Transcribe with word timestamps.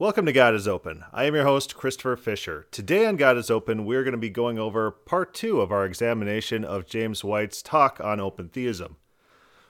Welcome 0.00 0.24
to 0.24 0.32
God 0.32 0.54
is 0.54 0.66
Open. 0.66 1.04
I 1.12 1.24
am 1.24 1.34
your 1.34 1.44
host, 1.44 1.76
Christopher 1.76 2.16
Fisher. 2.16 2.66
Today 2.70 3.04
on 3.04 3.16
God 3.16 3.36
is 3.36 3.50
Open, 3.50 3.84
we're 3.84 4.02
going 4.02 4.12
to 4.12 4.18
be 4.18 4.30
going 4.30 4.58
over 4.58 4.90
part 4.90 5.34
two 5.34 5.60
of 5.60 5.70
our 5.70 5.84
examination 5.84 6.64
of 6.64 6.86
James 6.86 7.22
White's 7.22 7.60
talk 7.60 8.00
on 8.02 8.18
open 8.18 8.48
theism. 8.48 8.96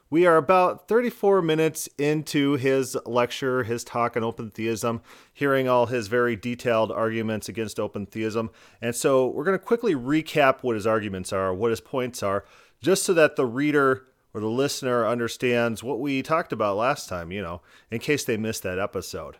We 0.08 0.26
are 0.26 0.36
about 0.36 0.86
34 0.86 1.42
minutes 1.42 1.88
into 1.98 2.52
his 2.52 2.96
lecture, 3.04 3.64
his 3.64 3.82
talk 3.82 4.16
on 4.16 4.22
open 4.22 4.52
theism, 4.52 5.02
hearing 5.34 5.68
all 5.68 5.86
his 5.86 6.06
very 6.06 6.36
detailed 6.36 6.92
arguments 6.92 7.48
against 7.48 7.80
open 7.80 8.06
theism. 8.06 8.50
And 8.80 8.94
so 8.94 9.26
we're 9.26 9.42
going 9.42 9.58
to 9.58 9.64
quickly 9.64 9.96
recap 9.96 10.58
what 10.62 10.76
his 10.76 10.86
arguments 10.86 11.32
are, 11.32 11.52
what 11.52 11.70
his 11.70 11.80
points 11.80 12.22
are, 12.22 12.44
just 12.80 13.02
so 13.02 13.12
that 13.14 13.34
the 13.34 13.46
reader 13.46 14.06
or 14.32 14.40
the 14.40 14.46
listener 14.46 15.08
understands 15.08 15.82
what 15.82 15.98
we 15.98 16.22
talked 16.22 16.52
about 16.52 16.76
last 16.76 17.08
time, 17.08 17.32
you 17.32 17.42
know, 17.42 17.62
in 17.90 17.98
case 17.98 18.22
they 18.22 18.36
missed 18.36 18.62
that 18.62 18.78
episode. 18.78 19.38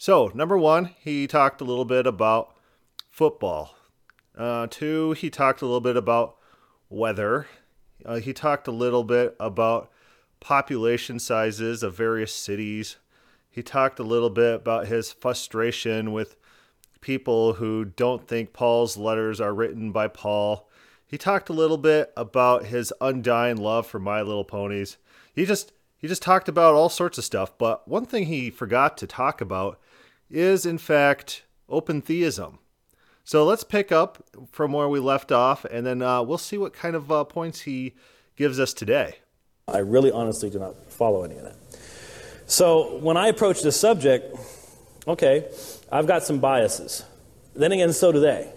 So, 0.00 0.32
number 0.32 0.56
one, 0.56 0.94
he 0.98 1.26
talked 1.26 1.60
a 1.60 1.64
little 1.64 1.84
bit 1.84 2.06
about 2.06 2.56
football. 3.10 3.76
Uh, 4.34 4.66
two, 4.70 5.12
he 5.12 5.28
talked 5.28 5.60
a 5.60 5.66
little 5.66 5.82
bit 5.82 5.94
about 5.94 6.36
weather. 6.88 7.48
Uh, 8.02 8.14
he 8.14 8.32
talked 8.32 8.66
a 8.66 8.72
little 8.72 9.04
bit 9.04 9.36
about 9.38 9.90
population 10.40 11.18
sizes 11.18 11.82
of 11.82 11.94
various 11.94 12.34
cities. 12.34 12.96
He 13.50 13.62
talked 13.62 13.98
a 13.98 14.02
little 14.02 14.30
bit 14.30 14.54
about 14.54 14.86
his 14.86 15.12
frustration 15.12 16.12
with 16.12 16.36
people 17.02 17.52
who 17.52 17.84
don't 17.84 18.26
think 18.26 18.54
Paul's 18.54 18.96
letters 18.96 19.38
are 19.38 19.52
written 19.52 19.92
by 19.92 20.08
Paul. 20.08 20.66
He 21.06 21.18
talked 21.18 21.50
a 21.50 21.52
little 21.52 21.76
bit 21.76 22.10
about 22.16 22.64
his 22.64 22.90
undying 23.02 23.58
love 23.58 23.86
for 23.86 23.98
My 23.98 24.22
Little 24.22 24.46
Ponies. 24.46 24.96
He 25.34 25.44
just 25.44 25.74
he 25.98 26.08
just 26.08 26.22
talked 26.22 26.48
about 26.48 26.74
all 26.74 26.88
sorts 26.88 27.18
of 27.18 27.24
stuff, 27.26 27.58
but 27.58 27.86
one 27.86 28.06
thing 28.06 28.24
he 28.24 28.48
forgot 28.48 28.96
to 28.96 29.06
talk 29.06 29.42
about 29.42 29.78
is, 30.30 30.64
in 30.64 30.78
fact, 30.78 31.42
open 31.68 32.00
theism. 32.00 32.58
So 33.24 33.44
let's 33.44 33.64
pick 33.64 33.92
up 33.92 34.24
from 34.50 34.72
where 34.72 34.88
we 34.88 34.98
left 34.98 35.30
off, 35.30 35.64
and 35.64 35.86
then 35.86 36.02
uh, 36.02 36.22
we'll 36.22 36.38
see 36.38 36.58
what 36.58 36.72
kind 36.72 36.96
of 36.96 37.12
uh, 37.12 37.24
points 37.24 37.60
he 37.60 37.94
gives 38.36 38.58
us 38.58 38.72
today. 38.72 39.16
I 39.68 39.78
really 39.78 40.10
honestly 40.10 40.50
do 40.50 40.58
not 40.58 40.74
follow 40.90 41.22
any 41.22 41.36
of 41.36 41.44
that. 41.44 41.56
So 42.46 42.98
when 42.98 43.16
I 43.16 43.28
approach 43.28 43.62
this 43.62 43.78
subject, 43.78 44.36
okay, 45.06 45.48
I've 45.92 46.06
got 46.06 46.24
some 46.24 46.40
biases. 46.40 47.04
Then 47.54 47.72
again, 47.72 47.92
so 47.92 48.10
do 48.10 48.20
they. 48.20 48.52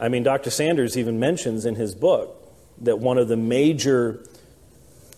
I 0.00 0.08
mean, 0.08 0.22
Dr. 0.22 0.50
Sanders 0.50 0.96
even 0.96 1.20
mentions 1.20 1.64
in 1.64 1.74
his 1.74 1.94
book 1.94 2.34
that 2.80 2.98
one 2.98 3.18
of 3.18 3.28
the 3.28 3.36
major 3.36 4.24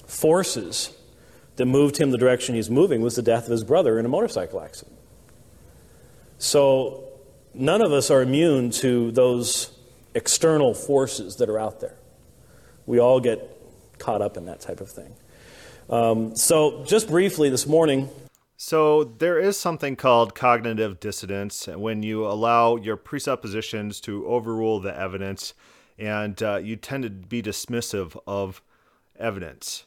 forces 0.06 0.94
that 1.56 1.66
moved 1.66 1.98
him 1.98 2.10
the 2.10 2.18
direction 2.18 2.54
he's 2.54 2.70
moving 2.70 3.00
was 3.02 3.16
the 3.16 3.22
death 3.22 3.44
of 3.44 3.50
his 3.50 3.64
brother 3.64 3.98
in 3.98 4.06
a 4.06 4.08
motorcycle 4.08 4.60
accident. 4.60 4.99
So 6.40 7.04
none 7.52 7.82
of 7.82 7.92
us 7.92 8.10
are 8.10 8.22
immune 8.22 8.70
to 8.70 9.10
those 9.12 9.76
external 10.14 10.72
forces 10.72 11.36
that 11.36 11.50
are 11.50 11.58
out 11.58 11.80
there. 11.80 11.96
We 12.86 12.98
all 12.98 13.20
get 13.20 13.56
caught 13.98 14.22
up 14.22 14.38
in 14.38 14.46
that 14.46 14.60
type 14.60 14.80
of 14.80 14.90
thing. 14.90 15.14
Um, 15.90 16.34
so, 16.34 16.82
just 16.84 17.08
briefly 17.08 17.50
this 17.50 17.66
morning. 17.66 18.08
So, 18.56 19.04
there 19.04 19.38
is 19.38 19.58
something 19.58 19.96
called 19.96 20.34
cognitive 20.34 20.98
dissonance 20.98 21.66
when 21.66 22.02
you 22.02 22.26
allow 22.26 22.76
your 22.76 22.96
presuppositions 22.96 24.00
to 24.02 24.26
overrule 24.26 24.80
the 24.80 24.98
evidence 24.98 25.52
and 25.98 26.42
uh, 26.42 26.56
you 26.56 26.76
tend 26.76 27.02
to 27.02 27.10
be 27.10 27.42
dismissive 27.42 28.18
of 28.26 28.62
evidence. 29.18 29.84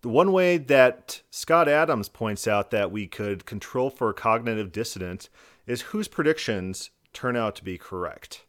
The 0.00 0.08
one 0.08 0.32
way 0.32 0.58
that 0.58 1.22
Scott 1.30 1.68
Adams 1.68 2.08
points 2.08 2.48
out 2.48 2.72
that 2.72 2.90
we 2.90 3.06
could 3.06 3.46
control 3.46 3.88
for 3.88 4.12
cognitive 4.12 4.72
dissonance 4.72 5.28
is 5.66 5.82
whose 5.82 6.08
predictions 6.08 6.90
turn 7.12 7.36
out 7.36 7.54
to 7.56 7.64
be 7.64 7.78
correct. 7.78 8.44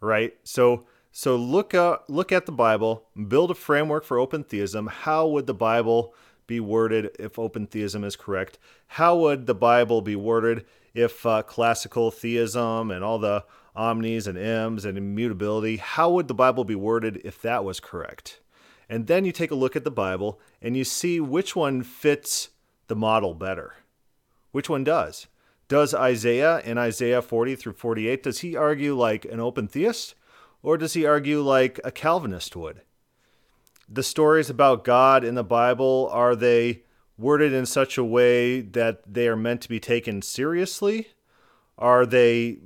Right? 0.00 0.34
So 0.42 0.86
so 1.10 1.36
look 1.36 1.74
up, 1.74 2.06
look 2.08 2.32
at 2.32 2.46
the 2.46 2.52
Bible, 2.52 3.04
build 3.28 3.50
a 3.50 3.54
framework 3.54 4.02
for 4.04 4.18
open 4.18 4.44
theism. 4.44 4.86
How 4.86 5.26
would 5.26 5.46
the 5.46 5.54
Bible 5.54 6.14
be 6.46 6.58
worded 6.58 7.10
if 7.18 7.38
open 7.38 7.66
theism 7.66 8.02
is 8.02 8.16
correct? 8.16 8.58
How 8.86 9.16
would 9.16 9.46
the 9.46 9.54
Bible 9.54 10.00
be 10.00 10.16
worded 10.16 10.64
if 10.94 11.24
uh, 11.26 11.42
classical 11.42 12.10
theism 12.10 12.90
and 12.90 13.04
all 13.04 13.18
the 13.18 13.44
omnis 13.74 14.26
and 14.26 14.38
m's 14.38 14.84
and 14.84 14.98
immutability, 14.98 15.76
how 15.78 16.10
would 16.10 16.28
the 16.28 16.34
Bible 16.34 16.64
be 16.64 16.74
worded 16.74 17.20
if 17.24 17.40
that 17.42 17.64
was 17.64 17.80
correct? 17.80 18.40
And 18.88 19.06
then 19.06 19.24
you 19.24 19.32
take 19.32 19.50
a 19.50 19.56
look 19.56 19.76
at 19.76 19.84
the 19.84 19.90
Bible 19.90 20.40
and 20.60 20.76
you 20.76 20.84
see 20.84 21.20
which 21.20 21.56
one 21.56 21.82
fits 21.82 22.50
the 22.88 22.96
model 22.96 23.34
better. 23.34 23.74
Which 24.50 24.68
one 24.68 24.84
does? 24.84 25.26
Does 25.68 25.94
Isaiah 25.94 26.60
in 26.60 26.78
Isaiah 26.78 27.22
40 27.22 27.56
through 27.56 27.72
48, 27.74 28.22
does 28.22 28.40
he 28.40 28.56
argue 28.56 28.96
like 28.96 29.24
an 29.24 29.40
open 29.40 29.68
theist 29.68 30.14
or 30.62 30.76
does 30.76 30.94
he 30.94 31.04
argue 31.04 31.40
like 31.40 31.80
a 31.84 31.90
Calvinist 31.90 32.54
would? 32.54 32.82
The 33.88 34.02
stories 34.02 34.48
about 34.48 34.84
God 34.84 35.24
in 35.24 35.34
the 35.34 35.44
Bible, 35.44 36.08
are 36.12 36.36
they 36.36 36.82
worded 37.18 37.52
in 37.52 37.66
such 37.66 37.98
a 37.98 38.04
way 38.04 38.60
that 38.60 39.02
they 39.12 39.28
are 39.28 39.36
meant 39.36 39.60
to 39.62 39.68
be 39.68 39.80
taken 39.80 40.22
seriously? 40.22 41.08
Are 41.76 42.06
they 42.06 42.58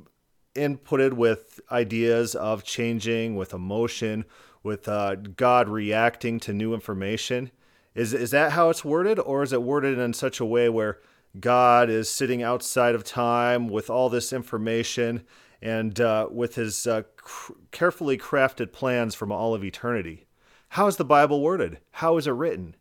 inputted 0.55 1.15
with 1.15 1.61
ideas 1.71 2.35
of 2.35 2.65
changing, 2.65 3.35
with 3.35 3.53
emotion, 3.53 4.25
with 4.63 4.89
uh, 4.89 5.15
God 5.17 5.69
reacting 5.69 6.39
to 6.41 6.53
new 6.53 6.75
information? 6.75 7.51
Is, 7.95 8.13
is 8.13 8.31
that 8.33 8.53
how 8.53 8.69
it's 8.69 8.85
worded, 8.85 9.19
or 9.19 9.43
is 9.43 9.53
it 9.53 9.63
worded 9.63 9.99
in 9.99 10.13
such 10.13 10.39
a 10.39 10.45
way 10.45 10.69
where 10.69 11.01
God 11.41 11.91
is 11.91 12.09
sitting 12.09 12.43
outside 12.43 12.95
of 12.95 13.05
time 13.05 13.69
with 13.69 13.91
all 13.91 14.09
this 14.09 14.33
information 14.33 15.25
and 15.61 16.01
uh, 16.01 16.29
with 16.31 16.55
his 16.55 16.87
uh, 16.87 17.03
cr- 17.17 17.53
carefully 17.73 18.17
crafted 18.17 18.73
plans 18.73 19.15
from 19.15 19.33
all 19.33 19.55
of 19.55 19.65
eternity. 19.65 20.27
How 20.71 20.87
is 20.87 20.97
the 20.97 21.05
Bible 21.05 21.41
worded? 21.41 21.79
How 21.93 22.17
is 22.17 22.27
it 22.27 22.33
written? 22.33 22.77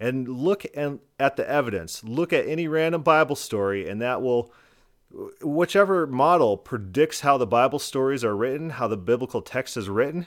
And 0.00 0.28
look 0.28 0.64
at 0.76 1.36
the 1.36 1.48
evidence. 1.48 2.04
Look 2.04 2.32
at 2.32 2.46
any 2.46 2.68
random 2.68 3.02
Bible 3.02 3.34
story, 3.34 3.88
and 3.88 4.00
that 4.00 4.22
will, 4.22 4.52
whichever 5.42 6.06
model 6.06 6.56
predicts 6.56 7.20
how 7.20 7.36
the 7.36 7.46
Bible 7.46 7.78
stories 7.78 8.24
are 8.24 8.36
written, 8.36 8.70
how 8.70 8.86
the 8.86 8.96
biblical 8.96 9.42
text 9.42 9.76
is 9.76 9.88
written, 9.88 10.26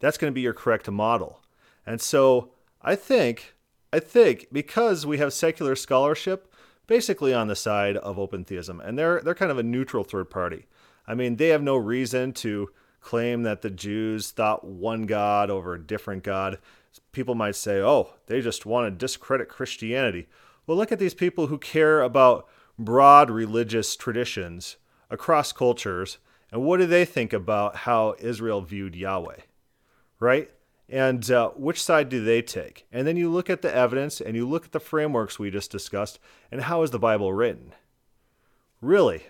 that's 0.00 0.18
going 0.18 0.32
to 0.32 0.34
be 0.34 0.40
your 0.40 0.54
correct 0.54 0.90
model. 0.90 1.40
And 1.86 2.00
so 2.00 2.50
I 2.82 2.96
think, 2.96 3.54
I 3.92 4.00
think 4.00 4.48
because 4.50 5.06
we 5.06 5.18
have 5.18 5.32
secular 5.32 5.76
scholarship, 5.76 6.51
basically 6.86 7.32
on 7.32 7.48
the 7.48 7.56
side 7.56 7.96
of 7.96 8.18
open 8.18 8.44
theism, 8.44 8.80
and 8.80 8.98
they're 8.98 9.20
they're 9.20 9.34
kind 9.34 9.50
of 9.50 9.58
a 9.58 9.62
neutral 9.62 10.04
third 10.04 10.30
party. 10.30 10.66
I 11.06 11.14
mean, 11.14 11.36
they 11.36 11.48
have 11.48 11.62
no 11.62 11.76
reason 11.76 12.32
to 12.34 12.70
claim 13.00 13.42
that 13.42 13.62
the 13.62 13.70
Jews 13.70 14.30
thought 14.30 14.64
one 14.64 15.06
God 15.06 15.50
over 15.50 15.74
a 15.74 15.82
different 15.82 16.22
God. 16.22 16.58
People 17.12 17.34
might 17.34 17.56
say, 17.56 17.80
"Oh, 17.80 18.14
they 18.26 18.40
just 18.40 18.66
want 18.66 18.86
to 18.86 18.90
discredit 18.90 19.48
Christianity." 19.48 20.28
Well, 20.66 20.76
look 20.76 20.92
at 20.92 20.98
these 20.98 21.14
people 21.14 21.48
who 21.48 21.58
care 21.58 22.02
about 22.02 22.48
broad 22.78 23.30
religious 23.30 23.96
traditions 23.96 24.76
across 25.10 25.52
cultures, 25.52 26.18
and 26.50 26.62
what 26.62 26.78
do 26.78 26.86
they 26.86 27.04
think 27.04 27.32
about 27.32 27.76
how 27.76 28.14
Israel 28.18 28.60
viewed 28.60 28.94
Yahweh? 28.94 29.40
Right? 30.20 30.50
And 30.92 31.30
uh, 31.30 31.48
which 31.56 31.82
side 31.82 32.10
do 32.10 32.22
they 32.22 32.42
take? 32.42 32.86
And 32.92 33.06
then 33.06 33.16
you 33.16 33.30
look 33.30 33.48
at 33.48 33.62
the 33.62 33.74
evidence 33.74 34.20
and 34.20 34.36
you 34.36 34.46
look 34.46 34.66
at 34.66 34.72
the 34.72 34.78
frameworks 34.78 35.38
we 35.38 35.50
just 35.50 35.72
discussed, 35.72 36.20
and 36.50 36.60
how 36.60 36.82
is 36.82 36.90
the 36.90 36.98
Bible 36.98 37.32
written? 37.32 37.72
Really, 38.82 39.22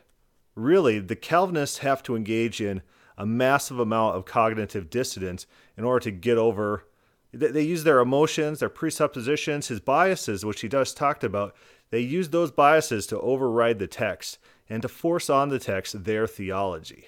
really, 0.56 0.98
the 0.98 1.14
Calvinists 1.14 1.78
have 1.78 2.02
to 2.02 2.16
engage 2.16 2.60
in 2.60 2.82
a 3.16 3.24
massive 3.24 3.78
amount 3.78 4.16
of 4.16 4.24
cognitive 4.24 4.90
dissonance 4.90 5.46
in 5.76 5.84
order 5.84 6.02
to 6.02 6.10
get 6.10 6.36
over. 6.36 6.88
They 7.32 7.62
use 7.62 7.84
their 7.84 8.00
emotions, 8.00 8.58
their 8.58 8.68
presuppositions, 8.68 9.68
his 9.68 9.78
biases, 9.78 10.44
which 10.44 10.62
he 10.62 10.68
just 10.68 10.96
talked 10.96 11.22
about. 11.22 11.54
They 11.90 12.00
use 12.00 12.30
those 12.30 12.50
biases 12.50 13.06
to 13.06 13.20
override 13.20 13.78
the 13.78 13.86
text 13.86 14.38
and 14.68 14.82
to 14.82 14.88
force 14.88 15.30
on 15.30 15.48
the 15.48 15.60
text 15.60 16.02
their 16.02 16.26
theology. 16.26 17.06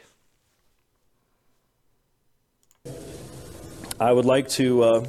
I 4.01 4.11
would 4.11 4.25
like 4.25 4.49
to 4.51 4.83
uh, 4.83 5.07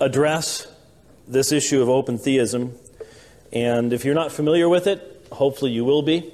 address 0.00 0.66
this 1.28 1.52
issue 1.52 1.80
of 1.82 1.88
open 1.88 2.18
theism. 2.18 2.76
And 3.52 3.92
if 3.92 4.04
you're 4.04 4.14
not 4.14 4.32
familiar 4.32 4.68
with 4.68 4.88
it, 4.88 5.26
hopefully 5.30 5.70
you 5.70 5.84
will 5.84 6.02
be. 6.02 6.32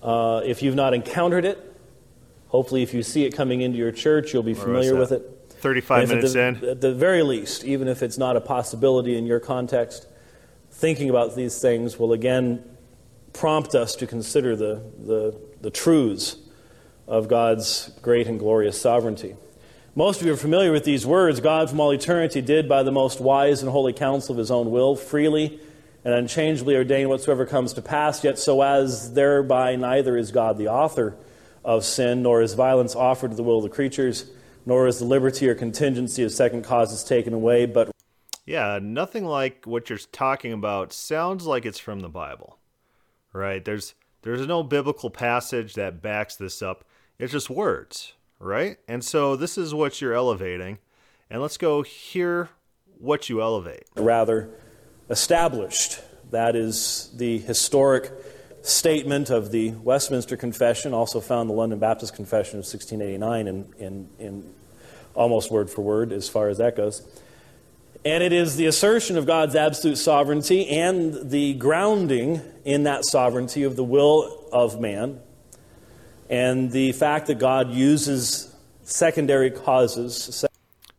Uh, 0.00 0.42
if 0.44 0.62
you've 0.62 0.76
not 0.76 0.94
encountered 0.94 1.44
it, 1.44 1.58
hopefully 2.48 2.82
if 2.82 2.94
you 2.94 3.02
see 3.02 3.24
it 3.24 3.34
coming 3.34 3.60
into 3.60 3.76
your 3.76 3.90
church, 3.90 4.32
you'll 4.32 4.44
be 4.44 4.54
familiar 4.54 4.94
with 4.94 5.10
it. 5.10 5.22
35 5.48 6.08
minutes 6.08 6.32
the, 6.32 6.40
in. 6.40 6.64
At 6.64 6.80
the 6.80 6.94
very 6.94 7.24
least, 7.24 7.64
even 7.64 7.88
if 7.88 8.04
it's 8.04 8.16
not 8.16 8.36
a 8.36 8.40
possibility 8.40 9.18
in 9.18 9.26
your 9.26 9.40
context, 9.40 10.06
thinking 10.70 11.10
about 11.10 11.34
these 11.34 11.60
things 11.60 11.98
will 11.98 12.12
again 12.12 12.64
prompt 13.32 13.74
us 13.74 13.96
to 13.96 14.06
consider 14.06 14.54
the, 14.54 14.80
the, 15.04 15.40
the 15.60 15.70
truths 15.70 16.36
of 17.10 17.28
God's 17.28 17.90
great 18.02 18.28
and 18.28 18.38
glorious 18.38 18.80
sovereignty. 18.80 19.34
Most 19.96 20.20
of 20.20 20.26
you 20.28 20.32
are 20.32 20.38
familiar 20.38 20.70
with 20.70 20.84
these 20.84 21.04
words 21.04 21.40
God 21.40 21.68
from 21.68 21.80
all 21.80 21.90
eternity 21.90 22.40
did 22.40 22.68
by 22.68 22.84
the 22.84 22.92
most 22.92 23.20
wise 23.20 23.62
and 23.62 23.70
holy 23.70 23.92
counsel 23.92 24.32
of 24.32 24.38
his 24.38 24.50
own 24.50 24.70
will 24.70 24.94
freely 24.94 25.60
and 26.04 26.14
unchangeably 26.14 26.76
ordain 26.76 27.08
whatsoever 27.08 27.44
comes 27.44 27.72
to 27.72 27.82
pass, 27.82 28.22
yet 28.22 28.38
so 28.38 28.62
as 28.62 29.12
thereby 29.12 29.74
neither 29.74 30.16
is 30.16 30.30
God 30.30 30.56
the 30.56 30.68
author 30.68 31.16
of 31.64 31.84
sin, 31.84 32.22
nor 32.22 32.40
is 32.40 32.54
violence 32.54 32.94
offered 32.94 33.32
to 33.32 33.36
the 33.36 33.42
will 33.42 33.58
of 33.58 33.64
the 33.64 33.68
creatures, 33.68 34.30
nor 34.64 34.86
is 34.86 35.00
the 35.00 35.04
liberty 35.04 35.48
or 35.48 35.54
contingency 35.56 36.22
of 36.22 36.30
second 36.32 36.62
causes 36.62 37.02
taken 37.02 37.34
away, 37.34 37.66
but. 37.66 37.90
Yeah, 38.46 38.78
nothing 38.80 39.24
like 39.24 39.64
what 39.66 39.90
you're 39.90 39.98
talking 39.98 40.52
about 40.52 40.92
sounds 40.92 41.44
like 41.44 41.66
it's 41.66 41.78
from 41.78 42.00
the 42.00 42.08
Bible, 42.08 42.58
right? 43.32 43.64
There's 43.64 43.94
there's 44.22 44.46
no 44.46 44.62
biblical 44.62 45.10
passage 45.10 45.74
that 45.74 46.02
backs 46.02 46.36
this 46.36 46.62
up. 46.62 46.84
It's 47.20 47.32
just 47.32 47.50
words, 47.50 48.14
right? 48.38 48.78
And 48.88 49.04
so 49.04 49.36
this 49.36 49.58
is 49.58 49.74
what 49.74 50.00
you're 50.00 50.14
elevating. 50.14 50.78
And 51.28 51.42
let's 51.42 51.58
go 51.58 51.82
hear 51.82 52.48
what 52.98 53.28
you 53.28 53.42
elevate. 53.42 53.84
Rather, 53.94 54.48
established. 55.10 56.00
That 56.30 56.56
is 56.56 57.10
the 57.14 57.38
historic 57.38 58.10
statement 58.62 59.28
of 59.28 59.50
the 59.50 59.72
Westminster 59.72 60.36
Confession, 60.38 60.94
also 60.94 61.20
found 61.20 61.42
in 61.42 61.48
the 61.48 61.60
London 61.60 61.78
Baptist 61.78 62.14
Confession 62.14 62.58
of 62.58 62.64
1689 62.64 63.46
in, 63.46 63.74
in, 63.78 64.08
in 64.18 64.54
almost 65.14 65.50
word 65.50 65.68
for 65.68 65.82
word 65.82 66.12
as 66.12 66.26
far 66.26 66.48
as 66.48 66.56
that 66.56 66.74
goes. 66.74 67.02
And 68.02 68.24
it 68.24 68.32
is 68.32 68.56
the 68.56 68.64
assertion 68.64 69.18
of 69.18 69.26
God's 69.26 69.54
absolute 69.54 69.96
sovereignty 69.96 70.66
and 70.68 71.30
the 71.30 71.52
grounding 71.54 72.40
in 72.64 72.84
that 72.84 73.04
sovereignty 73.04 73.62
of 73.64 73.76
the 73.76 73.84
will 73.84 74.48
of 74.52 74.80
man 74.80 75.20
and 76.30 76.70
the 76.70 76.92
fact 76.92 77.26
that 77.26 77.40
God 77.40 77.72
uses 77.72 78.54
secondary 78.84 79.50
causes. 79.50 80.44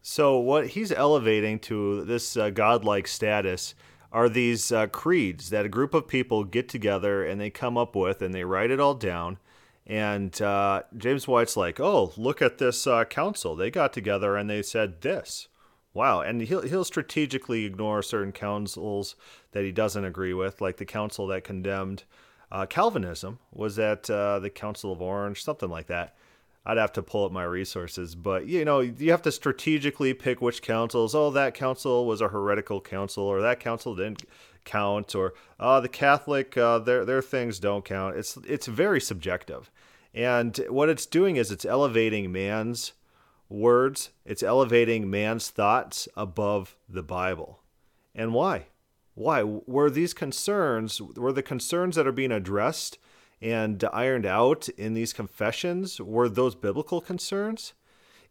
So, 0.01 0.37
what 0.37 0.67
he's 0.67 0.91
elevating 0.91 1.57
to 1.59 2.03
this 2.03 2.35
uh, 2.35 2.49
godlike 2.49 3.07
status 3.07 3.73
are 4.11 4.27
these 4.27 4.73
uh, 4.73 4.87
creeds 4.87 5.49
that 5.51 5.65
a 5.65 5.69
group 5.69 5.93
of 5.93 6.07
people 6.07 6.43
get 6.43 6.67
together 6.67 7.23
and 7.23 7.39
they 7.39 7.49
come 7.49 7.77
up 7.77 7.95
with 7.95 8.21
and 8.21 8.35
they 8.35 8.43
write 8.43 8.69
it 8.69 8.79
all 8.79 8.93
down. 8.93 9.37
And 9.87 10.39
uh, 10.41 10.83
James 10.97 11.29
White's 11.29 11.55
like, 11.55 11.79
oh, 11.79 12.11
look 12.17 12.41
at 12.41 12.57
this 12.57 12.85
uh, 12.85 13.05
council. 13.05 13.55
They 13.55 13.71
got 13.71 13.93
together 13.93 14.35
and 14.35 14.49
they 14.49 14.63
said 14.63 15.01
this. 15.01 15.47
Wow. 15.93 16.21
And 16.21 16.41
he'll, 16.41 16.61
he'll 16.61 16.83
strategically 16.83 17.63
ignore 17.63 18.01
certain 18.01 18.33
councils 18.33 19.15
that 19.53 19.63
he 19.63 19.71
doesn't 19.71 20.05
agree 20.05 20.33
with, 20.33 20.59
like 20.59 20.77
the 20.77 20.85
council 20.85 21.25
that 21.27 21.45
condemned 21.45 22.03
uh, 22.51 22.65
Calvinism 22.65 23.39
was 23.51 23.79
at 23.79 24.09
uh, 24.09 24.39
the 24.39 24.49
Council 24.49 24.91
of 24.91 25.01
Orange, 25.01 25.43
something 25.43 25.69
like 25.69 25.87
that. 25.87 26.15
I'd 26.65 26.77
have 26.77 26.93
to 26.93 27.01
pull 27.01 27.25
up 27.25 27.31
my 27.31 27.43
resources, 27.43 28.13
but 28.13 28.45
you 28.45 28.63
know, 28.65 28.81
you 28.81 29.09
have 29.09 29.23
to 29.23 29.31
strategically 29.31 30.13
pick 30.13 30.41
which 30.41 30.61
councils. 30.61 31.15
Oh, 31.15 31.31
that 31.31 31.55
council 31.55 32.05
was 32.05 32.21
a 32.21 32.27
heretical 32.27 32.79
council, 32.81 33.23
or 33.23 33.41
that 33.41 33.59
council 33.59 33.95
didn't 33.95 34.23
count, 34.63 35.15
or 35.15 35.33
uh, 35.59 35.79
the 35.79 35.89
Catholic 35.89 36.55
uh, 36.55 36.77
their 36.77 37.03
their 37.03 37.21
things 37.21 37.59
don't 37.59 37.83
count. 37.83 38.15
It's 38.15 38.37
it's 38.45 38.67
very 38.67 39.01
subjective, 39.01 39.71
and 40.13 40.55
what 40.69 40.89
it's 40.89 41.07
doing 41.07 41.35
is 41.35 41.49
it's 41.49 41.65
elevating 41.65 42.31
man's 42.31 42.93
words, 43.49 44.11
it's 44.23 44.43
elevating 44.43 45.09
man's 45.09 45.49
thoughts 45.49 46.07
above 46.15 46.75
the 46.87 47.03
Bible, 47.03 47.63
and 48.13 48.35
why? 48.35 48.67
Why 49.13 49.43
were 49.43 49.89
these 49.89 50.13
concerns? 50.13 51.01
Were 51.01 51.33
the 51.33 51.43
concerns 51.43 51.95
that 51.95 52.07
are 52.07 52.11
being 52.11 52.31
addressed? 52.31 52.97
and 53.41 53.83
ironed 53.91 54.25
out 54.25 54.69
in 54.69 54.93
these 54.93 55.13
confessions 55.13 55.99
were 55.99 56.29
those 56.29 56.55
biblical 56.55 57.01
concerns? 57.01 57.73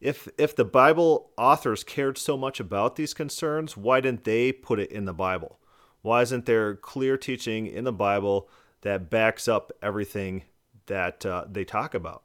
If 0.00 0.28
if 0.38 0.56
the 0.56 0.64
Bible 0.64 1.30
authors 1.36 1.84
cared 1.84 2.16
so 2.16 2.36
much 2.36 2.60
about 2.60 2.96
these 2.96 3.12
concerns, 3.12 3.76
why 3.76 4.00
didn't 4.00 4.24
they 4.24 4.52
put 4.52 4.78
it 4.78 4.90
in 4.90 5.04
the 5.04 5.12
Bible? 5.12 5.58
Why 6.02 6.22
isn't 6.22 6.46
there 6.46 6.76
clear 6.76 7.18
teaching 7.18 7.66
in 7.66 7.84
the 7.84 7.92
Bible 7.92 8.48
that 8.80 9.10
backs 9.10 9.46
up 9.46 9.72
everything 9.82 10.44
that 10.86 11.26
uh, 11.26 11.44
they 11.50 11.64
talk 11.64 11.92
about? 11.92 12.22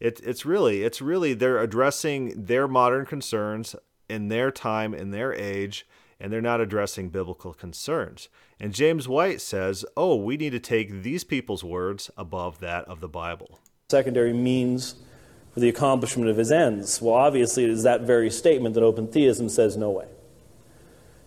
It, 0.00 0.20
it's 0.24 0.44
really 0.44 0.82
it's 0.82 1.00
really 1.00 1.32
they're 1.32 1.62
addressing 1.62 2.46
their 2.46 2.66
modern 2.66 3.06
concerns 3.06 3.76
in 4.08 4.28
their 4.28 4.50
time 4.50 4.92
in 4.92 5.10
their 5.10 5.32
age 5.32 5.86
and 6.18 6.32
they're 6.32 6.40
not 6.40 6.60
addressing 6.60 7.10
biblical 7.10 7.52
concerns. 7.52 8.28
And 8.58 8.72
James 8.72 9.08
White 9.08 9.40
says, 9.40 9.84
oh, 9.96 10.16
we 10.16 10.36
need 10.36 10.50
to 10.50 10.60
take 10.60 11.02
these 11.02 11.24
people's 11.24 11.62
words 11.62 12.10
above 12.16 12.60
that 12.60 12.84
of 12.86 13.00
the 13.00 13.08
Bible. 13.08 13.60
Secondary 13.90 14.32
means 14.32 14.96
for 15.52 15.60
the 15.60 15.68
accomplishment 15.68 16.28
of 16.28 16.36
his 16.36 16.50
ends. 16.52 17.00
Well, 17.00 17.14
obviously, 17.14 17.64
it 17.64 17.70
is 17.70 17.82
that 17.82 18.02
very 18.02 18.30
statement 18.30 18.74
that 18.74 18.82
open 18.82 19.08
theism 19.08 19.48
says 19.48 19.76
no 19.76 19.90
way. 19.90 20.06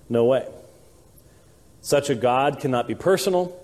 No 0.10 0.26
way. 0.26 0.48
Such 1.82 2.10
a 2.10 2.16
God 2.16 2.60
cannot 2.60 2.88
be 2.88 2.96
personal. 2.96 3.56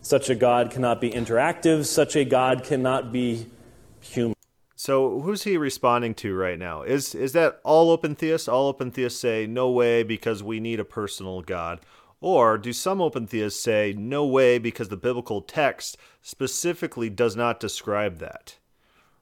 Such 0.00 0.30
a 0.30 0.34
God 0.34 0.70
cannot 0.70 1.00
be 1.00 1.10
interactive. 1.10 1.86
Such 1.86 2.14
a 2.16 2.24
God 2.24 2.64
cannot 2.64 3.12
be 3.12 3.46
human. 4.00 4.37
So 4.80 5.18
who's 5.22 5.42
he 5.42 5.56
responding 5.56 6.14
to 6.14 6.36
right 6.36 6.56
now? 6.56 6.82
Is 6.82 7.12
is 7.12 7.32
that 7.32 7.60
all 7.64 7.90
open 7.90 8.14
theists? 8.14 8.46
All 8.46 8.68
open 8.68 8.92
theists 8.92 9.18
say 9.18 9.44
no 9.44 9.68
way 9.68 10.04
because 10.04 10.40
we 10.40 10.60
need 10.60 10.78
a 10.78 10.84
personal 10.84 11.42
God. 11.42 11.80
Or 12.20 12.56
do 12.56 12.72
some 12.72 13.00
open 13.00 13.26
theists 13.26 13.60
say 13.60 13.92
no 13.98 14.24
way 14.24 14.56
because 14.58 14.88
the 14.88 14.96
biblical 14.96 15.42
text 15.42 15.96
specifically 16.22 17.10
does 17.10 17.34
not 17.34 17.58
describe 17.58 18.18
that? 18.18 18.58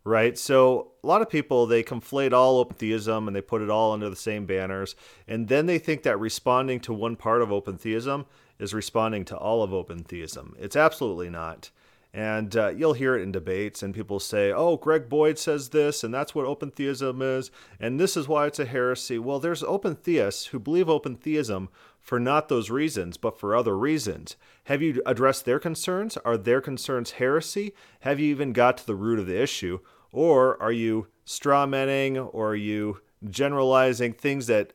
Right? 0.05 0.37
So 0.37 0.93
a 1.03 1.07
lot 1.07 1.23
of 1.23 1.31
people 1.31 1.65
they 1.65 1.83
conflate 1.83 2.35
all 2.35 2.59
open 2.59 2.77
theism 2.77 3.27
and 3.27 3.35
they 3.35 3.41
put 3.41 3.63
it 3.63 3.71
all 3.71 3.93
under 3.93 4.11
the 4.11 4.15
same 4.15 4.45
banners 4.45 4.95
and 5.27 5.49
then 5.49 5.65
they 5.65 5.79
think 5.79 6.03
that 6.03 6.21
responding 6.21 6.81
to 6.81 6.93
one 6.93 7.17
part 7.17 7.41
of 7.41 7.51
open 7.51 7.79
theism 7.79 8.27
is 8.59 8.75
responding 8.75 9.25
to 9.25 9.37
all 9.39 9.63
of 9.63 9.73
open 9.73 10.05
theism. 10.05 10.55
It's 10.59 10.77
absolutely 10.77 11.31
not. 11.31 11.71
And 12.17 12.57
uh, 12.57 12.69
you'll 12.69 12.95
hear 12.95 13.15
it 13.15 13.21
in 13.21 13.31
debates, 13.31 13.83
and 13.83 13.95
people 13.95 14.19
say, 14.19 14.51
oh, 14.51 14.79
Greg 14.79 15.07
Boyd 15.07 15.39
says 15.39 15.69
this, 15.69 16.03
and 16.03 16.15
that's 16.15 16.35
what 16.35 16.47
open 16.47 16.71
theism 16.71 17.21
is, 17.21 17.51
and 17.79 18.01
this 18.01 18.17
is 18.17 18.27
why 18.27 18.47
it's 18.47 18.59
a 18.59 18.65
heresy. 18.65 19.19
Well, 19.19 19.39
there's 19.39 19.63
open 19.63 19.97
theists 19.97 20.47
who 20.47 20.59
believe 20.59 20.89
open 20.89 21.17
theism 21.17 21.69
for 22.01 22.19
not 22.19 22.49
those 22.49 22.71
reasons, 22.71 23.19
but 23.19 23.39
for 23.39 23.55
other 23.55 23.77
reasons. 23.77 24.37
Have 24.65 24.81
you 24.81 25.03
addressed 25.05 25.45
their 25.45 25.59
concerns? 25.59 26.17
Are 26.25 26.39
their 26.39 26.63
concerns 26.63 27.11
heresy? 27.13 27.75
Have 28.01 28.19
you 28.19 28.31
even 28.31 28.55
got 28.55 28.79
to 28.79 28.87
the 28.87 28.95
root 28.95 29.19
of 29.19 29.27
the 29.27 29.39
issue? 29.39 29.81
Or 30.11 30.61
are 30.63 30.73
you 30.73 31.09
strawmanning, 31.27 32.31
or 32.33 32.53
are 32.53 32.57
you 32.57 33.03
generalizing 33.29 34.15
things 34.15 34.47
that 34.47 34.73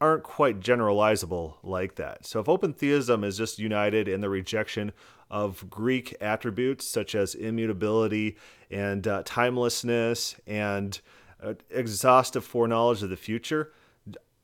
aren't 0.00 0.22
quite 0.22 0.60
generalizable 0.60 1.54
like 1.62 1.94
that. 1.96 2.26
So 2.26 2.40
if 2.40 2.48
open 2.48 2.72
theism 2.72 3.22
is 3.22 3.36
just 3.36 3.58
united 3.58 4.08
in 4.08 4.20
the 4.20 4.28
rejection 4.28 4.92
of 5.32 5.68
Greek 5.70 6.14
attributes 6.20 6.86
such 6.86 7.14
as 7.14 7.34
immutability 7.34 8.36
and 8.70 9.08
uh, 9.08 9.22
timelessness 9.24 10.36
and 10.46 11.00
uh, 11.42 11.54
exhaustive 11.70 12.44
foreknowledge 12.44 13.02
of 13.02 13.10
the 13.10 13.16
future, 13.16 13.72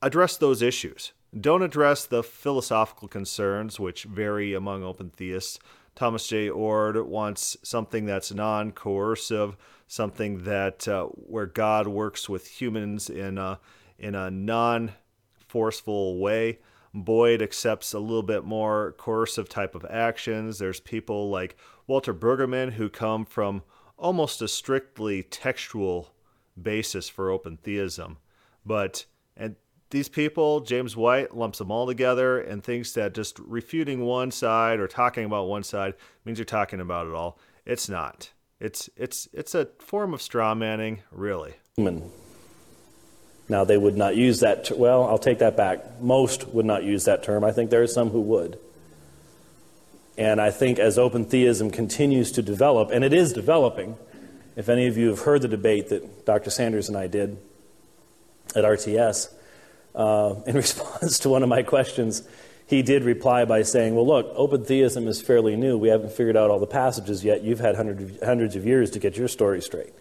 address 0.03 0.37
those 0.39 0.63
issues. 0.63 1.13
Don't 1.39 1.63
address 1.63 2.07
the 2.07 2.23
philosophical 2.23 3.07
concerns, 3.07 3.79
which 3.79 4.05
vary 4.05 4.55
among 4.55 4.83
open 4.83 5.11
theists. 5.11 5.59
Thomas 5.95 6.27
J. 6.27 6.49
Oord 6.49 7.07
wants 7.07 7.57
something 7.63 8.07
that's 8.07 8.33
non 8.33 8.73
coercive, 8.73 9.57
something 9.87 10.45
that 10.45 10.89
uh, 10.89 11.05
where 11.07 11.47
God 11.47 11.87
works 11.87 12.29
with 12.29 12.61
humans 12.61 13.11
in 13.11 13.37
a, 13.37 13.61
in 13.99 14.15
a 14.15 14.31
non 14.31 14.93
forceful 15.47 16.19
way. 16.19 16.61
Boyd 16.95 17.43
accepts 17.43 17.93
a 17.93 17.99
little 17.99 18.23
bit 18.23 18.45
more 18.45 18.95
coercive 18.99 19.49
type 19.49 19.75
of 19.75 19.85
actions. 19.89 20.59
There's 20.59 20.81
people 20.81 21.31
like 21.31 21.57
Walter 21.87 22.15
Brueggemann 22.15 22.73
who 22.73 22.89
come 22.89 23.25
from 23.25 23.63
almost 23.97 24.43
a 24.43 24.49
strictly 24.49 25.23
textual 25.23 26.15
basis 26.61 27.09
for 27.09 27.31
open 27.31 27.57
theism. 27.57 28.19
But 28.65 29.07
and 29.37 29.57
these 29.91 30.09
people, 30.09 30.61
James 30.61 30.97
White 30.97 31.35
lumps 31.35 31.59
them 31.59 31.71
all 31.71 31.87
together 31.87 32.41
and 32.41 32.63
thinks 32.63 32.93
that 32.93 33.15
just 33.15 33.39
refuting 33.39 34.03
one 34.05 34.31
side 34.31 34.81
or 34.81 34.89
talking 34.89 35.25
about 35.25 35.49
one 35.49 35.63
side 35.63 35.95
means 36.25 36.39
you're 36.39 36.45
talking 36.45 36.81
about 36.81 37.07
it 37.07 37.15
all. 37.15 37.39
It's 37.65 37.89
not. 37.89 38.31
It's 38.61 38.91
it's 38.97 39.29
it's 39.33 39.55
a 39.55 39.69
form 39.79 40.13
of 40.13 40.21
straw 40.21 40.55
manning, 40.55 41.03
really. 41.11 41.55
Now, 43.49 43.65
they 43.65 43.77
would 43.77 43.97
not 43.97 44.15
use 44.15 44.41
that, 44.41 44.65
ter- 44.65 44.77
well, 44.77 45.05
I'll 45.05 45.19
take 45.19 45.39
that 45.39 45.57
back. 45.57 46.01
Most 46.01 46.49
would 46.49 46.67
not 46.67 46.85
use 46.85 47.05
that 47.07 47.23
term. 47.23 47.45
I 47.45 47.53
think 47.53 47.71
there 47.71 47.83
are 47.83 47.87
some 47.87 48.11
who 48.11 48.21
would. 48.21 48.59
And 50.19 50.41
I 50.41 50.51
think 50.51 50.79
as 50.79 50.99
open 50.99 51.25
theism 51.25 51.71
continues 51.71 52.33
to 52.33 52.43
develop, 52.43 52.91
and 52.91 53.05
it 53.05 53.13
is 53.13 53.33
developing, 53.33 53.97
if 54.57 54.69
any 54.69 54.87
of 54.87 54.99
you 54.99 55.09
have 55.09 55.21
heard 55.21 55.43
the 55.43 55.49
debate 55.49 55.89
that 55.91 56.27
Dr. 56.27 56.51
Sanders 56.51 56.89
and 56.89 56.99
I 56.99 57.07
did 57.07 57.39
at 58.55 58.65
RTS, 58.65 59.33
uh, 59.95 60.35
in 60.47 60.55
response 60.57 61.21
to 61.21 61.29
one 61.29 61.43
of 61.43 61.49
my 61.49 61.63
questions, 61.63 62.23
he 62.67 62.83
did 62.83 63.05
reply 63.05 63.45
by 63.47 63.63
saying, 63.63 63.95
Well, 63.95 64.07
look, 64.07 64.31
open 64.35 64.65
theism 64.65 65.09
is 65.09 65.23
fairly 65.23 65.57
new. 65.57 65.79
We 65.79 65.89
haven't 65.89 66.13
figured 66.13 66.37
out 66.37 66.51
all 66.51 66.59
the 66.59 66.67
passages 66.67 67.25
yet. 67.25 67.43
You've 67.43 67.61
had 67.61 67.77
hundreds, 67.77 68.23
hundreds 68.23 68.57
of 68.57 68.67
years 68.67 68.91
to 68.91 68.99
get 68.99 69.17
your 69.17 69.29
story 69.29 69.63
straight. 69.63 69.95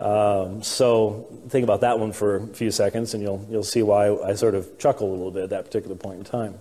Um, 0.00 0.62
so 0.62 1.28
think 1.50 1.62
about 1.62 1.82
that 1.82 1.98
one 1.98 2.12
for 2.12 2.36
a 2.36 2.46
few 2.48 2.70
seconds, 2.70 3.12
and 3.12 3.22
you'll 3.22 3.46
you'll 3.50 3.62
see 3.62 3.82
why 3.82 4.10
I 4.10 4.34
sort 4.34 4.54
of 4.54 4.78
chuckle 4.78 5.10
a 5.10 5.12
little 5.12 5.30
bit 5.30 5.44
at 5.44 5.50
that 5.50 5.66
particular 5.66 5.94
point 5.94 6.18
in 6.18 6.24
time. 6.24 6.58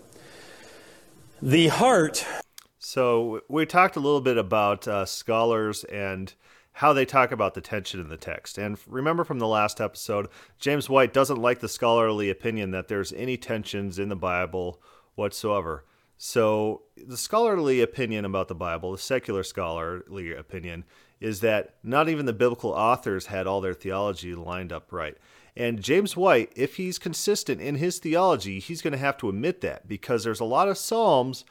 The 1.42 1.70
heart. 1.70 2.26
So 2.80 3.42
we 3.48 3.66
talked 3.66 3.96
a 3.96 4.02
little 4.02 4.22
bit 4.22 4.38
about 4.38 4.88
uh, 4.88 5.06
scholars 5.06 5.84
and 5.86 6.34
how 6.74 6.92
they 6.94 7.06
talk 7.06 7.32
about 7.32 7.54
the 7.54 7.62
tension 7.62 8.00
in 8.00 8.10
the 8.10 8.18
text. 8.18 8.58
And 8.58 8.78
remember 8.88 9.24
from 9.24 9.40
the 9.40 9.48
last 9.48 9.80
episode, 9.82 10.28
James 10.60 10.90
White 10.90 11.14
doesn't 11.14 11.42
like 11.42 11.60
the 11.60 11.68
scholarly 11.70 12.30
opinion 12.30 12.72
that 12.72 12.88
there's 12.88 13.14
any 13.14 13.38
tensions 13.38 14.00
in 14.00 14.10
the 14.10 14.16
Bible 14.16 14.82
whatsoever. 15.16 15.86
So 16.18 16.84
the 16.98 17.18
scholarly 17.18 17.82
opinion 17.82 18.26
about 18.26 18.50
the 18.50 18.56
Bible, 18.56 18.94
the 18.94 18.98
secular 18.98 19.44
scholarly 19.44 20.34
opinion, 20.34 20.84
is 21.20 21.42
that 21.42 21.76
not 21.84 22.10
even 22.10 22.26
the 22.26 22.34
biblical 22.34 22.72
authors 22.72 23.28
had 23.28 23.48
all 23.48 23.62
their 23.62 23.74
theology 23.74 24.34
lined 24.34 24.72
up 24.72 24.92
right. 24.92 25.18
And 25.56 25.82
James 25.82 26.16
White, 26.16 26.52
if 26.56 26.76
he's 26.76 26.98
consistent 26.98 27.60
in 27.60 27.76
his 27.76 28.00
theology, 28.00 28.60
he's 28.60 28.82
going 28.82 28.94
to 28.94 28.98
have 28.98 29.18
to 29.18 29.30
admit 29.30 29.62
that 29.62 29.88
because 29.88 30.24
there's 30.24 30.40
a 30.40 30.46
lot 30.46 30.70
of 30.70 30.78
Psalms 30.78 31.44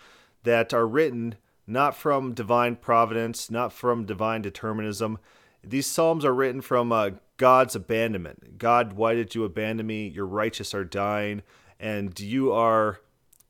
that 0.45 0.73
are 0.73 0.87
written 0.87 1.35
not 1.69 1.95
from 1.95 2.33
divine 2.33 2.75
providence, 2.75 3.51
not 3.51 3.73
from 3.73 4.07
divine 4.07 4.41
determinism. 4.41 5.19
These 5.63 5.87
psalms 5.87 6.25
are 6.25 6.35
written 6.35 6.63
from 6.63 6.91
uh, 6.91 7.11
God's 7.37 7.77
abandonment. 7.77 8.57
God, 8.59 8.95
why 8.95 9.15
did 9.15 9.35
you 9.35 9.45
abandon 9.45 9.87
me? 9.87 10.09
Your 10.09 10.27
righteous 10.27 10.73
are 10.73 10.85
dying, 10.85 11.43
and 11.79 12.19
you 12.19 12.53
are 12.53 13.01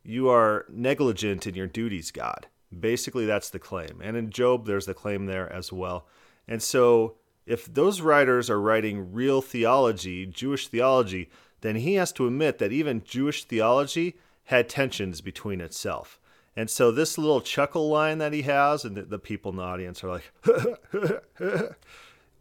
you 0.04 0.28
are 0.28 0.66
negligent 0.68 1.46
in 1.46 1.54
your 1.54 1.66
duties, 1.66 2.10
God. 2.10 2.48
Basically, 2.76 3.26
that's 3.26 3.50
the 3.50 3.58
claim. 3.58 4.00
And 4.02 4.16
in 4.16 4.30
Job, 4.30 4.66
there's 4.66 4.87
the 4.87 4.94
claim 4.94 5.26
there 5.26 5.50
as 5.52 5.72
well. 5.72 6.06
And 6.46 6.62
so, 6.62 7.16
if 7.46 7.72
those 7.72 8.00
writers 8.00 8.50
are 8.50 8.60
writing 8.60 9.12
real 9.12 9.40
theology, 9.40 10.26
Jewish 10.26 10.68
theology, 10.68 11.30
then 11.62 11.76
he 11.76 11.94
has 11.94 12.12
to 12.12 12.26
admit 12.26 12.58
that 12.58 12.72
even 12.72 13.02
Jewish 13.04 13.44
theology 13.44 14.16
had 14.44 14.68
tensions 14.68 15.20
between 15.20 15.60
itself. 15.60 16.20
And 16.56 16.68
so 16.68 16.90
this 16.90 17.18
little 17.18 17.40
chuckle 17.40 17.88
line 17.88 18.18
that 18.18 18.32
he 18.32 18.42
has, 18.42 18.84
and 18.84 18.96
the, 18.96 19.02
the 19.02 19.18
people 19.18 19.52
in 19.52 19.58
the 19.58 19.62
audience 19.62 20.02
are 20.02 20.10
like, 20.10 20.32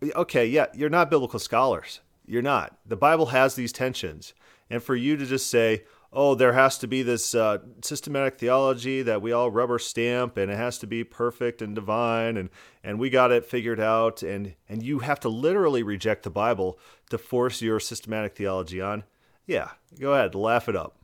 okay, 0.15 0.45
yeah, 0.47 0.65
you're 0.73 0.89
not 0.89 1.11
biblical 1.11 1.39
scholars. 1.39 2.01
You're 2.25 2.41
not. 2.41 2.77
The 2.85 2.95
Bible 2.97 3.27
has 3.27 3.55
these 3.55 3.71
tensions. 3.71 4.33
And 4.69 4.81
for 4.81 4.95
you 4.95 5.17
to 5.17 5.25
just 5.25 5.49
say, 5.49 5.83
oh, 6.13 6.35
there 6.35 6.53
has 6.53 6.77
to 6.79 6.87
be 6.87 7.03
this 7.03 7.35
uh, 7.35 7.59
systematic 7.81 8.39
theology 8.39 9.01
that 9.01 9.21
we 9.21 9.31
all 9.31 9.51
rubber 9.51 9.79
stamp 9.79 10.37
and 10.37 10.51
it 10.51 10.57
has 10.57 10.77
to 10.79 10.87
be 10.87 11.03
perfect 11.03 11.61
and 11.61 11.75
divine 11.75 12.37
and, 12.37 12.49
and 12.83 12.99
we 12.99 13.09
got 13.09 13.31
it 13.31 13.45
figured 13.45 13.79
out 13.79 14.23
and, 14.23 14.53
and 14.69 14.83
you 14.83 14.99
have 14.99 15.19
to 15.19 15.29
literally 15.29 15.83
reject 15.83 16.23
the 16.23 16.29
Bible 16.29 16.79
to 17.09 17.17
force 17.17 17.61
your 17.61 17.79
systematic 17.79 18.35
theology 18.35 18.81
on. 18.81 19.03
Yeah, 19.45 19.71
go 19.99 20.13
ahead, 20.13 20.35
laugh 20.35 20.67
it 20.67 20.75
up. 20.75 20.97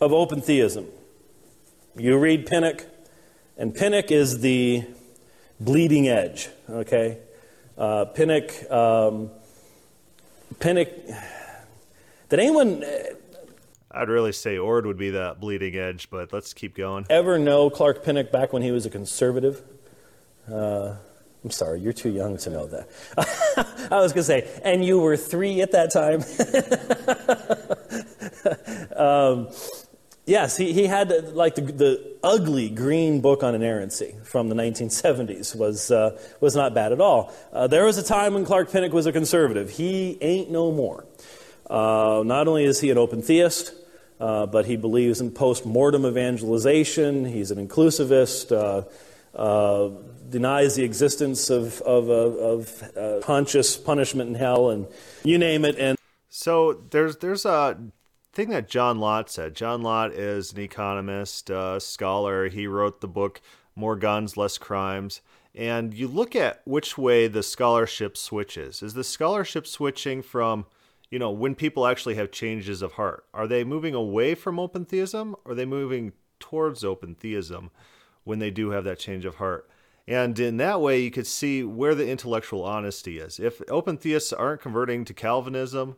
Of 0.00 0.12
open 0.12 0.40
theism. 0.40 0.86
You 1.96 2.18
read 2.18 2.46
Pinnock, 2.46 2.86
and 3.56 3.74
Pinnock 3.74 4.10
is 4.10 4.40
the 4.40 4.84
bleeding 5.60 6.08
edge, 6.08 6.48
okay? 6.68 7.18
Uh, 7.78 8.06
Pinnock, 8.06 8.50
um, 8.70 9.30
Pinnock, 10.58 10.88
did 12.28 12.40
anyone 12.40 12.82
I'd 13.94 14.08
really 14.08 14.32
say 14.32 14.56
Oord 14.56 14.86
would 14.86 14.98
be 14.98 15.10
the 15.10 15.36
bleeding 15.38 15.76
edge, 15.76 16.10
but 16.10 16.32
let's 16.32 16.52
keep 16.52 16.76
going. 16.76 17.06
ever 17.10 17.38
know 17.38 17.70
Clark 17.70 18.04
Pinnock 18.04 18.32
back 18.32 18.52
when 18.52 18.62
he 18.62 18.70
was 18.70 18.86
a 18.86 18.90
conservative? 18.90 19.62
Uh, 20.50 20.96
I'm 21.44 21.50
sorry, 21.50 21.80
you're 21.80 21.92
too 21.92 22.10
young 22.10 22.36
to 22.38 22.50
know 22.50 22.66
that. 22.66 22.88
I 23.90 24.00
was 24.00 24.12
going 24.12 24.22
to 24.22 24.24
say, 24.24 24.60
and 24.64 24.84
you 24.84 24.98
were 24.98 25.16
three 25.16 25.60
at 25.60 25.72
that 25.72 25.92
time. 25.92 26.22
um, 28.96 29.48
Yes, 30.26 30.56
he, 30.56 30.72
he 30.72 30.86
had 30.86 31.34
like 31.34 31.54
the, 31.54 31.60
the 31.60 32.16
ugly 32.22 32.70
green 32.70 33.20
book 33.20 33.42
on 33.42 33.54
inerrancy 33.54 34.14
from 34.24 34.48
the 34.48 34.54
1970s 34.54 35.54
was, 35.54 35.90
uh, 35.90 36.18
was 36.40 36.56
not 36.56 36.72
bad 36.72 36.92
at 36.92 37.00
all. 37.00 37.34
Uh, 37.52 37.66
there 37.66 37.84
was 37.84 37.98
a 37.98 38.02
time 38.02 38.32
when 38.32 38.46
Clark 38.46 38.72
Pinnock 38.72 38.94
was 38.94 39.04
a 39.04 39.12
conservative. 39.12 39.68
He 39.68 40.16
ain't 40.22 40.50
no 40.50 40.72
more. 40.72 41.04
Uh, 41.68 42.22
not 42.24 42.48
only 42.48 42.64
is 42.64 42.80
he 42.80 42.90
an 42.90 42.96
open 42.96 43.20
theist, 43.20 43.74
uh, 44.20 44.46
but 44.46 44.66
he 44.66 44.76
believes 44.76 45.20
in 45.20 45.30
post 45.30 45.66
mortem 45.66 46.04
evangelization. 46.06 47.24
He's 47.24 47.50
an 47.50 47.66
inclusivist, 47.66 48.52
uh, 48.52 48.84
uh, 49.36 49.90
denies 50.30 50.76
the 50.76 50.84
existence 50.84 51.50
of, 51.50 51.80
of, 51.82 52.08
of 52.08 53.22
conscious 53.22 53.76
punishment 53.76 54.28
in 54.28 54.34
hell, 54.36 54.70
and 54.70 54.86
you 55.22 55.38
name 55.38 55.64
it. 55.64 55.78
And 55.78 55.98
so 56.28 56.82
there's 56.90 57.16
there's 57.18 57.44
a 57.44 57.78
thing 58.32 58.50
that 58.50 58.68
John 58.68 58.98
Lott 58.98 59.30
said. 59.30 59.54
John 59.54 59.82
Lott 59.82 60.12
is 60.12 60.52
an 60.52 60.60
economist, 60.60 61.50
scholar. 61.78 62.48
He 62.48 62.66
wrote 62.66 63.00
the 63.00 63.08
book 63.08 63.40
More 63.76 63.96
Guns, 63.96 64.36
Less 64.36 64.58
Crimes. 64.58 65.20
And 65.54 65.94
you 65.94 66.08
look 66.08 66.34
at 66.34 66.62
which 66.64 66.98
way 66.98 67.28
the 67.28 67.42
scholarship 67.42 68.16
switches. 68.16 68.82
Is 68.82 68.94
the 68.94 69.04
scholarship 69.04 69.68
switching 69.68 70.20
from, 70.20 70.66
you 71.14 71.20
know, 71.20 71.30
when 71.30 71.54
people 71.54 71.86
actually 71.86 72.16
have 72.16 72.32
changes 72.32 72.82
of 72.82 72.94
heart? 72.94 73.24
Are 73.32 73.46
they 73.46 73.62
moving 73.62 73.94
away 73.94 74.34
from 74.34 74.58
open 74.58 74.84
theism 74.84 75.36
or 75.44 75.52
are 75.52 75.54
they 75.54 75.64
moving 75.64 76.12
towards 76.40 76.82
open 76.82 77.14
theism 77.14 77.70
when 78.24 78.40
they 78.40 78.50
do 78.50 78.70
have 78.70 78.82
that 78.82 78.98
change 78.98 79.24
of 79.24 79.36
heart? 79.36 79.70
And 80.08 80.36
in 80.40 80.56
that 80.56 80.80
way, 80.80 81.00
you 81.00 81.12
could 81.12 81.28
see 81.28 81.62
where 81.62 81.94
the 81.94 82.08
intellectual 82.08 82.64
honesty 82.64 83.20
is. 83.20 83.38
If 83.38 83.62
open 83.68 83.96
theists 83.96 84.32
aren't 84.32 84.60
converting 84.60 85.04
to 85.04 85.14
Calvinism, 85.14 85.94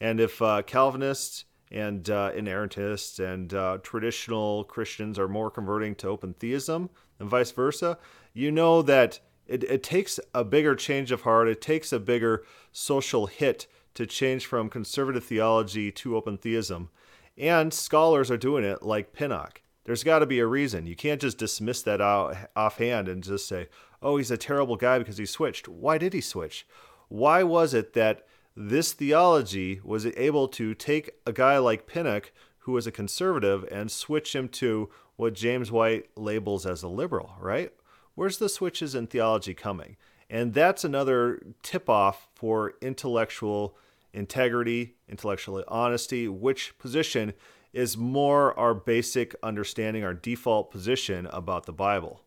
and 0.00 0.18
if 0.18 0.40
uh, 0.40 0.62
Calvinists 0.62 1.44
and 1.70 2.08
uh, 2.08 2.32
inerrantists 2.34 3.22
and 3.22 3.52
uh, 3.52 3.80
traditional 3.82 4.64
Christians 4.64 5.18
are 5.18 5.28
more 5.28 5.50
converting 5.50 5.94
to 5.96 6.08
open 6.08 6.32
theism 6.32 6.88
and 7.20 7.28
vice 7.28 7.50
versa, 7.50 7.98
you 8.32 8.50
know 8.50 8.80
that 8.80 9.20
it, 9.46 9.62
it 9.64 9.82
takes 9.82 10.18
a 10.32 10.42
bigger 10.42 10.74
change 10.74 11.12
of 11.12 11.20
heart, 11.20 11.48
it 11.48 11.60
takes 11.60 11.92
a 11.92 12.00
bigger 12.00 12.46
social 12.72 13.26
hit 13.26 13.66
to 13.94 14.06
change 14.06 14.46
from 14.46 14.68
conservative 14.68 15.24
theology 15.24 15.90
to 15.92 16.16
open 16.16 16.36
theism. 16.36 16.90
And 17.36 17.72
scholars 17.72 18.30
are 18.30 18.36
doing 18.36 18.64
it 18.64 18.82
like 18.82 19.12
Pinnock. 19.12 19.62
There's 19.84 20.04
got 20.04 20.20
to 20.20 20.26
be 20.26 20.38
a 20.38 20.46
reason. 20.46 20.86
You 20.86 20.96
can't 20.96 21.20
just 21.20 21.38
dismiss 21.38 21.82
that 21.82 22.00
out 22.00 22.36
offhand 22.56 23.08
and 23.08 23.22
just 23.22 23.46
say, 23.46 23.68
oh, 24.02 24.16
he's 24.16 24.30
a 24.30 24.36
terrible 24.36 24.76
guy 24.76 24.98
because 24.98 25.18
he 25.18 25.26
switched. 25.26 25.68
Why 25.68 25.98
did 25.98 26.12
he 26.12 26.20
switch? 26.20 26.66
Why 27.08 27.42
was 27.42 27.74
it 27.74 27.92
that 27.94 28.26
this 28.56 28.92
theology 28.92 29.80
was 29.82 30.06
able 30.06 30.48
to 30.48 30.74
take 30.74 31.10
a 31.26 31.32
guy 31.32 31.58
like 31.58 31.86
Pinnock, 31.86 32.32
who 32.60 32.72
was 32.72 32.86
a 32.86 32.92
conservative, 32.92 33.64
and 33.70 33.90
switch 33.90 34.34
him 34.34 34.48
to 34.48 34.90
what 35.16 35.34
James 35.34 35.70
White 35.70 36.08
labels 36.16 36.64
as 36.64 36.82
a 36.82 36.88
liberal, 36.88 37.34
right? 37.40 37.72
Where's 38.14 38.38
the 38.38 38.48
switches 38.48 38.94
in 38.94 39.06
theology 39.06 39.54
coming? 39.54 39.96
And 40.30 40.54
that's 40.54 40.84
another 40.84 41.42
tip 41.62 41.88
off 41.88 42.28
for 42.34 42.74
intellectual 42.80 43.76
integrity, 44.14 44.94
intellectual 45.08 45.62
honesty, 45.68 46.28
which 46.28 46.78
position 46.78 47.34
is 47.72 47.96
more 47.96 48.58
our 48.58 48.72
basic 48.72 49.34
understanding, 49.42 50.04
our 50.04 50.14
default 50.14 50.70
position 50.70 51.26
about 51.26 51.66
the 51.66 51.72
Bible. 51.72 52.22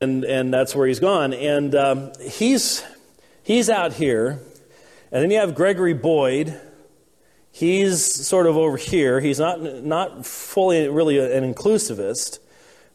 And, 0.00 0.24
and 0.24 0.54
that's 0.54 0.74
where 0.74 0.86
he's 0.86 1.00
gone. 1.00 1.34
And 1.34 1.74
um, 1.74 2.12
he's 2.20 2.84
He's 3.44 3.68
out 3.68 3.92
here. 3.92 4.40
And 5.12 5.22
then 5.22 5.30
you 5.30 5.38
have 5.38 5.54
Gregory 5.54 5.92
Boyd. 5.92 6.58
He's 7.52 8.02
sort 8.02 8.46
of 8.46 8.56
over 8.56 8.78
here. 8.78 9.20
He's 9.20 9.38
not, 9.38 9.60
not 9.60 10.24
fully 10.24 10.88
really 10.88 11.18
an 11.18 11.52
inclusivist, 11.52 12.38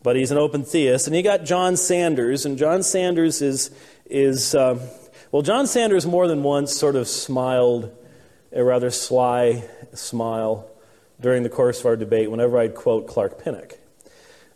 but 0.01 0.15
he's 0.15 0.31
an 0.31 0.39
open 0.39 0.63
theist. 0.63 1.05
And 1.05 1.15
you 1.15 1.21
got 1.21 1.45
John 1.45 1.77
Sanders. 1.77 2.47
And 2.47 2.57
John 2.57 2.81
Sanders 2.81 3.43
is, 3.43 3.69
is 4.07 4.55
uh, 4.55 4.79
well, 5.31 5.41
John 5.41 5.67
Sanders 5.67 6.05
more 6.05 6.27
than 6.27 6.43
once 6.43 6.75
sort 6.75 6.95
of 6.95 7.07
smiled 7.07 7.95
a 8.51 8.63
rather 8.63 8.89
sly 8.89 9.63
smile 9.93 10.69
during 11.21 11.43
the 11.43 11.49
course 11.49 11.79
of 11.81 11.85
our 11.85 11.95
debate 11.95 12.31
whenever 12.31 12.57
I'd 12.57 12.75
quote 12.75 13.07
Clark 13.07 13.43
Pinnock. 13.43 13.77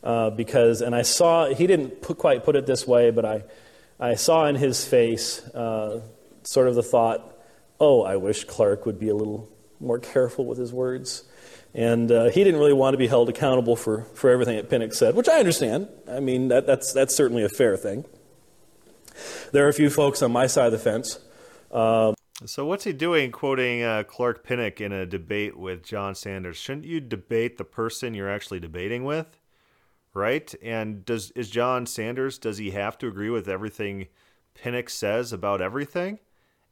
Uh, 0.03 0.29
because, 0.29 0.81
and 0.81 0.95
I 0.95 1.03
saw, 1.03 1.47
he 1.53 1.67
didn't 1.67 2.01
put, 2.01 2.17
quite 2.17 2.43
put 2.43 2.55
it 2.55 2.65
this 2.65 2.85
way, 2.87 3.11
but 3.11 3.23
I, 3.23 3.43
I 3.99 4.15
saw 4.15 4.47
in 4.47 4.55
his 4.55 4.83
face 4.83 5.39
uh, 5.49 6.01
sort 6.43 6.67
of 6.67 6.75
the 6.75 6.83
thought, 6.83 7.37
oh, 7.79 8.03
I 8.03 8.17
wish 8.17 8.43
Clark 8.43 8.85
would 8.85 8.99
be 8.99 9.09
a 9.09 9.15
little 9.15 9.49
more 9.79 9.99
careful 9.99 10.45
with 10.45 10.57
his 10.57 10.73
words. 10.73 11.23
And 11.73 12.11
uh, 12.11 12.29
he 12.29 12.43
didn't 12.43 12.59
really 12.59 12.73
want 12.73 12.93
to 12.93 12.97
be 12.97 13.07
held 13.07 13.29
accountable 13.29 13.75
for, 13.75 14.03
for 14.13 14.29
everything 14.29 14.57
that 14.57 14.69
Pinnock 14.69 14.93
said, 14.93 15.15
which 15.15 15.29
I 15.29 15.39
understand. 15.39 15.87
I 16.09 16.19
mean, 16.19 16.49
that, 16.49 16.67
that's, 16.67 16.93
that's 16.93 17.15
certainly 17.15 17.43
a 17.43 17.49
fair 17.49 17.77
thing. 17.77 18.05
There 19.51 19.65
are 19.65 19.69
a 19.69 19.73
few 19.73 19.89
folks 19.89 20.21
on 20.21 20.31
my 20.31 20.47
side 20.47 20.67
of 20.67 20.71
the 20.71 20.79
fence. 20.79 21.19
So, 22.45 22.65
what's 22.65 22.83
he 22.83 22.93
doing 22.93 23.31
quoting 23.31 23.83
uh, 23.83 24.03
Clark 24.03 24.43
Pinnock 24.43 24.81
in 24.81 24.91
a 24.91 25.05
debate 25.05 25.57
with 25.57 25.83
John 25.83 26.15
Sanders? 26.15 26.57
Shouldn't 26.57 26.85
you 26.85 26.99
debate 26.99 27.57
the 27.57 27.63
person 27.63 28.13
you're 28.13 28.29
actually 28.29 28.59
debating 28.59 29.03
with? 29.05 29.37
right? 30.13 30.53
And 30.61 31.05
does 31.05 31.31
is 31.31 31.49
John 31.49 31.85
Sanders 31.85 32.37
does 32.37 32.57
he 32.57 32.71
have 32.71 32.97
to 32.99 33.07
agree 33.07 33.29
with 33.29 33.47
everything 33.47 34.07
Pinnock 34.53 34.89
says 34.89 35.33
about 35.33 35.61
everything? 35.61 36.19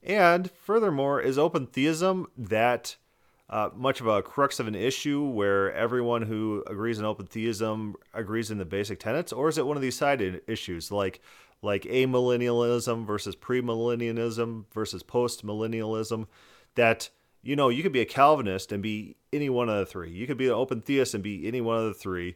And 0.03 0.49
furthermore, 0.51 1.21
is 1.21 1.37
open 1.37 1.67
theism 1.67 2.27
that 2.37 2.95
uh, 3.49 3.69
much 3.75 4.01
of 4.01 4.07
a 4.07 4.21
crux 4.21 4.59
of 4.59 4.67
an 4.67 4.75
issue 4.75 5.23
where 5.23 5.73
everyone 5.73 6.23
who 6.23 6.63
agrees 6.67 6.99
in 6.99 7.05
open 7.05 7.27
theism 7.27 7.95
agrees 8.13 8.49
in 8.49 8.57
the 8.57 8.65
basic 8.65 8.99
tenets, 8.99 9.33
or 9.33 9.49
is 9.49 9.57
it 9.57 9.65
one 9.65 9.77
of 9.77 9.81
these 9.81 9.97
side 9.97 10.41
issues 10.47 10.91
like 10.91 11.21
like 11.61 11.83
amillennialism 11.83 13.05
versus 13.05 13.35
premillennialism 13.35 14.65
versus 14.73 15.03
postmillennialism 15.03 16.27
that 16.75 17.09
you 17.41 17.55
know 17.55 17.69
you 17.69 17.83
could 17.83 17.91
be 17.91 18.01
a 18.01 18.05
Calvinist 18.05 18.71
and 18.71 18.81
be 18.81 19.15
any 19.33 19.49
one 19.49 19.69
of 19.69 19.77
the 19.77 19.85
three. 19.85 20.11
You 20.11 20.27
could 20.27 20.37
be 20.37 20.47
an 20.47 20.53
open 20.53 20.81
theist 20.81 21.13
and 21.13 21.23
be 21.23 21.47
any 21.47 21.61
one 21.61 21.77
of 21.77 21.85
the 21.85 21.93
three. 21.93 22.35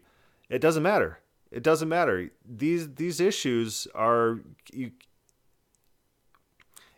It 0.50 0.60
doesn't 0.60 0.84
matter. 0.84 1.20
It 1.51 1.63
doesn't 1.63 1.89
matter. 1.89 2.32
These 2.46 2.96
these 2.96 3.20
issues 3.20 3.88
are 3.96 4.41
you, 4.72 4.91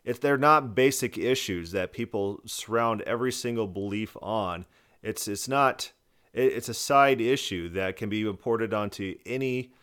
if 0.03 0.21
they're 0.21 0.37
not 0.37 0.73
basic 0.73 1.17
issues 1.17 1.71
that 1.71 1.91
people 1.91 2.39
surround 2.45 3.01
every 3.01 3.31
single 3.31 3.67
belief 3.67 4.15
on, 4.21 4.65
it's 5.03 5.27
it's 5.27 5.47
not 5.47 5.91
it, 6.33 6.53
it's 6.53 6.69
a 6.69 6.73
side 6.73 7.21
issue 7.21 7.69
that 7.69 7.97
can 7.97 8.09
be 8.09 8.21
imported 8.21 8.73
onto 8.73 9.15
any 9.25 9.73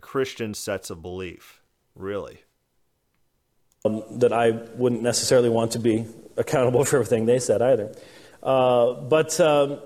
Christian 0.00 0.54
sets 0.54 0.90
of 0.90 1.02
belief, 1.02 1.60
really. 1.94 2.40
Um, 3.84 4.02
that 4.18 4.32
I 4.32 4.50
wouldn't 4.50 5.02
necessarily 5.02 5.50
want 5.50 5.72
to 5.72 5.78
be 5.78 6.06
accountable 6.36 6.84
for 6.84 6.96
everything 6.96 7.26
they 7.26 7.38
said 7.38 7.62
either. 7.62 7.94
Uh, 8.42 8.94
but 8.94 9.38
um, 9.40 9.78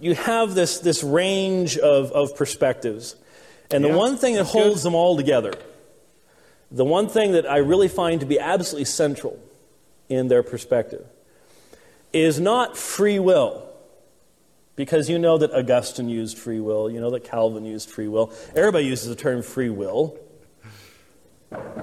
you 0.00 0.14
have 0.14 0.54
this, 0.54 0.80
this 0.80 1.02
range 1.02 1.78
of, 1.78 2.12
of 2.12 2.36
perspectives. 2.36 3.16
And 3.70 3.84
yeah, 3.84 3.92
the 3.92 3.98
one 3.98 4.16
thing 4.16 4.34
that 4.34 4.44
holds 4.44 4.82
good. 4.82 4.86
them 4.86 4.94
all 4.94 5.16
together 5.16 5.52
the 6.70 6.84
one 6.84 7.08
thing 7.08 7.32
that 7.32 7.48
I 7.48 7.58
really 7.58 7.88
find 7.88 8.20
to 8.20 8.26
be 8.26 8.38
absolutely 8.38 8.86
central 8.86 9.38
in 10.08 10.28
their 10.28 10.42
perspective 10.42 11.06
is 12.12 12.40
not 12.40 12.76
free 12.76 13.18
will. 13.18 13.62
Because 14.74 15.08
you 15.08 15.18
know 15.18 15.38
that 15.38 15.52
Augustine 15.52 16.10
used 16.10 16.36
free 16.36 16.60
will, 16.60 16.90
you 16.90 17.00
know 17.00 17.10
that 17.10 17.24
Calvin 17.24 17.64
used 17.64 17.88
free 17.88 18.08
will. 18.08 18.30
Everybody 18.54 18.84
uses 18.84 19.08
the 19.08 19.16
term 19.16 19.40
free 19.40 19.70
will. 19.70 20.18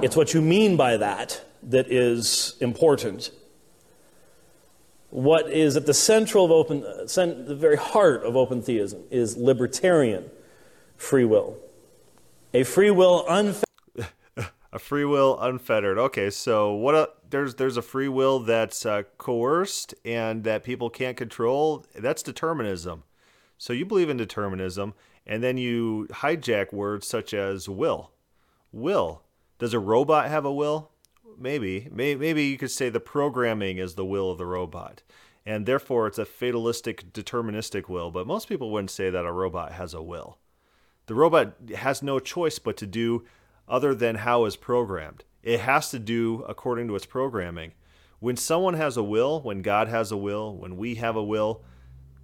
It's 0.01 0.15
what 0.15 0.33
you 0.33 0.41
mean 0.41 0.75
by 0.77 0.97
that 0.97 1.43
that 1.63 1.91
is 1.91 2.55
important. 2.59 3.31
What 5.09 5.49
is 5.49 5.77
at 5.77 5.85
the 5.85 5.93
central 5.93 6.45
of 6.45 6.51
open, 6.51 6.81
the 6.81 7.55
very 7.57 7.77
heart 7.77 8.23
of 8.23 8.35
open 8.35 8.61
theism 8.61 9.03
is 9.11 9.37
libertarian 9.37 10.29
free 10.97 11.25
will. 11.25 11.57
A 12.53 12.63
free 12.63 12.91
will 12.91 13.25
unfettered 13.27 13.63
a 14.73 14.79
free 14.79 15.05
will 15.05 15.39
unfettered. 15.39 15.97
Okay, 15.97 16.29
so 16.29 16.73
what? 16.73 16.95
A, 16.95 17.09
there's 17.29 17.55
there's 17.55 17.77
a 17.77 17.81
free 17.81 18.07
will 18.07 18.39
that's 18.39 18.85
uh, 18.85 19.03
coerced 19.17 19.93
and 20.03 20.43
that 20.43 20.63
people 20.63 20.89
can't 20.89 21.15
control. 21.15 21.85
That's 21.95 22.23
determinism. 22.23 23.03
So 23.57 23.71
you 23.71 23.85
believe 23.85 24.09
in 24.09 24.17
determinism, 24.17 24.93
and 25.25 25.43
then 25.43 25.57
you 25.57 26.07
hijack 26.11 26.73
words 26.73 27.07
such 27.07 27.33
as 27.33 27.69
will. 27.69 28.11
Will. 28.71 29.21
Does 29.63 29.73
a 29.73 29.79
robot 29.79 30.27
have 30.27 30.43
a 30.43 30.51
will? 30.51 30.91
Maybe. 31.39 31.87
Maybe 31.89 32.43
you 32.43 32.57
could 32.57 32.69
say 32.69 32.89
the 32.89 32.99
programming 32.99 33.77
is 33.77 33.95
the 33.95 34.03
will 34.03 34.29
of 34.29 34.37
the 34.37 34.45
robot, 34.45 35.03
and 35.45 35.65
therefore 35.65 36.05
it's 36.05 36.17
a 36.17 36.25
fatalistic, 36.25 37.13
deterministic 37.13 37.87
will. 37.87 38.11
But 38.11 38.27
most 38.27 38.49
people 38.49 38.71
wouldn't 38.71 38.91
say 38.91 39.09
that 39.09 39.23
a 39.23 39.31
robot 39.31 39.71
has 39.71 39.93
a 39.93 40.01
will. 40.01 40.37
The 41.05 41.15
robot 41.15 41.55
has 41.77 42.03
no 42.03 42.19
choice 42.19 42.59
but 42.59 42.75
to 42.75 42.85
do 42.85 43.23
other 43.65 43.95
than 43.95 44.15
how 44.15 44.43
it's 44.43 44.57
programmed. 44.57 45.23
It 45.43 45.61
has 45.61 45.89
to 45.91 45.99
do 45.99 46.43
according 46.49 46.89
to 46.89 46.95
its 46.97 47.05
programming. 47.05 47.71
When 48.19 48.35
someone 48.35 48.73
has 48.73 48.97
a 48.97 49.03
will, 49.03 49.39
when 49.43 49.61
God 49.61 49.87
has 49.87 50.11
a 50.11 50.17
will, 50.17 50.57
when 50.57 50.75
we 50.75 50.95
have 50.95 51.15
a 51.15 51.23
will, 51.23 51.63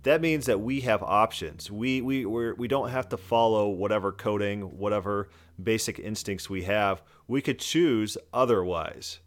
that 0.03 0.19
means 0.19 0.45
that 0.47 0.59
we 0.59 0.81
have 0.81 1.01
options. 1.01 1.71
We 1.71 2.01
we 2.01 2.25
we're, 2.25 2.53
we 2.55 2.67
don't 2.67 2.89
have 2.89 3.07
to 3.09 3.17
follow 3.17 3.69
whatever 3.69 4.11
coding, 4.11 4.77
whatever 4.77 5.29
basic 5.63 5.99
instincts 5.99 6.49
we 6.49 6.63
have. 6.63 7.01
We 7.27 7.41
could 7.41 7.59
choose 7.59 8.17
otherwise, 8.33 9.19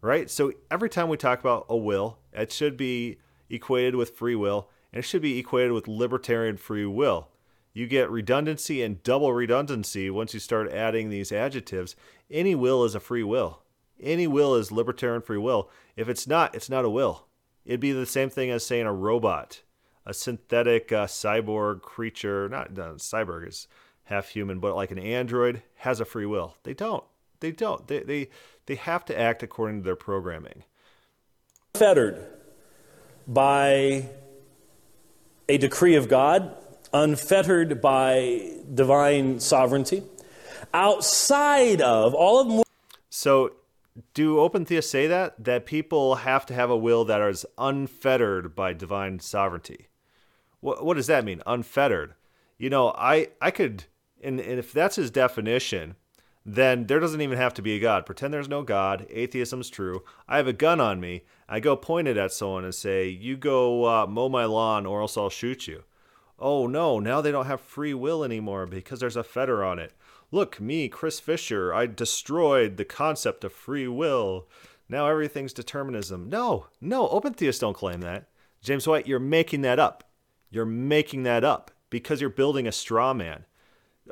right? 0.00 0.30
So 0.30 0.52
every 0.70 0.88
time 0.88 1.08
we 1.08 1.16
talk 1.16 1.40
about 1.40 1.66
a 1.68 1.76
will, 1.76 2.18
it 2.32 2.52
should 2.52 2.76
be 2.76 3.18
equated 3.50 3.94
with 3.94 4.16
free 4.16 4.34
will, 4.36 4.68
and 4.92 5.00
it 5.00 5.06
should 5.06 5.22
be 5.22 5.38
equated 5.38 5.72
with 5.72 5.88
libertarian 5.88 6.56
free 6.56 6.86
will 6.86 7.28
you 7.78 7.86
get 7.86 8.10
redundancy 8.10 8.82
and 8.82 9.04
double 9.04 9.32
redundancy 9.32 10.10
once 10.10 10.34
you 10.34 10.40
start 10.40 10.72
adding 10.72 11.10
these 11.10 11.30
adjectives. 11.30 11.94
Any 12.28 12.56
will 12.56 12.84
is 12.84 12.96
a 12.96 13.00
free 13.00 13.22
will. 13.22 13.62
Any 14.00 14.26
will 14.26 14.56
is 14.56 14.72
libertarian 14.72 15.22
free 15.22 15.38
will. 15.38 15.70
If 15.94 16.08
it's 16.08 16.26
not, 16.26 16.56
it's 16.56 16.68
not 16.68 16.84
a 16.84 16.90
will. 16.90 17.28
It'd 17.64 17.78
be 17.78 17.92
the 17.92 18.04
same 18.04 18.30
thing 18.30 18.50
as 18.50 18.66
saying 18.66 18.86
a 18.86 18.92
robot, 18.92 19.62
a 20.04 20.12
synthetic 20.12 20.90
uh, 20.90 21.06
cyborg 21.06 21.82
creature. 21.82 22.48
Not, 22.48 22.74
not 22.76 22.96
cyborg 22.96 23.46
is 23.46 23.68
half 24.08 24.28
human, 24.28 24.58
but 24.58 24.74
like 24.74 24.90
an 24.90 24.98
android 24.98 25.62
has 25.76 26.00
a 26.00 26.04
free 26.04 26.26
will. 26.26 26.56
They 26.62 26.74
don't. 26.74 27.04
They 27.40 27.52
don't. 27.52 27.86
They 27.86 28.00
they 28.00 28.28
they 28.66 28.74
have 28.74 29.04
to 29.06 29.18
act 29.18 29.42
according 29.42 29.80
to 29.80 29.84
their 29.84 29.96
programming. 29.96 30.64
Fettered 31.74 32.24
by 33.26 34.08
a 35.48 35.58
decree 35.58 35.94
of 35.94 36.08
God 36.08 36.56
unfettered 36.92 37.80
by 37.80 38.52
divine 38.72 39.40
sovereignty, 39.40 40.02
outside 40.72 41.80
of 41.80 42.14
all 42.14 42.60
of. 42.60 42.64
So, 43.10 43.52
do 44.14 44.38
open 44.38 44.64
theists 44.64 44.90
say 44.90 45.06
that 45.06 45.44
that 45.44 45.66
people 45.66 46.16
have 46.16 46.46
to 46.46 46.54
have 46.54 46.70
a 46.70 46.76
will 46.76 47.04
that 47.04 47.20
is 47.22 47.44
unfettered 47.56 48.54
by 48.54 48.72
divine 48.72 49.20
sovereignty? 49.20 49.88
What 50.60 50.84
what 50.84 50.94
does 50.94 51.06
that 51.06 51.24
mean? 51.24 51.42
Unfettered. 51.46 52.14
You 52.58 52.70
know, 52.70 52.90
I 52.96 53.28
I 53.40 53.50
could, 53.50 53.84
and, 54.22 54.40
and 54.40 54.58
if 54.58 54.72
that's 54.72 54.96
his 54.96 55.10
definition, 55.10 55.96
then 56.44 56.86
there 56.86 57.00
doesn't 57.00 57.20
even 57.20 57.38
have 57.38 57.54
to 57.54 57.62
be 57.62 57.76
a 57.76 57.80
God. 57.80 58.06
Pretend 58.06 58.32
there's 58.32 58.48
no 58.48 58.62
God. 58.62 59.06
Atheism's 59.10 59.70
true. 59.70 60.02
I 60.26 60.38
have 60.38 60.46
a 60.46 60.52
gun 60.52 60.80
on 60.80 61.00
me. 61.00 61.24
I 61.48 61.60
go 61.60 61.76
point 61.76 62.08
it 62.08 62.16
at 62.16 62.32
someone 62.32 62.64
and 62.64 62.74
say, 62.74 63.08
"You 63.08 63.36
go 63.36 63.84
uh, 63.84 64.06
mow 64.06 64.28
my 64.28 64.44
lawn, 64.44 64.86
or 64.86 65.00
else 65.00 65.16
I'll 65.16 65.30
shoot 65.30 65.66
you." 65.66 65.84
oh 66.38 66.66
no, 66.66 66.98
now 67.00 67.20
they 67.20 67.32
don't 67.32 67.46
have 67.46 67.60
free 67.60 67.94
will 67.94 68.24
anymore 68.24 68.66
because 68.66 69.00
there's 69.00 69.16
a 69.16 69.24
fetter 69.24 69.64
on 69.64 69.78
it. 69.78 69.92
Look, 70.30 70.60
me, 70.60 70.88
Chris 70.88 71.20
Fisher, 71.20 71.72
I 71.72 71.86
destroyed 71.86 72.76
the 72.76 72.84
concept 72.84 73.44
of 73.44 73.52
free 73.52 73.88
will. 73.88 74.46
Now 74.88 75.06
everything's 75.06 75.52
determinism. 75.52 76.28
No, 76.28 76.66
no, 76.80 77.08
open 77.08 77.34
theists 77.34 77.60
don't 77.60 77.74
claim 77.74 78.00
that. 78.00 78.28
James 78.62 78.86
White, 78.86 79.06
you're 79.06 79.18
making 79.18 79.62
that 79.62 79.78
up. 79.78 80.04
You're 80.50 80.66
making 80.66 81.22
that 81.24 81.44
up 81.44 81.70
because 81.90 82.20
you're 82.20 82.30
building 82.30 82.66
a 82.66 82.72
straw 82.72 83.14
man. 83.14 83.44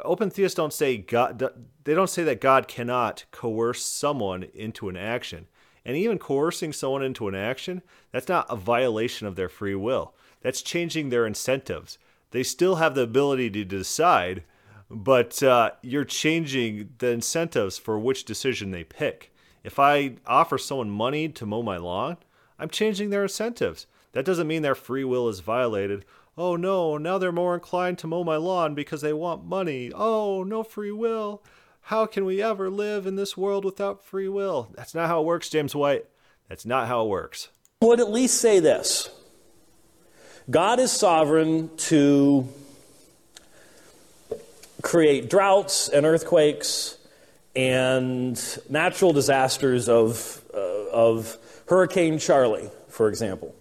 Open 0.05 0.31
theists 0.31 0.57
don't 0.57 0.73
say 0.73 0.97
God 0.97 1.43
they 1.85 1.95
don't 1.95 2.11
say 2.11 2.25
that 2.25 2.41
God 2.41 2.69
cannot 2.69 3.25
coerce 3.31 3.85
someone 3.85 4.45
into 4.55 4.89
an 4.89 4.97
action. 4.97 5.47
And 5.85 5.97
even 5.97 6.19
coercing 6.19 6.73
someone 6.73 7.03
into 7.05 7.29
an 7.29 7.37
action, 7.37 7.81
that's 8.11 8.29
not 8.29 8.47
a 8.51 8.57
violation 8.57 9.27
of 9.27 9.37
their 9.37 9.49
free 9.49 9.77
will. 9.77 10.15
That's 10.43 10.61
changing 10.61 11.11
their 11.11 11.27
incentives 11.27 11.99
they 12.31 12.43
still 12.43 12.77
have 12.77 12.95
the 12.95 13.03
ability 13.03 13.51
to 13.51 13.65
decide, 13.65 14.43
but 14.91 15.43
uh, 15.43 15.71
you're 15.83 16.05
changing 16.05 16.91
the 16.99 17.09
incentives 17.09 17.79
for 17.79 17.99
which 17.99 18.25
decision 18.25 18.71
they 18.71 18.85
pick. 18.85 19.33
If 19.65 19.79
I 19.79 20.17
offer 20.27 20.59
someone 20.59 20.91
money 20.91 21.29
to 21.31 21.47
mow 21.47 21.63
my 21.63 21.77
lawn, 21.77 22.19
I'm 22.59 22.69
changing 22.69 23.11
their 23.11 23.23
incentives. 23.23 23.87
That 24.13 24.25
doesn't 24.25 24.47
mean 24.47 24.63
their 24.63 24.75
free 24.75 25.05
will 25.05 25.29
is 25.29 25.41
violated. 25.41 26.05
Oh 26.39 26.57
no, 26.57 26.99
now 26.99 27.17
they're 27.17 27.33
more 27.33 27.55
inclined 27.55 27.99
to 27.99 28.07
mow 28.07 28.23
my 28.23 28.37
lawn 28.37 28.75
because 28.75 29.01
they 29.01 29.13
want 29.13 29.47
money. 29.47 29.91
Oh, 29.95 30.45
no 30.45 30.63
free 30.63 30.93
will. 30.93 31.43
How 31.83 32.05
can 32.05 32.25
we 32.25 32.43
ever 32.43 32.69
live 32.69 33.07
in 33.07 33.17
this 33.17 33.37
world 33.37 33.65
without 33.65 34.05
free 34.05 34.29
will? 34.29 34.69
That's 34.75 34.95
not 34.95 35.09
how 35.09 35.21
it 35.21 35.25
works, 35.25 35.49
James 35.49 35.75
White. 35.75 36.05
That's 36.49 36.67
not 36.67 36.89
how 36.89 37.05
it 37.05 37.09
works. 37.09 37.49
Would 37.81 38.01
at 38.01 38.11
least 38.11 38.39
say 38.41 38.61
this 38.61 39.09
God 40.51 40.79
is 40.79 40.93
sovereign 40.93 41.71
to 41.77 42.49
create 44.83 45.31
droughts 45.31 45.89
and 45.89 46.05
earthquakes 46.05 46.99
and 47.55 48.41
natural 48.69 49.13
disasters 49.13 49.89
of, 49.89 50.45
uh, 50.53 50.59
of 50.93 51.37
Hurricane 51.67 52.19
Charley, 52.19 52.71
for 52.89 53.09
example. 53.09 53.55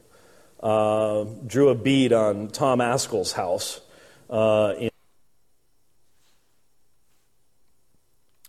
Uh, 0.65 1.25
drew 1.45 1.69
a 1.69 1.75
bead 1.75 2.11
on 2.11 2.47
Tom 2.47 2.79
Ascol's 2.79 3.33
house. 3.33 3.81
Uh, 4.29 4.73
in- 4.79 4.89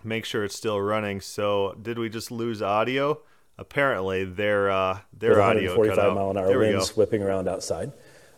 Make 0.02 0.24
sure 0.24 0.44
it's 0.44 0.56
still 0.56 0.80
running. 0.80 1.20
So, 1.20 1.76
did 1.80 1.98
we 1.98 2.08
just 2.08 2.30
lose 2.30 2.62
audio? 2.62 3.20
Apparently, 3.58 4.24
their 4.24 4.70
uh, 4.70 5.00
their 5.12 5.42
audio 5.42 5.76
145 5.76 6.14
mile 6.14 6.30
an 6.30 6.36
hour 6.38 6.58
winds 6.58 6.96
whipping 6.96 7.22
around 7.22 7.48
outside 7.48 7.92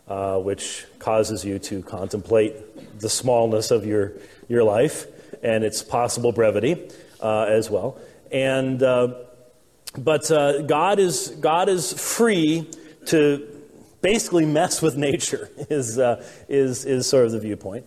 uh, 0.09 0.39
which 0.39 0.85
causes 0.97 1.45
you 1.45 1.59
to 1.59 1.81
contemplate 1.83 2.99
the 2.99 3.09
smallness 3.09 3.71
of 3.71 3.85
your, 3.85 4.13
your 4.47 4.63
life 4.63 5.05
and 5.43 5.63
its 5.63 5.83
possible 5.83 6.31
brevity 6.31 6.89
uh, 7.21 7.43
as 7.43 7.69
well. 7.69 7.97
And, 8.31 8.81
uh, 8.81 9.13
but 9.97 10.29
uh, 10.31 10.63
God, 10.63 10.99
is, 10.99 11.29
God 11.39 11.69
is 11.69 11.93
free 11.93 12.67
to, 13.07 13.47
basically 14.01 14.45
mess 14.45 14.81
with 14.81 14.97
nature, 14.97 15.49
is, 15.69 15.97
uh, 15.97 16.25
is, 16.47 16.85
is 16.85 17.07
sort 17.07 17.25
of 17.25 17.31
the 17.31 17.39
viewpoint. 17.39 17.85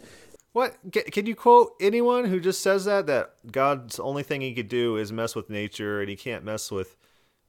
What 0.53 0.77
can 0.93 1.25
you 1.25 1.35
quote 1.35 1.73
anyone 1.81 2.27
who 2.27 2.39
just 2.39 2.61
says 2.61 2.85
that 2.85 3.07
that 3.07 3.31
God's 3.51 3.99
only 3.99 4.23
thing 4.23 4.43
he 4.43 4.53
could 4.53 4.69
do 4.69 4.99
is 4.99 5.11
mess 5.11 5.35
with 5.35 5.49
nature 5.49 6.01
and 6.01 6.11
he 6.11 6.17
can't 6.17 6.45
mess 6.45 6.71
with 6.71 6.95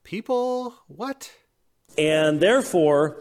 people? 0.06 0.74
What? 0.88 1.30
And 1.98 2.40
therefore, 2.40 3.18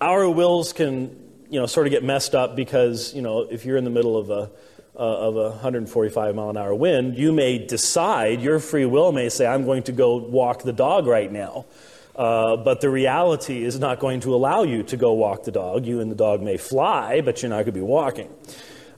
our 0.00 0.30
wills 0.30 0.72
can, 0.72 1.18
you 1.50 1.58
know, 1.58 1.66
sort 1.66 1.88
of 1.88 1.90
get 1.90 2.04
messed 2.04 2.36
up 2.36 2.54
because, 2.54 3.12
you 3.12 3.22
know, 3.22 3.40
if 3.40 3.64
you're 3.64 3.76
in 3.76 3.82
the 3.82 3.90
middle 3.90 4.16
of 4.16 4.30
a 4.30 4.52
uh, 4.96 4.98
of 4.98 5.36
a 5.36 5.50
145 5.50 6.34
mile 6.36 6.50
an 6.50 6.56
hour 6.56 6.72
wind, 6.72 7.18
you 7.18 7.32
may 7.32 7.58
decide, 7.58 8.40
your 8.40 8.60
free 8.60 8.86
will 8.86 9.10
may 9.10 9.28
say, 9.28 9.44
I'm 9.46 9.64
going 9.64 9.82
to 9.84 9.92
go 9.92 10.16
walk 10.16 10.62
the 10.62 10.72
dog 10.72 11.06
right 11.06 11.30
now. 11.32 11.66
Uh, 12.14 12.56
but 12.56 12.80
the 12.80 12.88
reality 12.88 13.64
is 13.64 13.78
not 13.78 13.98
going 13.98 14.20
to 14.20 14.34
allow 14.34 14.62
you 14.62 14.82
to 14.84 14.96
go 14.96 15.12
walk 15.14 15.44
the 15.44 15.50
dog. 15.50 15.84
You 15.84 16.00
and 16.00 16.10
the 16.10 16.16
dog 16.16 16.42
may 16.42 16.56
fly, 16.56 17.20
but 17.20 17.42
you're 17.42 17.50
not 17.50 17.56
going 17.56 17.66
to 17.66 17.72
be 17.72 17.80
walking. 17.80 18.32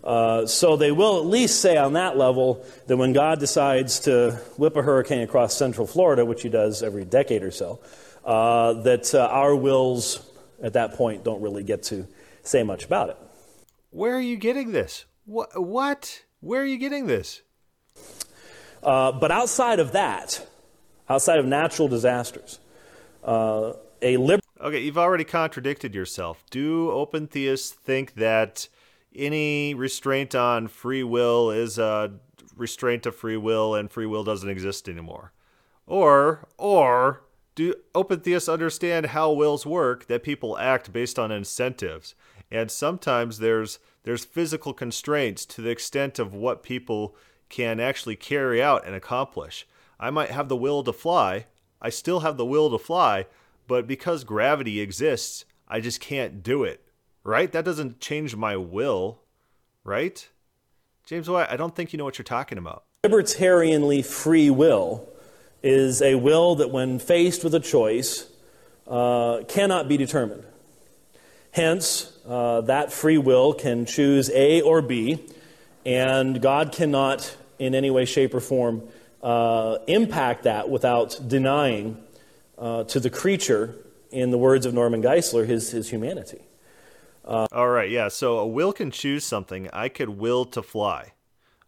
Uh, 0.05 0.47
so 0.47 0.77
they 0.77 0.93
will 0.93 1.19
at 1.19 1.27
least 1.27 1.61
say 1.61 1.77
on 1.77 1.95
that 1.95 2.17
level 2.17 2.65
that 2.87 2.97
when 2.97 3.13
God 3.13 3.41
decides 3.41 4.01
to 4.01 4.33
whip 4.57 4.77
a 4.77 4.83
hurricane 4.83 5.23
across 5.23 5.57
central 5.57 5.87
Florida, 5.87 6.25
which 6.25 6.43
he 6.43 6.49
does 6.49 6.83
every 6.83 7.05
decade 7.05 7.43
or 7.43 7.51
so, 7.51 7.81
uh, 8.25 8.75
that 8.83 9.15
uh, 9.15 9.27
our 9.27 9.57
wills 9.57 10.25
at 10.63 10.75
that 10.75 10.95
point 10.95 11.25
don't 11.25 11.43
really 11.43 11.65
get 11.65 11.83
to 11.85 12.07
say 12.43 12.63
much 12.63 12.85
about 12.85 13.11
it. 13.11 13.17
Where 13.91 14.15
are 14.15 14.21
you 14.21 14.37
getting 14.37 14.73
this? 14.73 15.07
What? 15.25 15.61
What? 15.61 16.23
Where 16.41 16.63
are 16.63 16.67
you 16.67 16.79
getting 16.79 17.07
this? 17.07 17.43
Uh, 18.83 19.11
but 19.11 19.33
outside 19.33 19.81
of 19.81 19.93
that, 19.93 20.47
outside 21.09 21.39
of 21.39 21.47
natural 21.47 21.89
disasters, 21.89 22.61
uh, 23.27 23.75
a 24.01 24.17
liberal. 24.17 24.41
Okay, 24.61 24.81
you've 24.81 24.97
already 24.97 25.25
contradicted 25.25 25.95
yourself. 25.95 26.43
Do 26.51 26.91
open 26.91 27.27
theists 27.27 27.71
think 27.71 28.15
that 28.15 28.69
any 29.15 29.75
restraint 29.75 30.35
on 30.35 30.69
free 30.69 31.03
will 31.03 31.51
is 31.51 31.79
a 31.79 32.12
restraint 32.57 33.05
of 33.05 33.15
free 33.15 33.37
will 33.37 33.75
and 33.75 33.91
free 33.91 34.07
will 34.07 34.25
doesn't 34.25 34.49
exist 34.49 34.89
anymore? 34.89 35.33
Or, 35.87 36.49
or 36.57 37.23
do 37.55 37.75
open 37.95 38.21
theists 38.21 38.49
understand 38.49 39.07
how 39.07 39.33
wills 39.33 39.67
work 39.67 40.07
that 40.07 40.23
people 40.23 40.59
act 40.59 40.93
based 40.93 41.19
on 41.19 41.31
incentives? 41.31 42.15
And 42.51 42.71
sometimes 42.71 43.39
there's 43.39 43.79
there's 44.05 44.25
physical 44.25 44.73
constraints 44.73 45.45
to 45.47 45.61
the 45.61 45.71
extent 45.71 46.21
of 46.21 46.33
what 46.33 46.62
people 46.62 47.17
can 47.49 47.81
actually 47.81 48.15
carry 48.15 48.62
out 48.62 48.87
and 48.87 48.95
accomplish. 48.95 49.67
I 49.99 50.11
might 50.11 50.31
have 50.31 50.49
the 50.49 50.57
will 50.57 50.85
to 50.85 50.93
fly, 50.93 51.47
I 51.81 51.91
still 51.91 52.21
have 52.21 52.37
the 52.37 52.47
will 52.47 52.71
to 52.71 52.79
fly, 52.79 53.27
but 53.67 53.87
because 53.87 54.25
gravity 54.25 54.81
exists, 54.81 55.45
I 55.69 55.81
just 55.81 56.01
can't 56.01 56.43
do 56.43 56.65
it 56.65 56.87
right? 57.27 57.51
That 57.51 57.65
doesn't 57.65 58.01
change 58.01 58.37
my 58.37 58.57
will, 58.57 59.21
right? 59.85 60.29
James 61.05 61.29
White, 61.29 61.51
I 61.51 61.57
don't 61.57 61.75
think 61.75 61.93
you 61.93 61.99
know 61.99 62.05
what 62.05 62.19
you're 62.19 62.25
talking 62.25 62.57
about. 62.57 62.85
Libertarianly 63.05 64.05
free 64.05 64.49
will 64.49 65.09
is 65.62 66.01
a 66.01 66.15
will 66.15 66.55
that, 66.57 66.71
when 66.71 66.99
faced 66.99 67.43
with 67.45 67.55
a 67.55 67.61
choice, 67.61 68.29
uh, 68.87 69.43
cannot 69.49 69.89
be 69.89 69.97
determined. 69.97 70.45
Hence, 71.51 72.17
uh, 72.29 72.61
that 72.62 72.93
free 72.93 73.19
will 73.19 73.53
can 73.53 73.87
choose 73.87 74.31
A 74.31 74.61
or 74.61 74.81
B, 74.83 75.25
and 75.85 76.41
God 76.41 76.73
cannot, 76.73 77.37
in 77.59 77.75
any 77.75 77.91
way, 77.91 78.05
shape, 78.05 78.35
or 78.35 78.41
form, 78.41 78.83
uh, 79.27 79.79
impact 79.89 80.45
that 80.45 80.69
without 80.71 81.19
denying 81.27 81.99
uh, 82.57 82.85
to 82.85 83.01
the 83.01 83.11
creature, 83.11 83.75
in 84.11 84.31
the 84.31 84.39
words 84.39 84.65
of 84.65 84.73
Norman 84.73 85.03
Geisler, 85.03 85.47
his, 85.47 85.73
his 85.73 85.91
humanity. 85.91 86.43
Uh, 87.25 87.47
All 87.51 87.69
right, 87.69 87.91
yeah. 87.91 88.09
So 88.09 88.39
a 88.39 88.47
will 88.47 88.73
can 88.73 88.91
choose 88.91 89.25
something. 89.25 89.69
I 89.73 89.89
could 89.89 90.11
will 90.11 90.45
to 90.47 90.62
fly, 90.62 91.12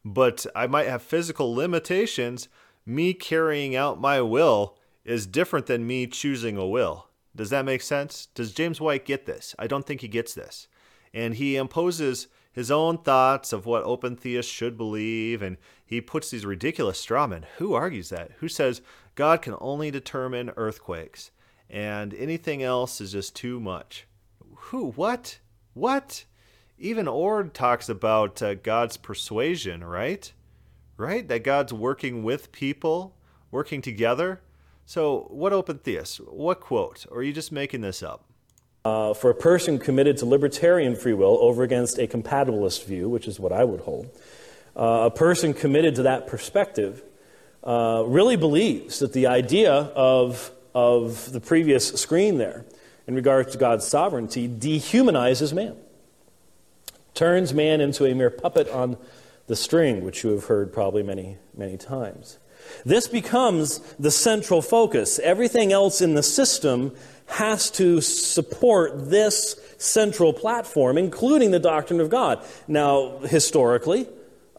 but 0.05 0.47
I 0.55 0.67
might 0.67 0.87
have 0.87 1.03
physical 1.03 1.53
limitations. 1.53 2.49
Me 2.87 3.13
carrying 3.13 3.75
out 3.75 4.01
my 4.01 4.21
will 4.21 4.79
is 5.05 5.27
different 5.27 5.67
than 5.67 5.87
me 5.87 6.07
choosing 6.07 6.57
a 6.57 6.67
will. 6.67 7.09
Does 7.35 7.51
that 7.51 7.65
make 7.65 7.83
sense? 7.83 8.29
Does 8.35 8.53
James 8.53 8.81
White 8.81 9.05
get 9.05 9.27
this? 9.27 9.55
I 9.59 9.67
don't 9.67 9.87
think 9.87 10.01
he 10.01 10.09
gets 10.09 10.33
this. 10.33 10.69
And 11.13 11.35
he 11.35 11.57
imposes 11.57 12.29
his 12.53 12.71
own 12.71 12.99
thoughts 12.99 13.53
of 13.53 13.67
what 13.67 13.83
open 13.85 14.17
theists 14.17 14.51
should 14.51 14.77
believe, 14.77 15.43
and 15.43 15.57
he 15.89 16.03
puts 16.03 16.31
these 16.31 16.45
ridiculous 16.45 17.03
strawmen. 17.05 17.45
Who 17.57 17.73
argues 17.73 18.11
that? 18.11 18.33
Who 18.41 18.49
says 18.49 18.83
God 19.15 19.41
can 19.41 19.55
only 19.59 19.91
determine 19.91 20.53
earthquakes, 20.55 21.31
and 21.71 22.13
anything 22.13 22.63
else 22.63 23.01
is 23.01 23.13
just 23.13 23.35
too 23.35 23.59
much? 23.59 24.07
Who? 24.55 24.91
What? 24.91 25.39
What? 25.73 26.27
Even 26.79 27.09
Oord 27.09 27.55
talks 27.55 27.89
about 27.89 28.43
uh, 28.43 28.55
God's 28.57 28.99
persuasion, 28.99 29.83
right? 29.83 30.31
Right? 30.99 31.27
That 31.27 31.43
God's 31.43 31.73
working 31.73 32.23
with 32.23 32.53
people, 32.53 33.17
working 33.51 33.81
together. 33.81 34.43
So, 34.85 35.27
what 35.31 35.55
open 35.55 35.79
theist? 35.79 36.19
What 36.19 36.61
quote? 36.61 37.07
Or 37.11 37.21
are 37.21 37.23
you 37.23 37.33
just 37.33 37.51
making 37.51 37.81
this 37.81 38.03
up? 38.03 38.25
Uh, 38.85 39.15
for 39.15 39.31
a 39.31 39.35
person 39.35 39.79
committed 39.79 40.19
to 40.19 40.27
libertarian 40.27 40.95
free 40.95 41.15
will 41.15 41.39
over 41.41 41.63
against 41.63 41.99
a 41.99 42.07
compatibilist 42.07 42.85
view, 42.85 43.09
which 43.09 43.27
is 43.27 43.41
what 43.41 43.53
I 43.53 43.65
would 43.65 43.81
hold, 43.81 44.11
uh, 44.79 45.07
a 45.07 45.11
person 45.11 45.53
committed 45.53 45.97
to 45.97 46.03
that 46.05 46.27
perspective 46.27 47.03
uh, 47.65 48.05
really 48.07 48.37
believes 48.37 49.01
that 49.01 49.13
the 49.13 49.27
idea 49.27 49.73
of, 49.73 50.53
of 50.75 51.33
the 51.33 51.41
previous 51.41 51.89
screen 52.01 52.39
there 52.39 52.65
in 53.07 53.15
regards 53.15 53.53
to 53.53 53.59
God's 53.59 53.87
sovereignty 53.87 54.49
dehumanizes 54.49 55.53
man, 55.53 55.77
turns 57.15 57.53
man 57.53 57.81
into 57.81 58.05
a 58.05 58.15
mere 58.15 58.31
puppet 58.31 58.69
on 58.69 58.97
the 59.49 59.57
string, 59.57 60.05
which 60.05 60.23
you 60.23 60.31
have 60.31 60.45
heard 60.45 60.73
probably 60.73 61.03
many, 61.03 61.39
many 61.57 61.77
times. 61.77 62.39
This 62.85 63.09
becomes 63.09 63.79
the 63.99 64.11
central 64.11 64.63
focus. 64.63 65.19
Everything 65.19 65.73
else 65.73 66.01
in 66.01 66.15
the 66.15 66.23
system 66.23 66.95
has 67.27 67.71
to 67.73 68.01
support 68.01 69.11
this 69.11 69.59
central 69.79 70.33
platform, 70.33 70.99
including 70.99 71.51
the 71.51 71.59
doctrine 71.59 72.01
of 72.01 72.11
God. 72.11 72.45
Now, 72.67 73.19
historically, 73.19 74.07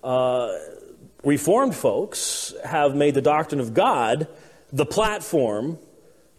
uh, 0.03 0.49
Reformed 1.23 1.75
folks 1.75 2.53
have 2.63 2.95
made 2.95 3.13
the 3.13 3.21
doctrine 3.21 3.59
of 3.59 3.73
God 3.73 4.27
the 4.71 4.85
platform 4.85 5.77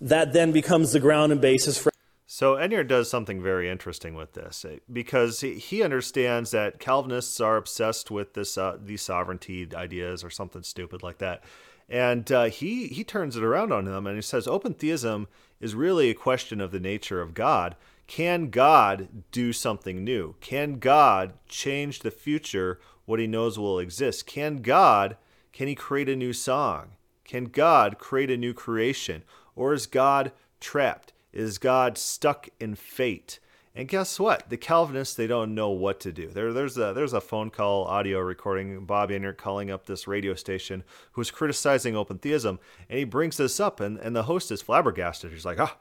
that 0.00 0.32
then 0.32 0.52
becomes 0.52 0.92
the 0.92 1.00
ground 1.00 1.32
and 1.32 1.40
basis 1.40 1.76
for 1.76 1.90
so 2.32 2.54
Enyart 2.54 2.86
does 2.86 3.10
something 3.10 3.42
very 3.42 3.68
interesting 3.68 4.14
with 4.14 4.34
this 4.34 4.64
eh, 4.64 4.76
because 4.90 5.40
he 5.40 5.82
understands 5.82 6.52
that 6.52 6.78
Calvinists 6.78 7.40
are 7.40 7.56
obsessed 7.56 8.08
with 8.08 8.34
this 8.34 8.56
uh, 8.56 8.78
these 8.80 9.02
sovereignty 9.02 9.68
ideas 9.74 10.22
or 10.22 10.30
something 10.30 10.62
stupid 10.62 11.02
like 11.02 11.18
that, 11.18 11.42
and 11.88 12.30
uh, 12.30 12.44
he 12.44 12.86
he 12.86 13.02
turns 13.02 13.36
it 13.36 13.42
around 13.42 13.72
on 13.72 13.84
them 13.84 14.06
and 14.06 14.14
he 14.14 14.22
says 14.22 14.46
open 14.46 14.74
theism 14.74 15.26
is 15.60 15.74
really 15.74 16.08
a 16.08 16.14
question 16.14 16.60
of 16.60 16.70
the 16.70 16.78
nature 16.78 17.20
of 17.20 17.34
God. 17.34 17.74
Can 18.06 18.50
God 18.50 19.08
do 19.32 19.52
something 19.52 20.04
new? 20.04 20.36
Can 20.40 20.78
God 20.78 21.32
change 21.48 21.98
the 21.98 22.12
future? 22.12 22.78
What 23.10 23.18
He 23.18 23.26
knows 23.26 23.58
will 23.58 23.80
exist? 23.80 24.24
Can 24.24 24.62
God 24.62 25.16
can 25.52 25.66
He 25.66 25.74
create 25.74 26.08
a 26.08 26.14
new 26.14 26.32
song? 26.32 26.90
Can 27.24 27.46
God 27.46 27.98
create 27.98 28.30
a 28.30 28.36
new 28.36 28.54
creation, 28.54 29.24
or 29.56 29.72
is 29.72 29.88
God 29.88 30.30
trapped? 30.60 31.12
Is 31.32 31.58
God 31.58 31.98
stuck 31.98 32.48
in 32.60 32.76
fate? 32.76 33.40
And 33.74 33.88
guess 33.88 34.20
what? 34.20 34.48
The 34.48 34.56
Calvinists 34.56 35.16
they 35.16 35.26
don't 35.26 35.56
know 35.56 35.70
what 35.70 35.98
to 36.00 36.12
do. 36.12 36.28
There, 36.28 36.52
there's 36.52 36.78
a 36.78 36.92
there's 36.92 37.12
a 37.12 37.20
phone 37.20 37.50
call 37.50 37.84
audio 37.86 38.20
recording. 38.20 38.84
Bob 38.84 39.10
Enyart 39.10 39.38
calling 39.38 39.72
up 39.72 39.86
this 39.86 40.06
radio 40.06 40.34
station 40.34 40.84
who's 41.14 41.32
criticizing 41.32 41.96
open 41.96 42.18
theism, 42.18 42.60
and 42.88 43.00
he 43.00 43.04
brings 43.04 43.38
this 43.38 43.58
up, 43.58 43.80
and, 43.80 43.98
and 43.98 44.14
the 44.14 44.22
host 44.22 44.52
is 44.52 44.62
flabbergasted. 44.62 45.32
He's 45.32 45.44
like, 45.44 45.58
ah, 45.58 45.78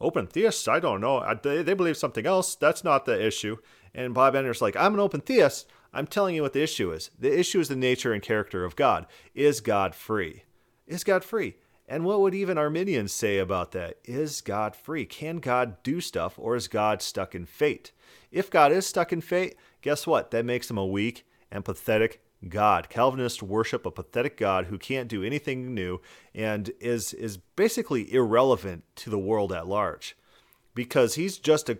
open 0.00 0.26
theists? 0.26 0.66
I 0.66 0.80
don't 0.80 1.02
know. 1.02 1.22
They, 1.42 1.62
they 1.62 1.74
believe 1.74 1.98
something 1.98 2.24
else. 2.24 2.54
That's 2.54 2.82
not 2.82 3.04
the 3.04 3.22
issue. 3.22 3.58
And 3.94 4.14
Bob 4.14 4.32
Enyart's 4.32 4.62
like, 4.62 4.76
I'm 4.76 4.94
an 4.94 5.00
open 5.00 5.20
theist. 5.20 5.66
I'm 5.92 6.06
telling 6.06 6.34
you 6.34 6.42
what 6.42 6.52
the 6.52 6.62
issue 6.62 6.92
is. 6.92 7.10
The 7.18 7.38
issue 7.38 7.60
is 7.60 7.68
the 7.68 7.76
nature 7.76 8.12
and 8.12 8.22
character 8.22 8.64
of 8.64 8.76
God. 8.76 9.06
Is 9.34 9.60
God 9.60 9.94
free? 9.94 10.44
Is 10.86 11.04
God 11.04 11.24
free? 11.24 11.56
And 11.88 12.04
what 12.04 12.20
would 12.20 12.34
even 12.34 12.56
Arminians 12.56 13.12
say 13.12 13.38
about 13.38 13.72
that? 13.72 13.98
Is 14.04 14.40
God 14.40 14.76
free? 14.76 15.04
Can 15.04 15.38
God 15.38 15.82
do 15.82 16.00
stuff 16.00 16.38
or 16.38 16.54
is 16.54 16.68
God 16.68 17.02
stuck 17.02 17.34
in 17.34 17.46
fate? 17.46 17.90
If 18.30 18.48
God 18.48 18.70
is 18.70 18.86
stuck 18.86 19.12
in 19.12 19.20
fate, 19.20 19.56
guess 19.82 20.06
what? 20.06 20.30
That 20.30 20.44
makes 20.44 20.70
him 20.70 20.78
a 20.78 20.86
weak 20.86 21.26
and 21.50 21.64
pathetic 21.64 22.22
God. 22.48 22.88
Calvinists 22.88 23.42
worship 23.42 23.84
a 23.84 23.90
pathetic 23.90 24.36
God 24.36 24.66
who 24.66 24.78
can't 24.78 25.08
do 25.08 25.24
anything 25.24 25.74
new 25.74 26.00
and 26.34 26.70
is 26.80 27.12
is 27.12 27.36
basically 27.36 28.12
irrelevant 28.12 28.84
to 28.96 29.10
the 29.10 29.18
world 29.18 29.52
at 29.52 29.66
large 29.66 30.16
because 30.74 31.16
he's 31.16 31.38
just 31.38 31.68
a 31.68 31.78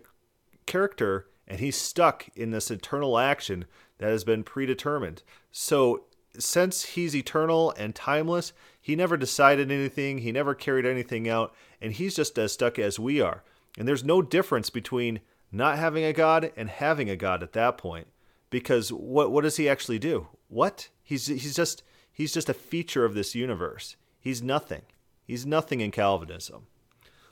character 0.67 1.29
and 1.47 1.61
he's 1.61 1.77
stuck 1.77 2.29
in 2.37 2.51
this 2.51 2.71
eternal 2.71 3.19
action 3.19 3.65
that 4.01 4.09
has 4.11 4.25
been 4.25 4.43
predetermined. 4.43 5.23
So 5.53 6.05
since 6.39 6.85
he's 6.85 7.15
eternal 7.15 7.73
and 7.77 7.95
timeless, 7.95 8.53
he 8.81 8.97
never 8.97 9.17
decided 9.17 9.71
anything, 9.71 10.19
he 10.19 10.33
never 10.33 10.55
carried 10.55 10.87
anything 10.87 11.29
out, 11.29 11.55
and 11.81 11.93
he's 11.93 12.17
just 12.17 12.39
as 12.39 12.53
stuck 12.53 12.79
as 12.79 12.99
we 12.99 13.21
are. 13.21 13.45
And 13.79 13.87
there's 13.87 14.03
no 14.03 14.23
difference 14.23 14.71
between 14.71 15.21
not 15.53 15.79
having 15.79 16.03
a 16.03 16.15
God 16.15 16.51
and 16.57 16.71
having 16.71 17.11
a 17.11 17.17
God 17.17 17.43
at 17.43 17.53
that 17.53 17.77
point. 17.77 18.09
Because 18.49 18.91
what 18.93 19.31
what 19.31 19.43
does 19.43 19.57
he 19.57 19.69
actually 19.69 19.99
do? 19.99 20.29
What? 20.49 20.89
He's 21.03 21.27
he's 21.27 21.55
just 21.55 21.85
he's 22.11 22.33
just 22.33 22.49
a 22.49 22.55
feature 22.55 23.05
of 23.05 23.15
this 23.15 23.35
universe. 23.35 23.97
He's 24.19 24.43
nothing. 24.43 24.83
He's 25.25 25.47
nothing 25.47 25.81
in 25.81 25.91
Calvinism. 25.91 26.67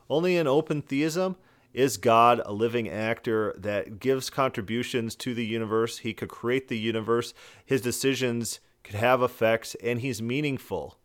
Only 0.08 0.36
in 0.36 0.46
open 0.46 0.82
theism 0.82 1.36
is 1.72 1.96
God 1.96 2.40
a 2.44 2.52
living 2.52 2.88
actor 2.88 3.54
that 3.58 4.00
gives 4.00 4.30
contributions 4.30 5.14
to 5.16 5.34
the 5.34 5.44
universe. 5.44 5.98
He 5.98 6.14
could 6.14 6.28
create 6.28 6.68
the 6.68 6.78
universe. 6.78 7.34
His 7.64 7.80
decisions 7.80 8.60
could 8.82 8.96
have 8.96 9.22
effects, 9.22 9.76
and 9.82 10.00
he's 10.00 10.22
meaningful. 10.22 10.98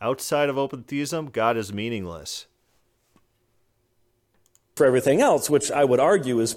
Outside 0.00 0.48
of 0.48 0.58
open 0.58 0.82
theism, 0.82 1.26
God 1.26 1.56
is 1.56 1.72
meaningless. 1.72 2.46
For 4.74 4.86
everything 4.86 5.20
else, 5.20 5.48
which 5.48 5.70
I 5.70 5.84
would 5.84 6.00
argue 6.00 6.40
is 6.40 6.56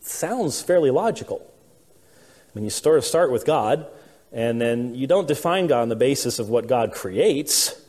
sounds 0.00 0.62
fairly 0.62 0.90
logical. 0.90 1.52
I 2.00 2.50
mean, 2.54 2.64
you 2.64 2.70
sort 2.70 2.98
of 2.98 3.04
start 3.04 3.30
with 3.30 3.44
God, 3.44 3.86
and 4.32 4.60
then 4.60 4.94
you 4.94 5.06
don't 5.06 5.28
define 5.28 5.66
God 5.66 5.82
on 5.82 5.88
the 5.88 5.96
basis 5.96 6.38
of 6.38 6.48
what 6.48 6.66
God 6.66 6.92
creates 6.92 7.85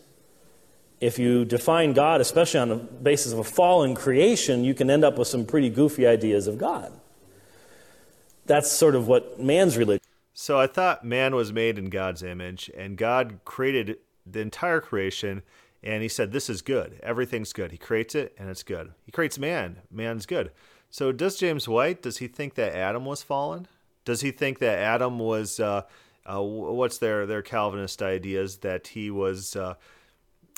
if 1.00 1.20
you 1.20 1.46
define 1.46 1.94
God, 1.94 2.22
especially 2.22 2.60
on 2.60 2.70
the 2.70 2.76
basis 2.76 3.32
of 3.32 3.40
a 3.40 3.44
fallen 3.44 3.94
creation, 3.96 4.64
you 4.64 4.74
can 4.74 4.90
end 4.90 5.04
up 5.04 5.18
with 5.18 5.28
some 5.28 5.46
pretty 5.46 5.70
goofy 5.70 6.08
ideas 6.08 6.48
of 6.48 6.58
God. 6.58 6.92
That's 8.46 8.72
sort 8.72 8.96
of 8.96 9.08
what 9.08 9.40
man's 9.40 9.78
religion. 9.78 10.04
So 10.34 10.60
I 10.60 10.68
thought 10.68 11.04
man 11.04 11.36
was 11.36 11.52
made 11.52 11.78
in 11.78 11.90
God's 11.90 12.24
image, 12.24 12.72
and 12.76 12.98
God 12.98 13.40
created 13.44 13.98
the 14.26 14.40
entire 14.40 14.80
creation, 14.80 15.44
and 15.84 16.02
He 16.02 16.10
said, 16.10 16.32
"This 16.32 16.50
is 16.50 16.62
good. 16.62 17.00
Everything's 17.04 17.54
good." 17.54 17.72
He 17.72 17.78
creates 17.78 18.16
it, 18.16 18.34
and 18.38 18.50
it's 18.50 18.64
good. 18.64 18.94
He 19.06 19.12
creates 19.12 19.38
man. 19.38 19.78
Man's 19.92 20.26
good. 20.26 20.52
So 20.90 21.12
does 21.12 21.38
James 21.38 21.68
White? 21.68 22.02
Does 22.02 22.18
he 22.18 22.28
think 22.28 22.56
that 22.56 22.76
Adam 22.76 23.06
was 23.06 23.22
fallen? 23.22 23.68
Does 24.06 24.22
he 24.22 24.32
think 24.32 24.60
that 24.60 24.80
Adam 24.80 25.20
was? 25.20 25.60
Uh, 25.60 25.84
uh, 26.26 26.42
what's 26.42 26.98
their 26.98 27.26
their 27.26 27.42
Calvinist 27.42 28.02
ideas 28.02 28.58
that 28.58 28.88
he 28.88 29.12
was? 29.12 29.56
Uh, 29.56 29.76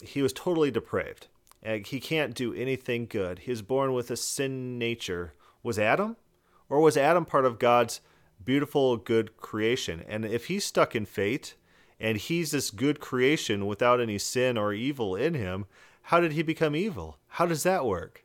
he 0.01 0.21
was 0.21 0.33
totally 0.33 0.71
depraved. 0.71 1.27
And 1.62 1.85
He 1.85 1.99
can't 1.99 2.33
do 2.33 2.53
anything 2.53 3.05
good. 3.05 3.39
He 3.39 3.51
is 3.51 3.62
born 3.62 3.93
with 3.93 4.09
a 4.12 4.17
sin 4.17 4.77
nature. 4.77 5.33
Was 5.62 5.77
Adam? 5.77 6.15
Or 6.69 6.79
was 6.79 6.95
Adam 6.95 7.25
part 7.25 7.45
of 7.45 7.59
God's 7.59 7.99
beautiful, 8.43 8.95
good 8.95 9.35
creation? 9.38 10.03
And 10.07 10.23
if 10.23 10.45
he's 10.45 10.63
stuck 10.63 10.95
in 10.95 11.05
fate 11.05 11.55
and 11.99 12.17
he's 12.17 12.51
this 12.51 12.71
good 12.71 12.99
creation 12.99 13.65
without 13.65 13.99
any 13.99 14.17
sin 14.17 14.57
or 14.57 14.71
evil 14.71 15.15
in 15.15 15.33
him, 15.33 15.65
how 16.03 16.19
did 16.19 16.33
he 16.33 16.43
become 16.43 16.75
evil? 16.75 17.17
How 17.27 17.45
does 17.45 17.63
that 17.63 17.85
work? 17.85 18.23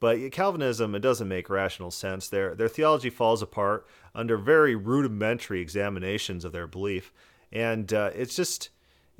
But 0.00 0.32
Calvinism, 0.32 0.94
it 0.94 1.00
doesn't 1.00 1.28
make 1.28 1.50
rational 1.50 1.90
sense. 1.90 2.28
Their, 2.28 2.54
their 2.54 2.68
theology 2.68 3.10
falls 3.10 3.42
apart 3.42 3.86
under 4.14 4.36
very 4.36 4.74
rudimentary 4.74 5.60
examinations 5.60 6.44
of 6.44 6.52
their 6.52 6.66
belief. 6.66 7.12
And 7.52 7.92
uh, 7.92 8.10
it's 8.14 8.34
just 8.34 8.70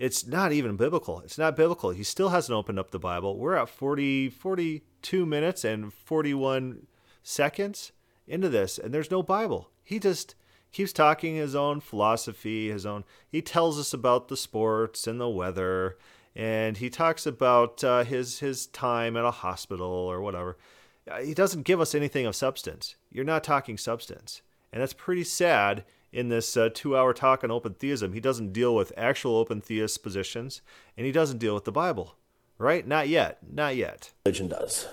it's 0.02 0.26
not 0.26 0.50
even 0.50 0.76
biblical. 0.76 1.20
It's 1.20 1.38
not 1.38 1.54
biblical. 1.54 1.90
He 1.90 2.02
still 2.02 2.30
hasn't 2.30 2.56
opened 2.56 2.80
up 2.80 2.90
the 2.90 2.98
Bible. 2.98 3.38
We're 3.38 3.54
at 3.54 3.68
40, 3.68 4.30
42 4.30 5.24
minutes 5.24 5.64
and 5.64 5.92
41 5.92 6.88
seconds 7.22 7.92
into 8.26 8.48
this, 8.48 8.78
and 8.78 8.92
there's 8.92 9.12
no 9.12 9.22
Bible. 9.22 9.70
He 9.84 10.00
just 10.00 10.34
keeps 10.72 10.92
talking 10.92 11.36
his 11.36 11.54
own 11.54 11.78
philosophy, 11.78 12.68
his 12.68 12.84
own. 12.84 13.04
He 13.28 13.42
tells 13.42 13.78
us 13.78 13.94
about 13.94 14.26
the 14.26 14.36
sports 14.36 15.06
and 15.06 15.20
the 15.20 15.28
weather, 15.28 15.96
and 16.34 16.78
he 16.78 16.90
talks 16.90 17.24
about 17.24 17.84
uh, 17.84 18.02
his 18.02 18.40
his 18.40 18.66
time 18.66 19.16
at 19.16 19.24
a 19.24 19.30
hospital 19.30 19.86
or 19.86 20.20
whatever. 20.20 20.58
Uh, 21.08 21.20
he 21.20 21.32
doesn't 21.32 21.62
give 21.62 21.80
us 21.80 21.94
anything 21.94 22.26
of 22.26 22.34
substance. 22.34 22.96
You're 23.08 23.24
not 23.24 23.44
talking 23.44 23.78
substance, 23.78 24.42
and 24.72 24.82
that's 24.82 24.94
pretty 24.94 25.22
sad 25.22 25.84
in 26.12 26.28
this 26.28 26.56
uh, 26.56 26.68
two 26.72 26.96
hour 26.96 27.12
talk 27.12 27.42
on 27.42 27.50
open 27.50 27.74
theism, 27.74 28.12
he 28.12 28.20
doesn't 28.20 28.52
deal 28.52 28.74
with 28.74 28.92
actual 28.96 29.36
open 29.36 29.60
theist 29.60 30.02
positions 30.02 30.60
and 30.96 31.06
he 31.06 31.12
doesn't 31.12 31.38
deal 31.38 31.54
with 31.54 31.64
the 31.64 31.72
Bible, 31.72 32.16
right? 32.58 32.86
Not 32.86 33.08
yet. 33.08 33.38
Not 33.50 33.76
yet. 33.76 34.12
Religion 34.26 34.48
does. 34.48 34.86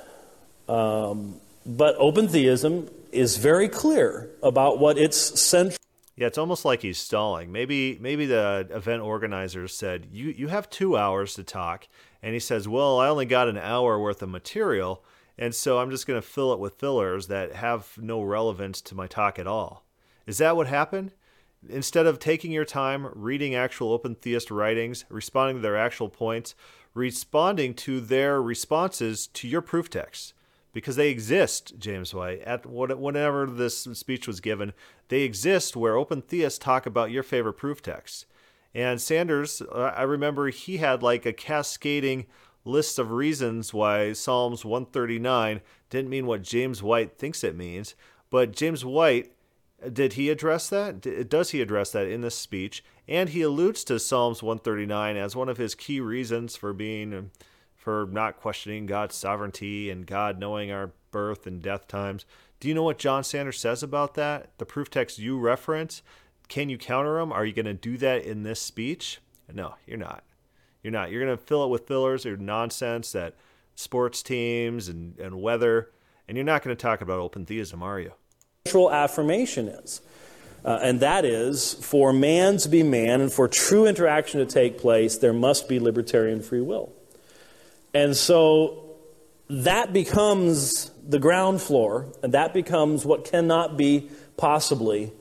Um, 0.67 1.41
but 1.65 1.95
open 1.97 2.27
theism 2.27 2.89
is 3.11 3.37
very 3.37 3.67
clear 3.67 4.29
about 4.41 4.79
what 4.79 4.97
its 4.97 5.17
central. 5.41 5.77
Yeah, 6.15 6.27
it's 6.27 6.37
almost 6.37 6.65
like 6.65 6.81
he's 6.81 6.97
stalling. 6.97 7.51
Maybe 7.51 7.97
maybe 7.99 8.25
the 8.25 8.67
event 8.71 9.01
organizers 9.01 9.73
said, 9.73 10.07
"You 10.11 10.27
you 10.29 10.47
have 10.49 10.69
2 10.69 10.97
hours 10.97 11.33
to 11.35 11.43
talk." 11.43 11.87
And 12.21 12.33
he 12.33 12.39
says, 12.41 12.67
"Well, 12.67 12.99
I 12.99 13.07
only 13.07 13.25
got 13.25 13.47
an 13.47 13.57
hour 13.57 13.97
worth 13.97 14.21
of 14.21 14.29
material, 14.29 15.03
and 15.37 15.55
so 15.55 15.79
I'm 15.79 15.89
just 15.89 16.05
going 16.05 16.21
to 16.21 16.27
fill 16.27 16.51
it 16.51 16.59
with 16.59 16.77
fillers 16.77 17.27
that 17.27 17.53
have 17.53 17.97
no 17.97 18.21
relevance 18.21 18.81
to 18.81 18.95
my 18.95 19.07
talk 19.07 19.39
at 19.39 19.47
all." 19.47 19.85
Is 20.29 20.37
that 20.37 20.55
what 20.55 20.67
happened? 20.67 21.13
Instead 21.67 22.05
of 22.05 22.19
taking 22.19 22.51
your 22.51 22.63
time 22.63 23.09
reading 23.15 23.55
actual 23.55 23.91
open 23.91 24.13
theist 24.13 24.51
writings, 24.51 25.03
responding 25.09 25.55
to 25.55 25.61
their 25.63 25.75
actual 25.75 26.07
points, 26.07 26.53
responding 26.93 27.73
to 27.73 27.99
their 27.99 28.39
responses 28.39 29.25
to 29.25 29.47
your 29.47 29.61
proof 29.63 29.89
texts, 29.89 30.35
because 30.71 30.97
they 30.97 31.09
exist, 31.09 31.79
James 31.79 32.13
White, 32.13 32.41
at 32.41 32.67
whenever 32.67 33.47
this 33.47 33.87
speech 33.93 34.27
was 34.27 34.39
given, 34.39 34.73
they 35.07 35.21
exist 35.21 35.75
where 35.75 35.97
open 35.97 36.21
theists 36.21 36.59
talk 36.59 36.85
about 36.85 37.09
your 37.09 37.23
favorite 37.23 37.53
proof 37.53 37.81
texts. 37.81 38.27
And 38.75 39.01
Sanders, 39.01 39.63
uh, 39.63 39.93
I 39.95 40.03
remember 40.03 40.49
he 40.49 40.77
had 40.77 41.01
like 41.01 41.25
a 41.25 41.33
cascading 41.33 42.27
list 42.65 42.99
of 42.99 43.09
reasons 43.09 43.73
why 43.73 44.13
Psalms 44.13 44.63
139 44.63 45.61
didn't 45.89 46.11
mean 46.11 46.27
what 46.27 46.43
James 46.43 46.83
White 46.83 47.17
thinks 47.17 47.43
it 47.43 47.55
means. 47.55 47.95
But 48.29 48.51
James 48.51 48.85
White 48.85 49.33
did 49.91 50.13
he 50.13 50.29
address 50.29 50.69
that? 50.69 51.29
Does 51.29 51.51
he 51.51 51.61
address 51.61 51.91
that 51.91 52.07
in 52.07 52.21
this 52.21 52.35
speech? 52.35 52.83
And 53.07 53.29
he 53.29 53.41
alludes 53.41 53.83
to 53.85 53.99
Psalms 53.99 54.43
139 54.43 55.17
as 55.17 55.35
one 55.35 55.49
of 55.49 55.57
his 55.57 55.75
key 55.75 55.99
reasons 55.99 56.55
for 56.55 56.73
being, 56.73 57.13
um, 57.13 57.31
for 57.75 58.07
not 58.11 58.37
questioning 58.37 58.85
God's 58.85 59.15
sovereignty 59.15 59.89
and 59.89 60.05
God 60.05 60.39
knowing 60.39 60.71
our 60.71 60.91
birth 61.11 61.47
and 61.47 61.61
death 61.61 61.87
times. 61.87 62.25
Do 62.59 62.67
you 62.67 62.73
know 62.73 62.83
what 62.83 62.99
John 62.99 63.23
Sanders 63.23 63.59
says 63.59 63.81
about 63.81 64.15
that? 64.15 64.51
The 64.57 64.65
proof 64.65 64.89
text 64.89 65.17
you 65.17 65.39
reference, 65.39 66.01
can 66.49 66.69
you 66.69 66.77
counter 66.77 67.19
them? 67.19 67.31
Are 67.31 67.45
you 67.45 67.53
going 67.53 67.65
to 67.65 67.73
do 67.73 67.97
that 67.97 68.25
in 68.25 68.43
this 68.43 68.61
speech? 68.61 69.19
No, 69.51 69.75
you're 69.87 69.97
not. 69.97 70.23
You're 70.83 70.91
not. 70.91 71.11
You're 71.11 71.23
going 71.23 71.37
to 71.37 71.43
fill 71.43 71.63
it 71.63 71.69
with 71.69 71.87
fillers 71.87 72.25
or 72.25 72.37
nonsense 72.37 73.11
that 73.13 73.35
sports 73.75 74.21
teams 74.21 74.89
and, 74.89 75.17
and 75.19 75.41
weather, 75.41 75.91
and 76.27 76.35
you're 76.35 76.45
not 76.45 76.63
going 76.63 76.75
to 76.75 76.81
talk 76.81 77.01
about 77.01 77.19
open 77.19 77.45
theism, 77.45 77.81
are 77.81 77.99
you? 77.99 78.11
Affirmation 78.75 79.67
is. 79.67 80.01
Uh, 80.63 80.79
and 80.81 80.99
that 80.99 81.25
is 81.25 81.73
for 81.75 82.11
man 82.11 82.57
to 82.57 82.69
be 82.69 82.83
man 82.83 83.21
and 83.21 83.31
for 83.31 83.47
true 83.47 83.85
interaction 83.85 84.39
to 84.39 84.45
take 84.45 84.77
place, 84.77 85.17
there 85.17 85.33
must 85.33 85.69
be 85.69 85.79
libertarian 85.79 86.41
free 86.41 86.61
will. 86.61 86.91
And 87.93 88.15
so 88.15 88.97
that 89.49 89.93
becomes 89.93 90.91
the 91.07 91.19
ground 91.19 91.61
floor, 91.61 92.07
and 92.21 92.33
that 92.33 92.53
becomes 92.53 93.05
what 93.05 93.25
cannot 93.25 93.77
be 93.77 94.09
possibly 94.37 95.11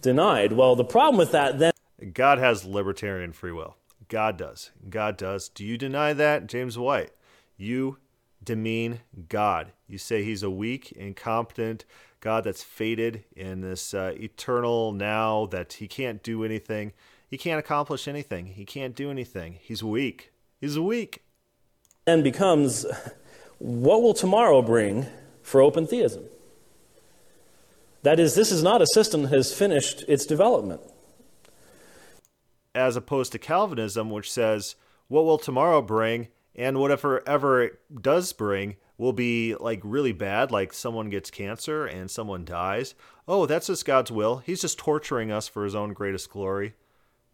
denied. 0.00 0.52
Well, 0.52 0.74
the 0.74 0.84
problem 0.84 1.18
with 1.18 1.32
that 1.32 1.58
then. 1.58 1.72
God 2.12 2.38
has 2.38 2.64
libertarian 2.64 3.32
free 3.32 3.52
will. 3.52 3.76
God 4.08 4.36
does. 4.36 4.70
God 4.88 5.16
does. 5.16 5.48
Do 5.48 5.64
you 5.64 5.76
deny 5.76 6.12
that, 6.12 6.46
James 6.46 6.78
White? 6.78 7.10
You 7.56 7.98
demean 8.42 9.00
God. 9.28 9.72
You 9.86 9.98
say 9.98 10.22
he's 10.22 10.42
a 10.42 10.50
weak, 10.50 10.92
incompetent, 10.92 11.84
God 12.24 12.44
that's 12.44 12.62
fated 12.62 13.24
in 13.36 13.60
this 13.60 13.92
uh, 13.92 14.14
eternal 14.16 14.92
now 14.92 15.44
that 15.50 15.74
he 15.74 15.86
can't 15.86 16.22
do 16.22 16.42
anything. 16.42 16.92
He 17.28 17.36
can't 17.36 17.58
accomplish 17.58 18.08
anything. 18.08 18.46
He 18.46 18.64
can't 18.64 18.96
do 18.96 19.10
anything. 19.10 19.58
He's 19.60 19.84
weak. 19.84 20.32
He's 20.58 20.78
weak. 20.78 21.22
And 22.06 22.24
becomes 22.24 22.86
what 23.58 24.02
will 24.02 24.14
tomorrow 24.14 24.62
bring 24.62 25.06
for 25.42 25.60
open 25.60 25.86
theism? 25.86 26.24
That 28.02 28.18
is, 28.18 28.34
this 28.34 28.50
is 28.50 28.62
not 28.62 28.80
a 28.80 28.86
system 28.86 29.22
that 29.22 29.32
has 29.32 29.52
finished 29.52 30.02
its 30.08 30.24
development. 30.24 30.80
As 32.74 32.96
opposed 32.96 33.32
to 33.32 33.38
Calvinism, 33.38 34.08
which 34.08 34.32
says, 34.32 34.76
what 35.08 35.26
will 35.26 35.38
tomorrow 35.38 35.82
bring? 35.82 36.28
And 36.56 36.78
whatever 36.78 37.26
ever 37.28 37.62
it 37.62 38.02
does 38.02 38.32
bring 38.32 38.76
will 38.96 39.12
be 39.12 39.54
like 39.56 39.80
really 39.82 40.12
bad, 40.12 40.50
like 40.50 40.72
someone 40.72 41.10
gets 41.10 41.30
cancer 41.30 41.86
and 41.86 42.10
someone 42.10 42.44
dies. 42.44 42.94
Oh, 43.26 43.46
that's 43.46 43.66
just 43.66 43.84
God's 43.84 44.12
will. 44.12 44.38
He's 44.38 44.60
just 44.60 44.78
torturing 44.78 45.32
us 45.32 45.48
for 45.48 45.64
his 45.64 45.74
own 45.74 45.92
greatest 45.92 46.30
glory. 46.30 46.74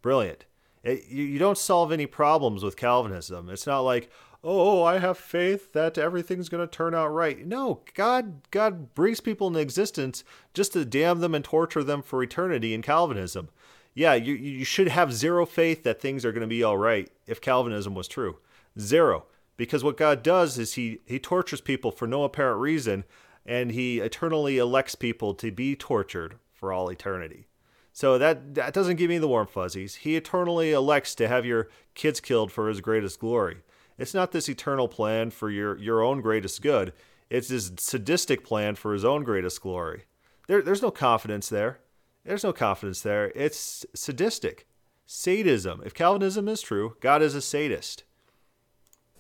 Brilliant. 0.03 0.47
It, 0.83 1.05
you, 1.09 1.25
you 1.25 1.39
don't 1.39 1.59
solve 1.59 1.93
any 1.93 2.07
problems 2.07 2.63
with 2.63 2.77
Calvinism. 2.77 3.51
It's 3.51 3.67
not 3.67 3.81
like, 3.81 4.11
oh, 4.43 4.83
I 4.83 4.99
have 4.99 5.19
faith 5.19 5.75
that 5.75 5.99
everything's 5.99 6.49
going 6.49 6.67
to 6.67 6.77
turn 6.77 6.95
out 6.95 7.09
right. 7.09 7.47
No, 7.47 7.81
God 7.95 8.51
God 8.51 8.95
brings 8.95 9.21
people 9.21 9.49
into 9.49 9.61
existence 9.61 10.25
just 10.55 10.73
to 10.73 10.85
damn 10.85 11.21
them 11.21 11.35
and 11.35 11.45
torture 11.45 11.85
them 11.85 12.03
for 12.03 12.23
eternity 12.23 12.73
in 12.73 12.81
Calvinism. 12.81 13.51
Yeah, 13.93 14.15
you, 14.15 14.35
you 14.35 14.65
should 14.65 14.89
have 14.89 15.13
zero 15.13 15.45
faith 15.45 15.83
that 15.83 16.01
things 16.01 16.25
are 16.25 16.33
going 16.33 16.43
to 16.43 16.47
be 16.47 16.63
all 16.63 16.79
right 16.79 17.11
if 17.27 17.41
Calvinism 17.41 17.95
was 17.95 18.09
true. 18.09 18.39
Zero 18.81 19.27
Because 19.57 19.85
what 19.85 19.97
God 19.97 20.23
does 20.23 20.59
is 20.59 20.75
he, 20.75 20.99
he 21.07 21.19
tortures 21.19 21.61
people 21.61 21.91
for 21.91 22.07
no 22.07 22.25
apparent 22.25 22.61
reason, 22.61 23.05
and 23.45 23.73
he 23.73 24.01
eternally 24.01 24.59
elects 24.59 24.95
people 24.95 25.35
to 25.35 25.51
be 25.51 25.77
tortured 25.77 26.37
for 26.53 26.73
all 26.73 26.89
eternity. 26.89 27.47
So 27.93 28.19
that, 28.19 28.55
that 28.55 28.73
doesn't 28.73 28.97
give 28.97 29.11
me 29.11 29.19
the 29.19 29.29
warm 29.29 29.47
fuzzies. 29.47 29.97
He 29.97 30.17
eternally 30.17 30.73
elects 30.73 31.15
to 31.17 31.29
have 31.29 31.45
your 31.45 31.69
kids 31.95 32.21
killed 32.21 32.53
for 32.53 32.69
his 32.69 32.81
greatest 32.81 33.19
glory. 33.19 33.59
It's 33.99 34.15
not 34.15 34.33
this 34.33 34.49
eternal 34.49 34.89
plan 34.89 35.31
for 35.31 35.51
your, 35.51 35.77
your 35.77 36.03
own 36.03 36.21
greatest 36.21 36.63
good. 36.63 36.93
It's 37.29 37.49
his 37.49 37.73
sadistic 37.79 38.45
plan 38.45 38.77
for 38.77 38.93
his 38.93 39.05
own 39.05 39.25
greatest 39.25 39.61
glory. 39.61 40.05
There, 40.47 40.63
there's 40.63 40.83
no 40.83 40.91
confidence 40.91 41.49
there. 41.49 41.81
There's 42.25 42.45
no 42.45 42.53
confidence 42.53 43.03
there. 43.03 43.33
It's 43.35 43.85
sadistic. 43.95 44.67
Sadism. 45.07 45.83
If 45.85 45.93
Calvinism 45.93 46.49
is 46.49 46.63
true, 46.63 46.97
God 47.01 47.23
is 47.23 47.35
a 47.35 47.43
sadist. 47.43 48.05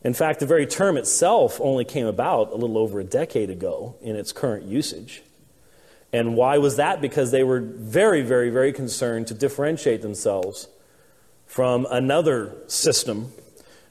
In 0.02 0.14
fact, 0.14 0.40
the 0.40 0.46
very 0.46 0.66
term 0.66 0.96
itself 0.96 1.60
only 1.60 1.84
came 1.84 2.06
about 2.06 2.52
a 2.52 2.56
little 2.56 2.78
over 2.78 3.00
a 3.00 3.04
decade 3.04 3.50
ago 3.50 3.96
in 4.00 4.16
its 4.16 4.32
current 4.32 4.64
usage. 4.64 5.22
And 6.12 6.36
why 6.36 6.58
was 6.58 6.76
that? 6.76 7.00
Because 7.00 7.30
they 7.30 7.44
were 7.44 7.60
very, 7.60 8.22
very, 8.22 8.50
very 8.50 8.72
concerned 8.72 9.26
to 9.28 9.34
differentiate 9.34 10.02
themselves 10.02 10.68
from 11.46 11.86
another 11.90 12.56
system, 12.66 13.32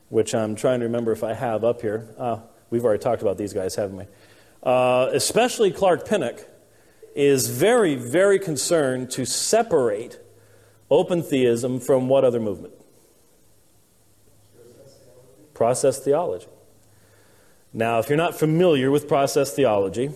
which 0.09 0.33
I'm 0.33 0.55
trying 0.55 0.79
to 0.79 0.85
remember 0.85 1.11
if 1.11 1.23
I 1.23 1.33
have 1.33 1.63
up 1.63 1.81
here. 1.81 2.07
Uh, 2.17 2.39
we've 2.69 2.83
already 2.83 3.01
talked 3.01 3.21
about 3.21 3.37
these 3.37 3.53
guys, 3.53 3.75
haven't 3.75 3.97
we? 3.97 4.05
Uh, 4.63 5.09
especially 5.13 5.71
Clark 5.71 6.07
Pinnock 6.07 6.45
is 7.15 7.49
very, 7.49 7.95
very 7.95 8.39
concerned 8.39 9.11
to 9.11 9.25
separate 9.25 10.19
open 10.89 11.21
theism 11.21 11.79
from 11.79 12.09
what 12.09 12.23
other 12.23 12.39
movement? 12.39 12.73
Process 15.59 15.99
theology. 15.99 16.47
Now, 17.73 17.99
if 17.99 18.07
you're 18.07 18.17
not 18.17 18.39
familiar 18.39 18.89
with 18.91 19.09
process 19.09 19.53
theology, 19.53 20.09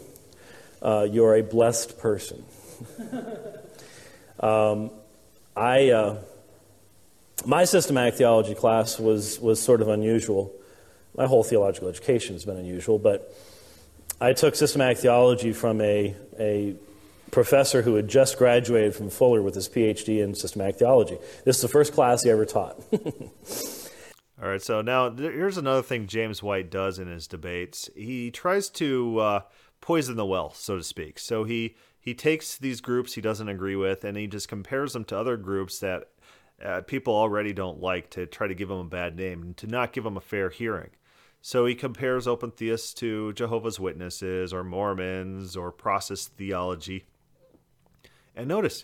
uh, 0.82 1.06
you're 1.12 1.36
a 1.36 1.44
blessed 1.44 2.00
person. 2.00 2.46
um, 4.40 4.90
I, 5.54 5.90
uh, 5.90 6.18
my 7.46 7.66
systematic 7.66 8.14
theology 8.16 8.56
class 8.56 8.98
was, 8.98 9.38
was 9.42 9.62
sort 9.62 9.82
of 9.82 9.90
unusual. 9.90 10.50
My 11.18 11.28
whole 11.28 11.44
theological 11.44 11.90
education 11.90 12.36
has 12.36 12.46
been 12.46 12.56
unusual, 12.56 12.98
but 12.98 13.36
I 14.22 14.32
took 14.32 14.56
systematic 14.56 15.00
theology 15.00 15.52
from 15.52 15.82
a, 15.82 16.16
a 16.40 16.74
professor 17.32 17.82
who 17.82 17.96
had 17.96 18.08
just 18.08 18.38
graduated 18.38 18.96
from 18.96 19.10
Fuller 19.10 19.42
with 19.42 19.56
his 19.56 19.68
PhD 19.68 20.24
in 20.24 20.36
systematic 20.36 20.78
theology. 20.78 21.18
This 21.44 21.58
is 21.58 21.64
the 21.64 21.68
first 21.68 21.92
class 21.92 22.24
he 22.24 22.30
ever 22.30 22.46
taught. 22.46 22.82
All 24.44 24.50
right, 24.50 24.62
so 24.62 24.82
now 24.82 25.10
here's 25.10 25.58
another 25.58 25.82
thing 25.82 26.06
James 26.06 26.44
White 26.44 26.70
does 26.70 27.00
in 27.00 27.08
his 27.08 27.28
debates. 27.28 27.90
He 27.96 28.30
tries 28.30 28.68
to 28.72 29.20
uh, 29.20 29.42
poison 29.80 30.18
the 30.18 30.26
well, 30.26 30.54
so 30.54 30.76
to 30.76 30.84
speak. 30.84 31.18
So 31.18 31.46
he 31.46 31.78
he 31.98 32.14
takes 32.14 32.58
these 32.58 32.82
groups 32.82 33.14
he 33.14 33.22
doesn't 33.22 33.48
agree 33.48 33.78
with, 33.78 34.04
and 34.04 34.18
he 34.18 34.28
just 34.28 34.50
compares 34.50 34.92
them 34.92 35.06
to 35.06 35.18
other 35.18 35.38
groups 35.38 35.80
that 35.80 36.10
uh, 36.62 36.82
people 36.82 37.16
already 37.16 37.54
don't 37.54 37.80
like 37.80 38.10
to 38.10 38.26
try 38.26 38.48
to 38.48 38.54
give 38.54 38.68
them 38.68 38.80
a 38.80 38.84
bad 38.84 39.16
name 39.16 39.42
and 39.44 39.58
to 39.58 39.68
not 39.68 39.94
give 39.94 40.04
them 40.04 40.18
a 40.18 40.22
fair 40.22 40.50
hearing. 40.50 40.90
So 41.42 41.66
he 41.66 41.74
compares 41.74 42.28
open 42.28 42.52
theists 42.52 42.94
to 42.96 43.32
Jehovah's 43.32 43.80
Witnesses 43.80 44.52
or 44.52 44.66
Mormons 44.66 45.56
or 45.56 45.72
process 45.72 46.26
theology. 46.26 47.06
And 48.36 48.50
notice, 48.50 48.84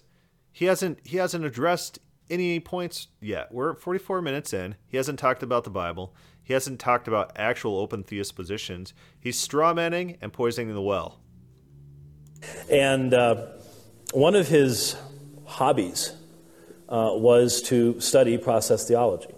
he 0.54 0.66
hasn't 0.66 1.00
he 1.06 1.18
hasn't 1.18 1.44
addressed 1.44 2.00
any 2.30 2.60
points 2.60 3.08
yet. 3.20 3.52
We're 3.52 3.76
44 3.76 4.22
minutes 4.22 4.54
in. 4.54 4.76
He 4.88 4.98
hasn't 4.98 5.20
talked 5.20 5.44
about 5.44 5.64
the 5.64 5.70
Bible. 5.70 6.16
He 6.44 6.54
hasn't 6.54 6.80
talked 6.80 7.08
about 7.08 7.32
actual 7.36 7.78
open 7.78 8.04
theist 8.04 8.36
positions. 8.36 8.94
He's 9.20 9.38
strawmanning 9.38 10.18
and 10.22 10.34
poisoning 10.34 10.74
the 10.74 10.82
well. 10.82 11.20
And 12.70 13.14
uh, 13.14 13.48
one 14.14 14.36
of 14.36 14.48
his 14.48 14.96
hobbies 15.46 16.14
uh, 16.88 17.12
was 17.14 17.62
to 17.64 18.00
study 18.00 18.38
process 18.38 18.88
theology. 18.88 19.34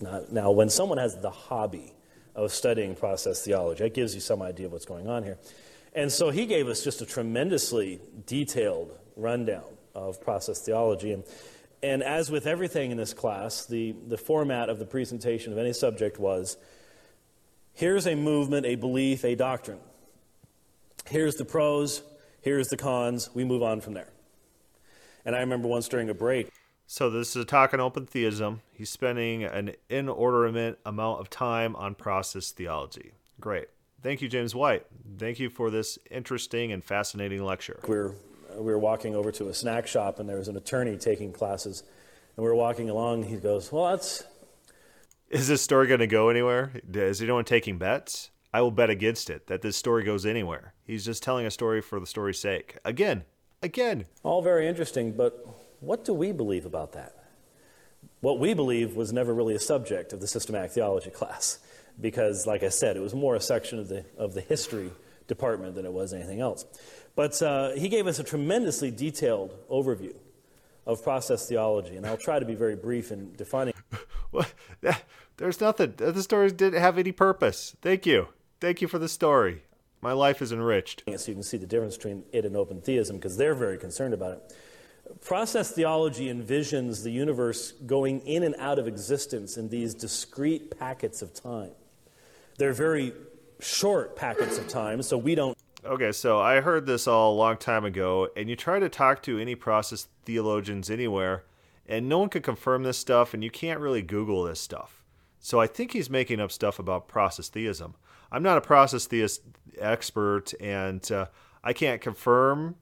Now, 0.00 0.22
now, 0.30 0.50
when 0.50 0.68
someone 0.68 0.98
has 0.98 1.20
the 1.20 1.30
hobby 1.30 1.92
of 2.34 2.52
studying 2.52 2.94
process 2.94 3.44
theology, 3.44 3.84
that 3.84 3.94
gives 3.94 4.14
you 4.14 4.20
some 4.20 4.42
idea 4.42 4.66
of 4.66 4.72
what's 4.72 4.84
going 4.84 5.08
on 5.08 5.24
here. 5.24 5.38
And 5.94 6.12
so 6.12 6.30
he 6.30 6.46
gave 6.46 6.68
us 6.68 6.84
just 6.84 7.00
a 7.00 7.06
tremendously 7.06 8.00
detailed 8.26 8.96
rundown 9.16 9.64
of 9.94 10.20
process 10.20 10.60
theology. 10.60 11.12
And 11.12 11.24
and 11.82 12.02
as 12.02 12.30
with 12.30 12.46
everything 12.46 12.90
in 12.90 12.96
this 12.96 13.14
class, 13.14 13.66
the, 13.66 13.94
the 14.06 14.18
format 14.18 14.68
of 14.68 14.78
the 14.78 14.86
presentation 14.86 15.52
of 15.52 15.58
any 15.58 15.72
subject 15.72 16.18
was 16.18 16.56
here's 17.72 18.06
a 18.06 18.14
movement, 18.14 18.66
a 18.66 18.74
belief, 18.74 19.24
a 19.24 19.34
doctrine. 19.34 19.78
Here's 21.06 21.36
the 21.36 21.44
pros, 21.44 22.02
here's 22.40 22.68
the 22.68 22.76
cons, 22.76 23.30
we 23.34 23.44
move 23.44 23.62
on 23.62 23.80
from 23.80 23.94
there. 23.94 24.08
And 25.24 25.36
I 25.36 25.40
remember 25.40 25.68
once 25.68 25.88
during 25.88 26.08
a 26.10 26.14
break. 26.14 26.50
So 26.86 27.10
this 27.10 27.36
is 27.36 27.42
a 27.42 27.44
talk 27.44 27.74
on 27.74 27.80
open 27.80 28.06
theism. 28.06 28.62
He's 28.72 28.90
spending 28.90 29.44
an 29.44 29.74
inordinate 29.90 30.78
amount 30.86 31.20
of 31.20 31.28
time 31.28 31.76
on 31.76 31.94
process 31.94 32.50
theology. 32.50 33.12
Great. 33.40 33.68
Thank 34.02 34.22
you, 34.22 34.28
James 34.28 34.54
White. 34.54 34.86
Thank 35.18 35.38
you 35.38 35.50
for 35.50 35.70
this 35.70 35.98
interesting 36.10 36.72
and 36.72 36.82
fascinating 36.82 37.44
lecture. 37.44 37.80
We're 37.86 38.14
Uh, 38.50 38.62
we 38.62 38.72
were 38.72 38.78
walking 38.78 39.14
over 39.14 39.32
to 39.32 39.48
a 39.48 39.54
snack 39.54 39.86
shop 39.86 40.18
and 40.18 40.28
there 40.28 40.38
was 40.38 40.48
an 40.48 40.56
attorney 40.56 40.96
taking 40.96 41.32
classes. 41.32 41.82
And 42.36 42.44
we 42.44 42.48
were 42.48 42.54
walking 42.54 42.88
along. 42.90 43.22
and 43.22 43.30
He 43.30 43.36
goes, 43.36 43.72
Well, 43.72 43.90
that's. 43.90 44.24
Is 45.30 45.48
this 45.48 45.60
story 45.60 45.86
going 45.86 46.00
to 46.00 46.06
go 46.06 46.30
anywhere? 46.30 46.72
Is 46.92 47.20
anyone 47.20 47.44
taking 47.44 47.76
bets? 47.76 48.30
I 48.52 48.62
will 48.62 48.70
bet 48.70 48.88
against 48.88 49.28
it 49.28 49.46
that 49.48 49.60
this 49.60 49.76
story 49.76 50.04
goes 50.04 50.24
anywhere. 50.24 50.72
He's 50.84 51.04
just 51.04 51.22
telling 51.22 51.44
a 51.44 51.50
story 51.50 51.82
for 51.82 52.00
the 52.00 52.06
story's 52.06 52.38
sake. 52.38 52.78
Again, 52.84 53.24
again. 53.62 54.06
All 54.22 54.40
very 54.40 54.66
interesting, 54.66 55.12
but 55.12 55.46
what 55.80 56.04
do 56.04 56.14
we 56.14 56.32
believe 56.32 56.64
about 56.64 56.92
that? 56.92 57.14
What 58.20 58.38
we 58.38 58.54
believe 58.54 58.96
was 58.96 59.12
never 59.12 59.34
really 59.34 59.54
a 59.54 59.60
subject 59.60 60.12
of 60.12 60.20
the 60.20 60.26
systematic 60.26 60.70
theology 60.70 61.10
class 61.10 61.58
because, 62.00 62.46
like 62.46 62.62
I 62.62 62.68
said, 62.68 62.96
it 62.96 63.00
was 63.00 63.14
more 63.14 63.34
a 63.34 63.40
section 63.40 63.78
of 63.78 63.88
the, 63.88 64.04
of 64.16 64.34
the 64.34 64.40
history 64.40 64.90
department 65.26 65.74
than 65.74 65.84
it 65.84 65.92
was 65.92 66.14
anything 66.14 66.40
else. 66.40 66.64
But 67.18 67.42
uh, 67.42 67.72
he 67.72 67.88
gave 67.88 68.06
us 68.06 68.20
a 68.20 68.22
tremendously 68.22 68.92
detailed 68.92 69.52
overview 69.68 70.14
of 70.86 71.02
process 71.02 71.48
theology, 71.48 71.96
and 71.96 72.06
I'll 72.06 72.16
try 72.16 72.38
to 72.38 72.44
be 72.44 72.54
very 72.54 72.76
brief 72.76 73.10
in 73.10 73.34
defining. 73.34 73.74
well, 74.30 74.46
there's 75.36 75.60
nothing. 75.60 75.94
The 75.96 76.22
story 76.22 76.52
didn't 76.52 76.80
have 76.80 76.96
any 76.96 77.10
purpose. 77.10 77.74
Thank 77.82 78.06
you. 78.06 78.28
Thank 78.60 78.80
you 78.80 78.86
for 78.86 79.00
the 79.00 79.08
story. 79.08 79.64
My 80.00 80.12
life 80.12 80.40
is 80.40 80.52
enriched. 80.52 81.02
So 81.16 81.32
you 81.32 81.34
can 81.34 81.42
see 81.42 81.56
the 81.56 81.66
difference 81.66 81.96
between 81.96 82.22
it 82.30 82.44
and 82.44 82.56
open 82.56 82.82
theism 82.82 83.16
because 83.16 83.36
they're 83.36 83.56
very 83.56 83.78
concerned 83.78 84.14
about 84.14 84.34
it. 84.34 85.20
Process 85.20 85.72
theology 85.72 86.32
envisions 86.32 87.02
the 87.02 87.10
universe 87.10 87.72
going 87.72 88.20
in 88.20 88.44
and 88.44 88.54
out 88.60 88.78
of 88.78 88.86
existence 88.86 89.56
in 89.56 89.70
these 89.70 89.92
discrete 89.92 90.78
packets 90.78 91.20
of 91.20 91.34
time. 91.34 91.72
They're 92.58 92.72
very 92.72 93.12
short 93.58 94.14
packets 94.14 94.56
of 94.56 94.68
time, 94.68 95.02
so 95.02 95.18
we 95.18 95.34
don't 95.34 95.58
Okay, 95.88 96.12
so 96.12 96.38
I 96.38 96.60
heard 96.60 96.84
this 96.84 97.08
all 97.08 97.32
a 97.32 97.34
long 97.34 97.56
time 97.56 97.86
ago, 97.86 98.28
and 98.36 98.50
you 98.50 98.56
try 98.56 98.78
to 98.78 98.90
talk 98.90 99.22
to 99.22 99.38
any 99.38 99.54
process 99.54 100.08
theologians 100.26 100.90
anywhere, 100.90 101.44
and 101.86 102.06
no 102.06 102.18
one 102.18 102.28
can 102.28 102.42
confirm 102.42 102.82
this 102.82 102.98
stuff, 102.98 103.32
and 103.32 103.42
you 103.42 103.50
can't 103.50 103.80
really 103.80 104.02
Google 104.02 104.42
this 104.42 104.60
stuff. 104.60 105.02
So 105.38 105.58
I 105.58 105.66
think 105.66 105.92
he's 105.92 106.10
making 106.10 106.40
up 106.40 106.52
stuff 106.52 106.78
about 106.78 107.08
process 107.08 107.48
theism. 107.48 107.94
I'm 108.30 108.42
not 108.42 108.58
a 108.58 108.60
process 108.60 109.06
theist 109.06 109.40
expert, 109.78 110.52
and 110.60 111.10
uh, 111.10 111.28
I 111.64 111.72
can't 111.72 112.02
confirm 112.02 112.76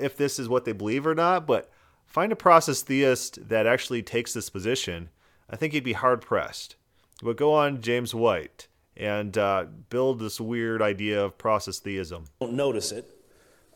if 0.00 0.16
this 0.16 0.38
is 0.38 0.48
what 0.48 0.64
they 0.64 0.72
believe 0.72 1.06
or 1.06 1.14
not, 1.14 1.46
but 1.46 1.70
find 2.06 2.32
a 2.32 2.36
process 2.36 2.80
theist 2.80 3.50
that 3.50 3.66
actually 3.66 4.02
takes 4.02 4.32
this 4.32 4.48
position. 4.48 5.10
I 5.50 5.56
think 5.56 5.74
he'd 5.74 5.84
be 5.84 5.92
hard 5.92 6.22
pressed. 6.22 6.76
But 7.22 7.36
go 7.36 7.52
on, 7.52 7.82
James 7.82 8.14
White 8.14 8.68
and 8.96 9.36
uh, 9.36 9.66
build 9.90 10.18
this 10.18 10.40
weird 10.40 10.82
idea 10.82 11.24
of 11.24 11.36
process 11.38 11.78
theism. 11.78 12.24
Don't 12.40 12.54
notice 12.54 12.92
it, 12.92 13.08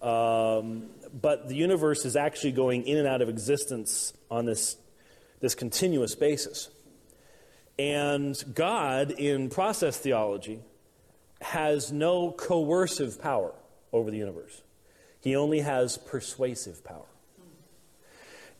um, 0.03 0.90
but 1.20 1.49
the 1.49 1.55
universe 1.55 2.05
is 2.05 2.16
actually 2.16 2.53
going 2.53 2.86
in 2.86 2.97
and 2.99 3.07
out 3.07 3.22
of 3.22 3.28
existence 3.28 4.12
on 4.30 4.47
this 4.47 4.76
this 5.40 5.55
continuous 5.55 6.14
basis. 6.14 6.68
And 7.78 8.36
God, 8.55 9.11
in 9.12 9.49
process 9.49 9.97
theology, 9.97 10.61
has 11.40 11.90
no 11.90 12.30
coercive 12.32 13.20
power 13.20 13.55
over 13.92 14.11
the 14.11 14.18
universe. 14.18 14.62
He 15.20 15.34
only 15.34 15.61
has 15.61 15.97
persuasive 15.97 16.84
power. 16.84 17.07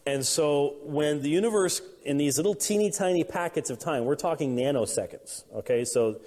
And 0.07 0.25
so 0.27 0.77
when 0.83 1.21
the 1.21 1.29
universe, 1.29 1.83
in 2.05 2.17
these 2.17 2.39
little 2.39 2.55
teeny 2.55 2.91
tiny 2.91 3.23
packets 3.23 3.69
of 3.69 3.79
time, 3.79 4.07
we're 4.07 4.17
talking 4.17 4.57
nanoseconds, 4.57 5.45
okay? 5.55 5.85
So 5.85 6.21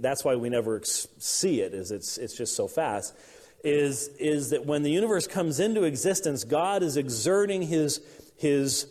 that's 0.00 0.24
why 0.24 0.34
we 0.34 0.48
never 0.48 0.80
see 0.84 1.60
it 1.60 1.74
is 1.74 1.90
it's, 1.90 2.18
it's 2.18 2.36
just 2.36 2.56
so 2.56 2.66
fast 2.66 3.14
is, 3.62 4.08
is 4.18 4.50
that 4.50 4.66
when 4.66 4.82
the 4.82 4.90
universe 4.90 5.26
comes 5.26 5.60
into 5.60 5.84
existence 5.84 6.44
god 6.44 6.82
is 6.82 6.96
exerting 6.96 7.62
his, 7.62 8.00
his 8.36 8.86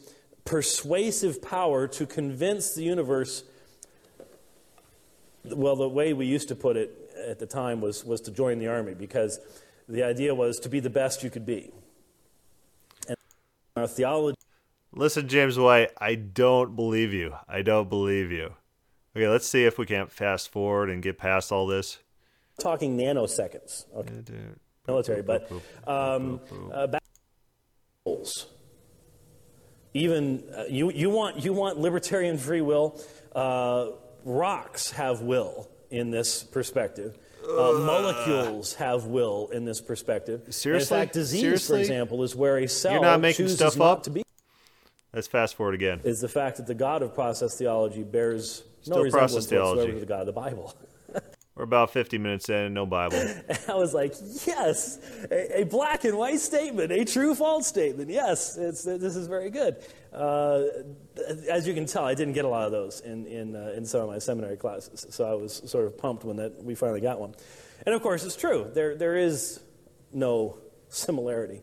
persuasive 0.45 1.41
power 1.41 1.87
to 1.87 2.05
convince 2.05 2.75
the 2.75 2.83
universe 2.83 3.43
Well, 5.45 5.75
the 5.75 5.89
way 5.89 6.13
we 6.13 6.25
used 6.25 6.47
to 6.49 6.55
put 6.55 6.77
it 6.77 6.89
at 7.27 7.39
the 7.39 7.45
time 7.45 7.81
was, 7.81 8.03
was 8.05 8.21
to 8.21 8.31
join 8.31 8.59
the 8.59 8.67
army 8.67 8.93
because 8.93 9.39
the 9.89 10.03
idea 10.03 10.33
was 10.33 10.59
to 10.59 10.69
be 10.69 10.79
the 10.79 10.89
best 10.89 11.23
you 11.23 11.29
could 11.29 11.45
be. 11.45 11.71
And 13.07 13.17
our 13.75 13.87
theology. 13.87 14.37
Listen, 14.93 15.27
James 15.27 15.57
White, 15.57 15.91
I 15.99 16.15
don't 16.15 16.75
believe 16.75 17.13
you. 17.13 17.35
I 17.47 17.61
don't 17.61 17.89
believe 17.89 18.31
you. 18.31 18.53
Okay, 19.15 19.27
let's 19.27 19.47
see 19.47 19.65
if 19.65 19.77
we 19.77 19.85
can't 19.85 20.11
fast 20.11 20.49
forward 20.49 20.89
and 20.89 21.03
get 21.03 21.19
past 21.19 21.51
all 21.51 21.67
this. 21.67 21.99
Talking 22.59 22.97
nanoseconds. 22.97 23.85
Okay. 23.95 24.13
Military, 24.87 25.21
but 25.21 25.49
um, 25.87 26.41
uh, 26.73 26.87
even 29.93 30.43
uh, 30.55 30.63
you, 30.67 30.91
you, 30.91 31.09
want, 31.09 31.43
you 31.43 31.53
want 31.53 31.79
libertarian 31.79 32.37
free 32.37 32.61
will. 32.61 32.99
Uh, 33.33 33.91
rocks 34.25 34.91
have 34.91 35.21
will 35.21 35.69
in 35.89 36.09
this 36.09 36.43
perspective. 36.43 37.17
Uh, 37.43 37.73
molecules 37.73 38.73
have 38.75 39.05
will 39.05 39.49
in 39.53 39.63
this 39.63 39.79
perspective. 39.79 40.53
Seriously? 40.53 40.97
in 40.97 41.03
fact, 41.03 41.13
disease, 41.13 41.41
Seriously? 41.41 41.77
for 41.77 41.81
example, 41.81 42.23
is 42.23 42.35
where 42.35 42.57
a 42.57 42.67
cell 42.67 42.93
You're 42.93 43.01
not 43.01 43.21
making 43.21 43.45
chooses 43.45 43.57
stuff 43.57 43.77
not 43.77 43.85
up? 43.85 44.03
to 44.03 44.09
be. 44.09 44.23
Let's 45.13 45.27
fast 45.27 45.55
forward 45.55 45.75
again. 45.75 46.01
Is 46.03 46.21
the 46.21 46.27
fact 46.27 46.57
that 46.57 46.67
the 46.67 46.73
God 46.73 47.03
of 47.03 47.13
process 47.13 47.57
theology 47.57 48.03
bears 48.03 48.63
Still 48.83 48.97
no 48.97 49.03
resemblance 49.03 49.33
process 49.33 49.51
whatsoever 49.51 49.75
theology. 49.75 49.93
to 49.93 49.99
the 49.99 50.05
God 50.05 50.19
of 50.21 50.25
the 50.27 50.33
Bible. 50.33 50.75
We're 51.55 51.65
about 51.65 51.91
50 51.91 52.17
minutes 52.17 52.49
in, 52.49 52.55
and 52.55 52.73
no 52.73 52.87
Bible. 52.87 53.17
And 53.17 53.59
I 53.69 53.75
was 53.75 53.93
like, 53.93 54.15
yes, 54.45 54.97
a, 55.29 55.61
a 55.61 55.63
black 55.65 56.03
and 56.03 56.17
white 56.17 56.39
statement, 56.39 56.91
a 56.91 57.05
true 57.05 57.35
false 57.35 57.67
statement. 57.67 58.09
Yes, 58.09 58.57
it's, 58.57 58.83
this 58.83 59.15
is 59.15 59.27
very 59.27 59.51
good. 59.51 59.77
Uh, 60.11 60.63
as 61.49 61.67
you 61.67 61.75
can 61.75 61.85
tell, 61.85 62.05
I 62.05 62.15
didn't 62.15 62.33
get 62.33 62.45
a 62.45 62.47
lot 62.47 62.65
of 62.65 62.71
those 62.71 63.01
in, 63.01 63.27
in, 63.27 63.55
uh, 63.55 63.73
in 63.75 63.85
some 63.85 64.01
of 64.01 64.09
my 64.09 64.17
seminary 64.17 64.57
classes, 64.57 65.05
so 65.11 65.29
I 65.29 65.35
was 65.35 65.61
sort 65.65 65.85
of 65.85 65.95
pumped 65.95 66.23
when 66.23 66.37
that, 66.37 66.63
we 66.63 66.73
finally 66.73 67.01
got 67.01 67.19
one. 67.19 67.35
And 67.85 67.93
of 67.93 68.01
course, 68.01 68.23
it's 68.25 68.35
true. 68.35 68.71
There, 68.73 68.95
there 68.95 69.15
is 69.15 69.59
no 70.11 70.57
similarity 70.89 71.61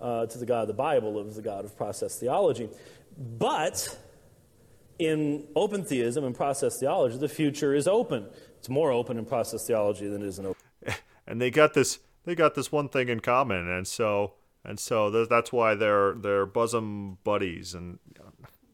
uh, 0.00 0.26
to 0.26 0.38
the 0.38 0.46
God 0.46 0.62
of 0.62 0.68
the 0.68 0.74
Bible, 0.74 1.16
of 1.16 1.34
the 1.36 1.42
God 1.42 1.64
of 1.64 1.76
process 1.76 2.18
theology. 2.18 2.68
But 3.16 3.96
in 4.98 5.46
open 5.54 5.84
theism 5.84 6.24
and 6.24 6.34
process 6.34 6.78
theology, 6.78 7.18
the 7.18 7.28
future 7.28 7.74
is 7.74 7.86
open. 7.86 8.26
It's 8.58 8.68
more 8.68 8.90
open 8.90 9.18
in 9.18 9.24
process 9.24 9.66
theology 9.66 10.08
than 10.08 10.22
it 10.22 10.26
is 10.26 10.38
in 10.38 10.46
open. 10.46 10.62
and 11.26 11.40
they 11.40 11.50
got 11.50 11.74
this 11.74 12.00
they 12.24 12.34
got 12.34 12.54
this 12.54 12.70
one 12.70 12.88
thing 12.88 13.08
in 13.08 13.20
common 13.20 13.68
and 13.68 13.86
so 13.86 14.34
and 14.64 14.78
so 14.78 15.10
th- 15.10 15.28
that's 15.28 15.52
why 15.52 15.74
they're 15.74 16.14
they're 16.14 16.46
bosom 16.46 17.18
buddies 17.24 17.74
and 17.74 17.98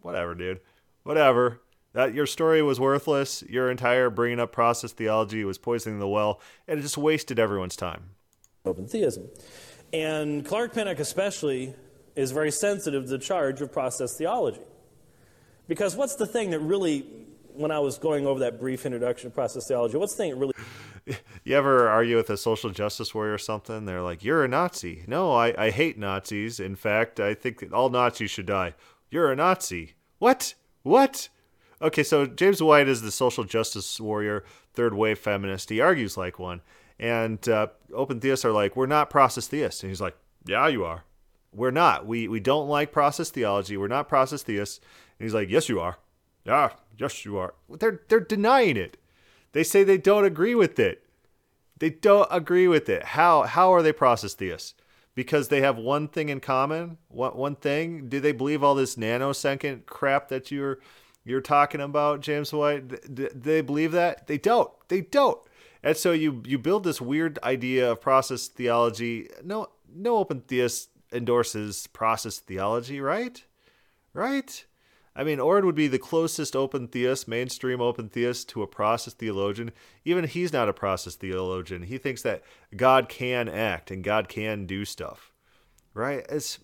whatever 0.02 0.34
dude 0.34 0.60
whatever 1.04 1.60
that 1.92 2.14
your 2.14 2.26
story 2.26 2.62
was 2.62 2.80
worthless 2.80 3.42
your 3.48 3.70
entire 3.70 4.10
bringing 4.10 4.40
up 4.40 4.50
process 4.50 4.92
theology 4.92 5.44
was 5.44 5.56
poisoning 5.56 6.00
the 6.00 6.08
well 6.08 6.40
and 6.66 6.80
it 6.80 6.82
just 6.82 6.98
wasted 6.98 7.38
everyone's 7.38 7.76
time 7.76 8.10
open 8.64 8.86
theism. 8.86 9.28
And 9.92 10.44
Clark 10.44 10.74
Pinnock, 10.74 10.98
especially, 10.98 11.74
is 12.16 12.32
very 12.32 12.50
sensitive 12.50 13.04
to 13.04 13.10
the 13.10 13.18
charge 13.18 13.60
of 13.60 13.72
process 13.72 14.16
theology. 14.16 14.60
Because 15.66 15.96
what's 15.96 16.16
the 16.16 16.26
thing 16.26 16.50
that 16.50 16.60
really, 16.60 17.06
when 17.54 17.70
I 17.70 17.78
was 17.78 17.98
going 17.98 18.26
over 18.26 18.40
that 18.40 18.60
brief 18.60 18.84
introduction 18.84 19.30
to 19.30 19.34
process 19.34 19.66
theology, 19.66 19.96
what's 19.96 20.12
the 20.12 20.18
thing 20.18 20.30
that 20.30 20.36
really 20.36 20.54
you 21.44 21.56
ever 21.56 21.88
argue 21.88 22.16
with 22.16 22.30
a 22.30 22.36
social 22.36 22.70
justice 22.70 23.14
warrior 23.14 23.34
or 23.34 23.38
something? 23.38 23.84
They're 23.84 24.02
like 24.02 24.24
you're 24.24 24.44
a 24.44 24.48
nazi. 24.48 25.04
No 25.06 25.32
i, 25.32 25.54
I 25.56 25.70
hate 25.70 25.98
nazis. 25.98 26.60
In 26.60 26.76
fact 26.76 27.20
i 27.20 27.34
think 27.34 27.64
all 27.72 27.88
nazis 27.90 28.30
should 28.30 28.46
die. 28.46 28.74
You're 29.10 29.30
a 29.30 29.36
nazi. 29.36 29.94
What? 30.18 30.54
What? 30.82 31.28
Okay 31.82 32.02
so 32.02 32.26
james 32.26 32.62
white 32.62 32.88
is 32.88 33.02
the 33.02 33.10
social 33.10 33.44
justice 33.44 34.00
warrior 34.00 34.44
third 34.72 34.94
wave 34.94 35.18
feminist. 35.18 35.70
He 35.70 35.80
argues 35.80 36.16
like 36.16 36.38
one. 36.38 36.62
And 36.98 37.46
uh, 37.48 37.68
open 37.92 38.20
theists 38.20 38.44
are 38.44 38.52
like 38.52 38.76
we're 38.76 38.86
not 38.86 39.10
process 39.10 39.46
theists. 39.46 39.82
And 39.82 39.90
he's 39.90 40.00
like 40.00 40.16
yeah 40.46 40.68
you 40.68 40.84
are. 40.84 41.04
We're 41.52 41.70
not. 41.70 42.06
We 42.06 42.28
we 42.28 42.40
don't 42.40 42.68
like 42.68 42.92
process 42.92 43.30
theology. 43.30 43.76
We're 43.76 43.88
not 43.88 44.08
process 44.08 44.42
theists 44.42 44.80
and 45.18 45.26
he's 45.26 45.34
like 45.34 45.50
yes 45.50 45.68
you 45.68 45.80
are 45.80 45.98
yeah 46.44 46.70
yes 46.98 47.24
you 47.24 47.36
are 47.36 47.54
they're 47.68 48.00
they're 48.08 48.20
denying 48.20 48.76
it 48.76 48.96
they 49.54 49.62
say 49.64 49.84
they 49.84 49.98
don't 49.98 50.24
agree 50.24 50.56
with 50.56 50.78
it. 50.80 51.06
They 51.78 51.90
don't 51.90 52.28
agree 52.30 52.68
with 52.68 52.88
it. 52.88 53.04
How 53.04 53.42
how 53.44 53.72
are 53.72 53.82
they 53.82 53.92
process 53.92 54.34
theists? 54.34 54.74
Because 55.14 55.46
they 55.46 55.60
have 55.60 55.78
one 55.78 56.08
thing 56.08 56.28
in 56.28 56.40
common. 56.40 56.98
One 57.08 57.36
one 57.36 57.54
thing. 57.54 58.08
Do 58.08 58.18
they 58.18 58.32
believe 58.32 58.64
all 58.64 58.74
this 58.74 58.96
nanosecond 58.96 59.86
crap 59.86 60.28
that 60.28 60.50
you're 60.50 60.80
you're 61.24 61.40
talking 61.40 61.80
about, 61.80 62.20
James 62.20 62.52
White? 62.52 63.14
Do 63.14 63.28
they 63.28 63.60
believe 63.60 63.92
that? 63.92 64.26
They 64.26 64.38
don't. 64.38 64.70
They 64.88 65.02
don't. 65.02 65.38
And 65.84 65.96
so 65.96 66.10
you 66.10 66.42
you 66.44 66.58
build 66.58 66.82
this 66.82 67.00
weird 67.00 67.38
idea 67.44 67.92
of 67.92 68.00
process 68.00 68.48
theology. 68.48 69.28
No 69.44 69.68
no 69.94 70.16
open 70.16 70.40
theist 70.40 70.90
endorses 71.12 71.86
process 71.86 72.40
theology, 72.40 73.00
right? 73.00 73.44
Right? 74.12 74.64
I 75.16 75.22
mean, 75.22 75.38
Oord 75.38 75.64
would 75.64 75.76
be 75.76 75.86
the 75.86 75.98
closest 75.98 76.56
open 76.56 76.88
theist, 76.88 77.28
mainstream 77.28 77.80
open 77.80 78.08
theist 78.08 78.48
to 78.50 78.62
a 78.62 78.66
process 78.66 79.14
theologian. 79.14 79.70
Even 80.04 80.24
he's 80.24 80.52
not 80.52 80.68
a 80.68 80.72
process 80.72 81.14
theologian. 81.14 81.84
He 81.84 81.98
thinks 81.98 82.22
that 82.22 82.42
God 82.76 83.08
can 83.08 83.48
act 83.48 83.92
and 83.92 84.02
God 84.02 84.28
can 84.28 84.66
do 84.66 84.84
stuff. 84.84 85.32
Right? 85.92 86.26
It's 86.28 86.58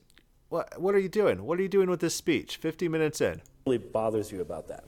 what 0.49 0.81
what 0.81 0.97
are 0.97 0.99
you 0.99 1.09
doing? 1.09 1.45
What 1.45 1.61
are 1.61 1.63
you 1.63 1.69
doing 1.69 1.89
with 1.89 2.01
this 2.01 2.17
speech? 2.17 2.57
50 2.57 2.89
minutes 2.89 3.21
in. 3.21 3.41
really 3.67 3.79
bothers 3.79 4.33
you 4.33 4.41
about 4.41 4.67
that? 4.67 4.85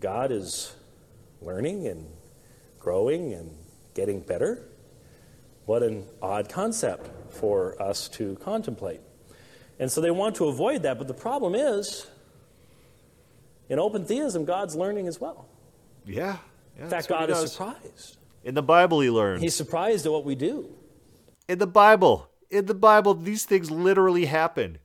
God 0.00 0.32
is 0.32 0.74
learning 1.42 1.86
and 1.86 2.06
growing 2.78 3.34
and 3.34 3.54
getting 3.94 4.20
better. 4.20 4.66
What 5.66 5.82
an 5.82 6.06
odd 6.22 6.48
concept 6.48 7.10
for 7.34 7.80
us 7.82 8.08
to 8.10 8.36
contemplate. 8.36 9.00
And 9.78 9.92
so 9.92 10.00
they 10.00 10.10
want 10.10 10.36
to 10.36 10.46
avoid 10.46 10.82
that, 10.84 10.96
but 10.96 11.06
the 11.06 11.14
problem 11.14 11.54
is, 11.54 12.06
in 13.68 13.78
open 13.78 14.04
theism, 14.04 14.44
God's 14.44 14.74
learning 14.76 15.06
as 15.08 15.20
well. 15.20 15.46
Yeah. 16.04 16.38
yeah 16.76 16.84
In 16.84 16.90
fact, 16.90 17.08
God 17.08 17.30
is 17.30 17.52
surprised. 17.52 18.16
In 18.44 18.54
the 18.54 18.62
Bible 18.62 19.00
he 19.00 19.10
learns. 19.10 19.42
He's 19.42 19.56
surprised 19.56 20.06
at 20.06 20.12
what 20.12 20.24
we 20.24 20.34
do. 20.34 20.68
in 21.48 21.58
the 21.58 21.66
Bible. 21.66 22.28
In 22.50 22.66
the 22.66 22.74
Bible, 22.74 23.14
these 23.14 23.44
things 23.44 23.70
literally 23.72 24.26
happen. 24.26 24.78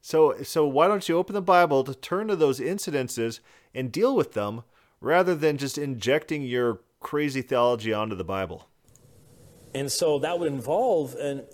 So, 0.00 0.42
so 0.42 0.66
why 0.66 0.88
don't 0.88 1.08
you 1.08 1.16
open 1.16 1.32
the 1.34 1.40
Bible 1.40 1.84
to 1.84 1.94
turn 1.94 2.26
to 2.28 2.36
those 2.36 2.58
incidences 2.60 3.38
and 3.74 3.90
deal 3.92 4.14
with 4.16 4.32
them 4.32 4.64
rather 5.00 5.34
than 5.36 5.56
just 5.56 5.78
injecting 5.78 6.42
your 6.42 6.80
crazy 7.00 7.40
theology 7.40 7.92
onto 7.92 8.16
the 8.16 8.24
Bible? 8.24 8.68
And 9.74 9.90
so 9.90 10.18
that 10.18 10.38
would 10.40 10.52
involve 10.52 11.14
a 11.14 11.44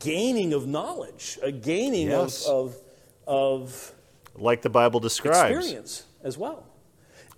gaining 0.00 0.52
of 0.52 0.66
knowledge, 0.66 1.38
a 1.42 1.52
gaining 1.52 2.08
Yes. 2.08 2.44
of, 2.46 2.76
of, 3.26 3.62
of 3.62 3.92
Like 4.34 4.62
the 4.62 4.70
Bible 4.70 4.98
describes. 5.00 5.56
experience 5.56 6.05
as 6.26 6.36
well. 6.36 6.66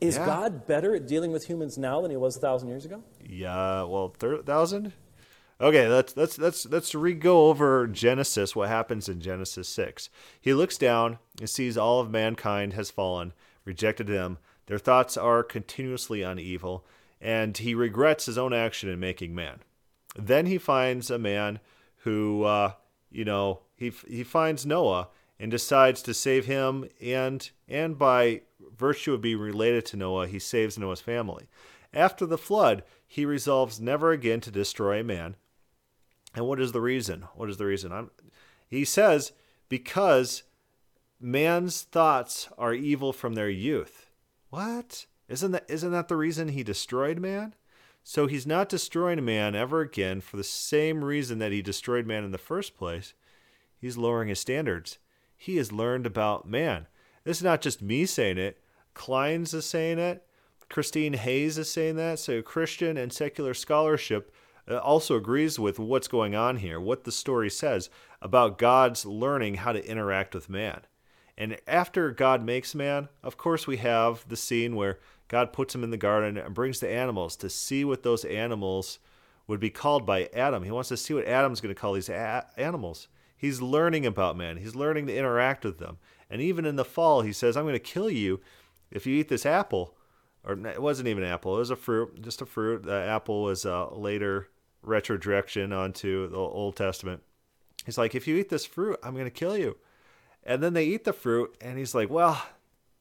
Is 0.00 0.16
Yeah. 0.16 0.26
God 0.26 0.66
better 0.66 0.94
at 0.94 1.06
dealing 1.06 1.30
with 1.32 1.46
humans 1.46 1.76
now 1.76 2.00
than 2.00 2.10
he 2.10 2.16
was 2.16 2.36
a 2.36 2.40
thousand 2.40 2.68
years 2.68 2.84
ago? 2.84 3.02
Yeah, 3.28 3.82
well, 3.82 4.14
thir- 4.18 4.42
thousand. 4.42 4.92
Okay, 5.60 5.88
let's 5.88 6.16
let's 6.16 6.38
let's 6.38 6.66
let's 6.66 6.94
re-go 6.94 7.48
over 7.48 7.86
Genesis. 7.88 8.54
What 8.54 8.68
happens 8.68 9.08
in 9.08 9.20
Genesis 9.20 9.68
six? 9.68 10.08
He 10.40 10.54
looks 10.54 10.78
down 10.78 11.18
and 11.40 11.50
sees 11.50 11.76
all 11.76 12.00
of 12.00 12.10
mankind 12.10 12.74
has 12.74 12.90
fallen, 12.90 13.32
rejected 13.64 14.08
him. 14.08 14.38
Their 14.66 14.78
thoughts 14.78 15.16
are 15.16 15.42
continuously 15.42 16.22
on 16.22 16.38
evil, 16.38 16.86
and 17.20 17.56
he 17.58 17.74
regrets 17.74 18.26
his 18.26 18.38
own 18.38 18.52
action 18.52 18.88
in 18.88 19.00
making 19.00 19.34
man. 19.34 19.60
Then 20.16 20.46
he 20.46 20.58
finds 20.58 21.10
a 21.10 21.18
man 21.18 21.58
who, 22.02 22.44
uh, 22.44 22.72
you 23.10 23.24
know, 23.24 23.60
he 23.74 23.92
he 24.06 24.22
finds 24.22 24.64
Noah 24.64 25.08
and 25.40 25.50
decides 25.50 26.02
to 26.02 26.14
save 26.14 26.46
him, 26.46 26.88
and 27.02 27.50
and 27.68 27.98
by 27.98 28.42
virtue 28.78 29.12
of 29.12 29.20
being 29.20 29.38
related 29.38 29.84
to 29.86 29.96
Noah, 29.96 30.28
he 30.28 30.38
saves 30.38 30.78
Noah's 30.78 31.00
family. 31.00 31.48
After 31.92 32.26
the 32.26 32.38
flood, 32.38 32.84
he 33.06 33.24
resolves 33.24 33.80
never 33.80 34.12
again 34.12 34.40
to 34.40 34.50
destroy 34.50 35.00
a 35.00 35.04
man. 35.04 35.36
And 36.34 36.46
what 36.46 36.60
is 36.60 36.72
the 36.72 36.80
reason? 36.80 37.22
What 37.34 37.48
is 37.48 37.56
the 37.56 37.66
reason? 37.66 37.92
I'm, 37.92 38.10
he 38.68 38.84
says, 38.84 39.32
because 39.68 40.42
man's 41.20 41.82
thoughts 41.82 42.48
are 42.58 42.74
evil 42.74 43.12
from 43.12 43.34
their 43.34 43.48
youth. 43.48 44.10
What? 44.50 45.06
Isn't 45.28 45.52
that 45.52 45.64
isn't 45.68 45.92
that 45.92 46.08
the 46.08 46.16
reason 46.16 46.48
he 46.48 46.62
destroyed 46.62 47.18
man? 47.18 47.54
So 48.02 48.26
he's 48.26 48.46
not 48.46 48.70
destroying 48.70 49.24
man 49.24 49.54
ever 49.54 49.80
again 49.80 50.20
for 50.20 50.36
the 50.36 50.44
same 50.44 51.04
reason 51.04 51.38
that 51.40 51.52
he 51.52 51.60
destroyed 51.60 52.06
man 52.06 52.24
in 52.24 52.30
the 52.30 52.38
first 52.38 52.76
place. 52.76 53.12
He's 53.76 53.98
lowering 53.98 54.28
his 54.28 54.40
standards. 54.40 54.98
He 55.36 55.56
has 55.56 55.72
learned 55.72 56.06
about 56.06 56.48
man. 56.48 56.86
This 57.24 57.38
is 57.38 57.42
not 57.42 57.60
just 57.60 57.82
me 57.82 58.06
saying 58.06 58.38
it. 58.38 58.58
Klein's 58.98 59.54
is 59.54 59.64
saying 59.64 59.98
it. 60.00 60.26
Christine 60.68 61.14
Hayes 61.14 61.56
is 61.56 61.70
saying 61.70 61.96
that. 61.96 62.18
So 62.18 62.42
Christian 62.42 62.96
and 62.96 63.12
secular 63.12 63.54
scholarship 63.54 64.34
uh, 64.68 64.78
also 64.78 65.16
agrees 65.16 65.58
with 65.58 65.78
what's 65.78 66.08
going 66.08 66.34
on 66.34 66.56
here, 66.56 66.80
what 66.80 67.04
the 67.04 67.12
story 67.12 67.48
says 67.48 67.88
about 68.20 68.58
God's 68.58 69.06
learning 69.06 69.54
how 69.54 69.72
to 69.72 69.88
interact 69.88 70.34
with 70.34 70.50
man. 70.50 70.80
And 71.38 71.56
after 71.68 72.10
God 72.10 72.44
makes 72.44 72.74
man, 72.74 73.08
of 73.22 73.38
course, 73.38 73.68
we 73.68 73.76
have 73.76 74.26
the 74.28 74.36
scene 74.36 74.74
where 74.74 74.98
God 75.28 75.52
puts 75.52 75.74
him 75.74 75.84
in 75.84 75.90
the 75.90 75.96
garden 75.96 76.36
and 76.36 76.52
brings 76.52 76.80
the 76.80 76.90
animals 76.90 77.36
to 77.36 77.48
see 77.48 77.84
what 77.84 78.02
those 78.02 78.24
animals 78.24 78.98
would 79.46 79.60
be 79.60 79.70
called 79.70 80.04
by 80.04 80.28
Adam. 80.34 80.64
He 80.64 80.72
wants 80.72 80.88
to 80.88 80.96
see 80.96 81.14
what 81.14 81.26
Adam's 81.28 81.60
going 81.60 81.74
to 81.74 81.80
call 81.80 81.92
these 81.92 82.08
a- 82.08 82.46
animals. 82.56 83.06
He's 83.36 83.62
learning 83.62 84.04
about 84.04 84.36
man, 84.36 84.56
he's 84.56 84.74
learning 84.74 85.06
to 85.06 85.16
interact 85.16 85.64
with 85.64 85.78
them. 85.78 85.98
And 86.28 86.42
even 86.42 86.66
in 86.66 86.76
the 86.76 86.84
fall, 86.84 87.22
he 87.22 87.32
says, 87.32 87.56
I'm 87.56 87.64
going 87.64 87.72
to 87.74 87.78
kill 87.78 88.10
you 88.10 88.40
if 88.90 89.06
you 89.06 89.16
eat 89.16 89.28
this 89.28 89.46
apple. 89.46 89.94
Or 90.44 90.54
it 90.66 90.80
wasn't 90.80 91.08
even 91.08 91.24
an 91.24 91.30
apple, 91.30 91.56
it 91.56 91.58
was 91.58 91.70
a 91.70 91.76
fruit, 91.76 92.22
just 92.22 92.40
a 92.40 92.46
fruit. 92.46 92.84
The 92.84 92.92
apple 92.92 93.42
was 93.42 93.64
a 93.64 93.88
later 93.92 94.48
retrodirection 94.86 95.76
onto 95.76 96.28
the 96.28 96.36
Old 96.36 96.76
Testament. 96.76 97.22
He's 97.84 97.98
like, 97.98 98.14
if 98.14 98.26
you 98.26 98.36
eat 98.36 98.48
this 98.48 98.64
fruit, 98.64 98.98
I'm 99.02 99.14
going 99.14 99.26
to 99.26 99.30
kill 99.30 99.58
you. 99.58 99.76
And 100.44 100.62
then 100.62 100.74
they 100.74 100.84
eat 100.84 101.04
the 101.04 101.12
fruit, 101.12 101.56
and 101.60 101.76
he's 101.76 101.94
like, 101.94 102.08
well, 102.08 102.40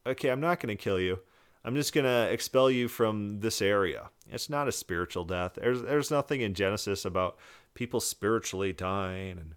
okay, 0.04 0.30
I'm 0.30 0.40
not 0.40 0.60
going 0.60 0.76
to 0.76 0.82
kill 0.82 1.00
you. 1.00 1.20
I'm 1.64 1.74
just 1.74 1.94
going 1.94 2.04
to 2.04 2.30
expel 2.32 2.70
you 2.70 2.88
from 2.88 3.40
this 3.40 3.62
area. 3.62 4.10
It's 4.30 4.50
not 4.50 4.68
a 4.68 4.72
spiritual 4.72 5.24
death. 5.24 5.54
There's, 5.54 5.82
there's 5.82 6.10
nothing 6.10 6.40
in 6.40 6.54
Genesis 6.54 7.04
about 7.04 7.38
people 7.74 8.00
spiritually 8.00 8.72
dying. 8.72 9.32
And, 9.32 9.54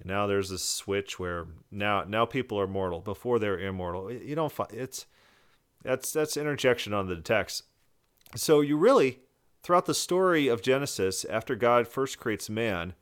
and 0.00 0.06
now 0.06 0.26
there's 0.26 0.50
this 0.50 0.64
switch 0.64 1.18
where 1.18 1.46
now, 1.70 2.04
now 2.04 2.26
people 2.26 2.58
are 2.60 2.66
mortal. 2.66 3.00
Before 3.00 3.38
they're 3.38 3.58
immortal. 3.58 4.12
You 4.12 4.34
don't 4.34 4.52
find 4.52 4.70
it's, 4.72 5.06
that's, 5.82 6.12
that's 6.12 6.36
interjection 6.36 6.92
on 6.92 7.06
the 7.06 7.16
text. 7.16 7.64
So 8.34 8.60
you 8.60 8.76
really, 8.76 9.20
throughout 9.62 9.86
the 9.86 9.94
story 9.94 10.48
of 10.48 10.62
Genesis, 10.62 11.24
after 11.24 11.54
God 11.54 11.86
first 11.86 12.18
creates 12.18 12.48
man, 12.48 12.94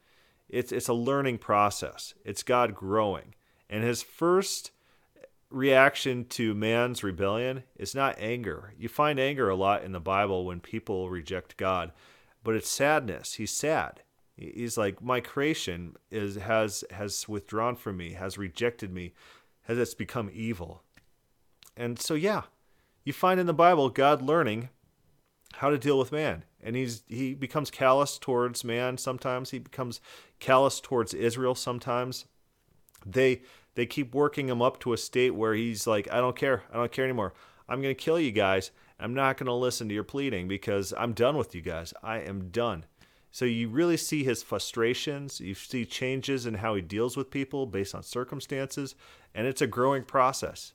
it's, 0.48 0.72
it's 0.72 0.88
a 0.88 0.94
learning 0.94 1.38
process. 1.38 2.14
It's 2.24 2.42
God 2.42 2.74
growing. 2.74 3.34
And 3.68 3.84
his 3.84 4.02
first 4.02 4.72
reaction 5.50 6.24
to 6.24 6.54
man's 6.54 7.02
rebellion 7.02 7.64
is 7.76 7.94
not 7.94 8.16
anger. 8.18 8.72
You 8.78 8.88
find 8.88 9.18
anger 9.18 9.48
a 9.48 9.56
lot 9.56 9.84
in 9.84 9.92
the 9.92 10.00
Bible 10.00 10.44
when 10.44 10.60
people 10.60 11.10
reject 11.10 11.56
God, 11.56 11.92
but 12.42 12.54
it's 12.54 12.68
sadness. 12.68 13.34
He's 13.34 13.50
sad. 13.50 14.02
He's 14.36 14.78
like 14.78 15.02
my 15.02 15.20
creation 15.20 15.96
is 16.10 16.36
has 16.36 16.82
has 16.90 17.28
withdrawn 17.28 17.76
from 17.76 17.98
me, 17.98 18.12
has 18.12 18.38
rejected 18.38 18.90
me, 18.92 19.12
has 19.62 19.76
it's 19.76 19.94
become 19.94 20.30
evil. 20.32 20.82
And 21.76 22.00
so 22.00 22.14
yeah, 22.14 22.42
you 23.04 23.12
find 23.12 23.40
in 23.40 23.46
the 23.46 23.54
Bible 23.54 23.88
God 23.88 24.22
learning 24.22 24.68
how 25.54 25.70
to 25.70 25.78
deal 25.78 25.98
with 25.98 26.12
man. 26.12 26.44
And 26.62 26.76
he's 26.76 27.02
he 27.08 27.34
becomes 27.34 27.70
callous 27.70 28.18
towards 28.18 28.64
man 28.64 28.98
sometimes. 28.98 29.50
He 29.50 29.58
becomes 29.58 30.00
callous 30.38 30.80
towards 30.80 31.14
Israel 31.14 31.54
sometimes. 31.54 32.26
They 33.04 33.42
they 33.74 33.86
keep 33.86 34.14
working 34.14 34.48
him 34.48 34.60
up 34.60 34.80
to 34.80 34.92
a 34.92 34.98
state 34.98 35.34
where 35.34 35.54
he's 35.54 35.86
like, 35.86 36.10
I 36.12 36.18
don't 36.18 36.36
care. 36.36 36.64
I 36.72 36.76
don't 36.76 36.92
care 36.92 37.04
anymore. 37.04 37.32
I'm 37.68 37.80
going 37.80 37.94
to 37.94 38.02
kill 38.02 38.18
you 38.18 38.32
guys. 38.32 38.72
I'm 38.98 39.14
not 39.14 39.38
going 39.38 39.46
to 39.46 39.54
listen 39.54 39.88
to 39.88 39.94
your 39.94 40.04
pleading 40.04 40.48
because 40.48 40.92
I'm 40.98 41.12
done 41.12 41.36
with 41.36 41.54
you 41.54 41.62
guys. 41.62 41.94
I 42.02 42.18
am 42.18 42.50
done. 42.50 42.84
So 43.30 43.44
you 43.44 43.68
really 43.68 43.96
see 43.96 44.24
his 44.24 44.42
frustrations. 44.42 45.40
You 45.40 45.54
see 45.54 45.84
changes 45.84 46.46
in 46.46 46.54
how 46.54 46.74
he 46.74 46.82
deals 46.82 47.16
with 47.16 47.30
people 47.30 47.64
based 47.64 47.94
on 47.94 48.02
circumstances, 48.02 48.96
and 49.34 49.46
it's 49.46 49.62
a 49.62 49.68
growing 49.68 50.02
process. 50.02 50.74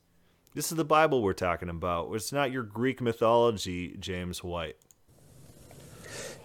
This 0.55 0.71
is 0.71 0.77
the 0.77 0.85
Bible 0.85 1.21
we're 1.21 1.33
talking 1.33 1.67
about. 1.67 2.13
It's 2.13 2.31
not 2.31 2.49
your 2.49 2.63
Greek 2.63 3.01
mythology, 3.01 3.97
James 3.99 4.41
White. 4.41 4.77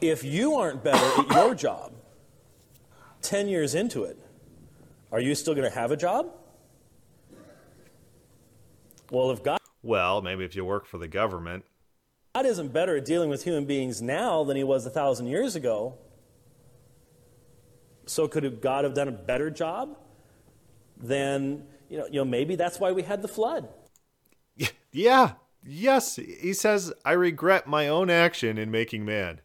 If 0.00 0.24
you 0.24 0.56
aren't 0.56 0.82
better 0.82 1.20
at 1.20 1.30
your 1.30 1.54
job 1.54 1.92
10 3.22 3.46
years 3.46 3.76
into 3.76 4.02
it, 4.02 4.18
are 5.12 5.20
you 5.20 5.36
still 5.36 5.54
going 5.54 5.68
to 5.68 5.72
have 5.72 5.92
a 5.92 5.96
job? 5.96 6.28
Well, 9.12 9.30
if 9.30 9.44
God 9.44 9.60
well, 9.84 10.20
maybe 10.20 10.44
if 10.44 10.56
you 10.56 10.64
work 10.64 10.86
for 10.86 10.98
the 10.98 11.06
government. 11.06 11.64
God 12.34 12.46
isn't 12.46 12.72
better 12.72 12.96
at 12.96 13.04
dealing 13.04 13.30
with 13.30 13.44
human 13.44 13.64
beings 13.64 14.02
now 14.02 14.42
than 14.42 14.56
he 14.56 14.64
was 14.64 14.84
a 14.86 14.90
thousand 14.90 15.28
years 15.28 15.54
ago. 15.54 15.96
So 18.06 18.26
could 18.26 18.60
God 18.60 18.82
have 18.82 18.94
done 18.94 19.06
a 19.06 19.12
better 19.12 19.50
job? 19.50 19.96
Then, 20.96 21.64
you 21.88 21.98
know, 21.98 22.06
you 22.06 22.14
know, 22.14 22.24
maybe 22.24 22.56
that's 22.56 22.80
why 22.80 22.90
we 22.90 23.02
had 23.04 23.22
the 23.22 23.28
flood. 23.28 23.68
Yeah, 24.92 25.32
yes. 25.64 26.16
He 26.16 26.52
says, 26.52 26.92
I 27.04 27.12
regret 27.12 27.66
my 27.66 27.88
own 27.88 28.10
action 28.10 28.58
in 28.58 28.70
making 28.70 29.04
man. 29.04 29.40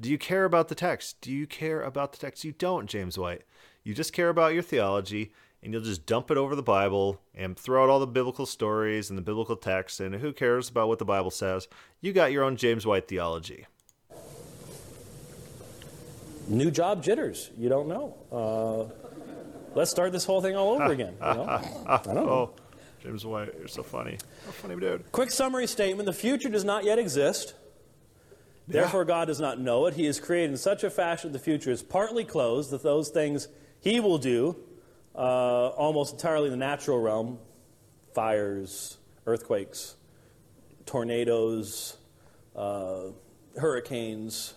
Do 0.00 0.10
you 0.10 0.18
care 0.18 0.44
about 0.44 0.68
the 0.68 0.74
text? 0.74 1.20
Do 1.20 1.30
you 1.30 1.46
care 1.46 1.82
about 1.82 2.12
the 2.12 2.18
text? 2.18 2.44
You 2.44 2.52
don't, 2.52 2.88
James 2.88 3.18
White. 3.18 3.42
You 3.84 3.94
just 3.94 4.12
care 4.12 4.28
about 4.28 4.54
your 4.54 4.62
theology 4.62 5.32
and 5.62 5.72
you'll 5.72 5.82
just 5.82 6.06
dump 6.06 6.30
it 6.30 6.36
over 6.36 6.56
the 6.56 6.62
Bible 6.62 7.20
and 7.34 7.56
throw 7.56 7.84
out 7.84 7.90
all 7.90 8.00
the 8.00 8.06
biblical 8.06 8.46
stories 8.46 9.10
and 9.10 9.18
the 9.18 9.22
biblical 9.22 9.56
texts, 9.56 10.00
and 10.00 10.14
who 10.14 10.32
cares 10.32 10.68
about 10.70 10.88
what 10.88 10.98
the 10.98 11.04
Bible 11.04 11.30
says? 11.30 11.68
You 12.00 12.12
got 12.12 12.32
your 12.32 12.44
own 12.44 12.56
James 12.56 12.86
White 12.86 13.08
theology. 13.08 13.66
New 16.48 16.70
job 16.70 17.02
jitters. 17.02 17.50
You 17.58 17.68
don't 17.68 17.88
know. 17.88 18.16
Uh, 18.32 19.12
let's 19.74 19.90
start 19.90 20.12
this 20.12 20.24
whole 20.24 20.40
thing 20.40 20.56
all 20.56 20.72
over 20.72 20.84
again. 20.92 21.14
You 21.20 21.34
know? 21.34 21.44
I 21.86 22.00
don't 22.02 22.14
know. 22.14 22.28
Oh, 22.28 22.54
James 23.02 23.24
White, 23.24 23.54
you're 23.58 23.68
so 23.68 23.82
funny. 23.82 24.18
Oh, 24.46 24.50
funny 24.50 24.78
dude. 24.78 25.10
Quick 25.10 25.30
summary 25.30 25.66
statement 25.66 26.06
the 26.06 26.12
future 26.12 26.48
does 26.48 26.64
not 26.64 26.84
yet 26.84 26.98
exist. 26.98 27.54
Yeah. 28.66 28.82
Therefore, 28.82 29.04
God 29.04 29.26
does 29.26 29.40
not 29.40 29.58
know 29.58 29.86
it. 29.86 29.94
He 29.94 30.06
is 30.06 30.20
created 30.20 30.50
in 30.50 30.56
such 30.56 30.84
a 30.84 30.90
fashion 30.90 31.32
that 31.32 31.38
the 31.38 31.44
future 31.44 31.70
is 31.70 31.82
partly 31.82 32.24
closed, 32.24 32.70
that 32.70 32.82
those 32.82 33.08
things 33.08 33.48
He 33.80 34.00
will 34.00 34.18
do 34.18 34.56
uh, 35.14 35.68
almost 35.68 36.14
entirely 36.14 36.46
in 36.46 36.50
the 36.52 36.56
natural 36.56 37.00
realm 37.00 37.38
fires, 38.14 38.98
earthquakes, 39.26 39.96
tornadoes, 40.84 41.96
uh, 42.54 43.04
hurricanes, 43.58 44.54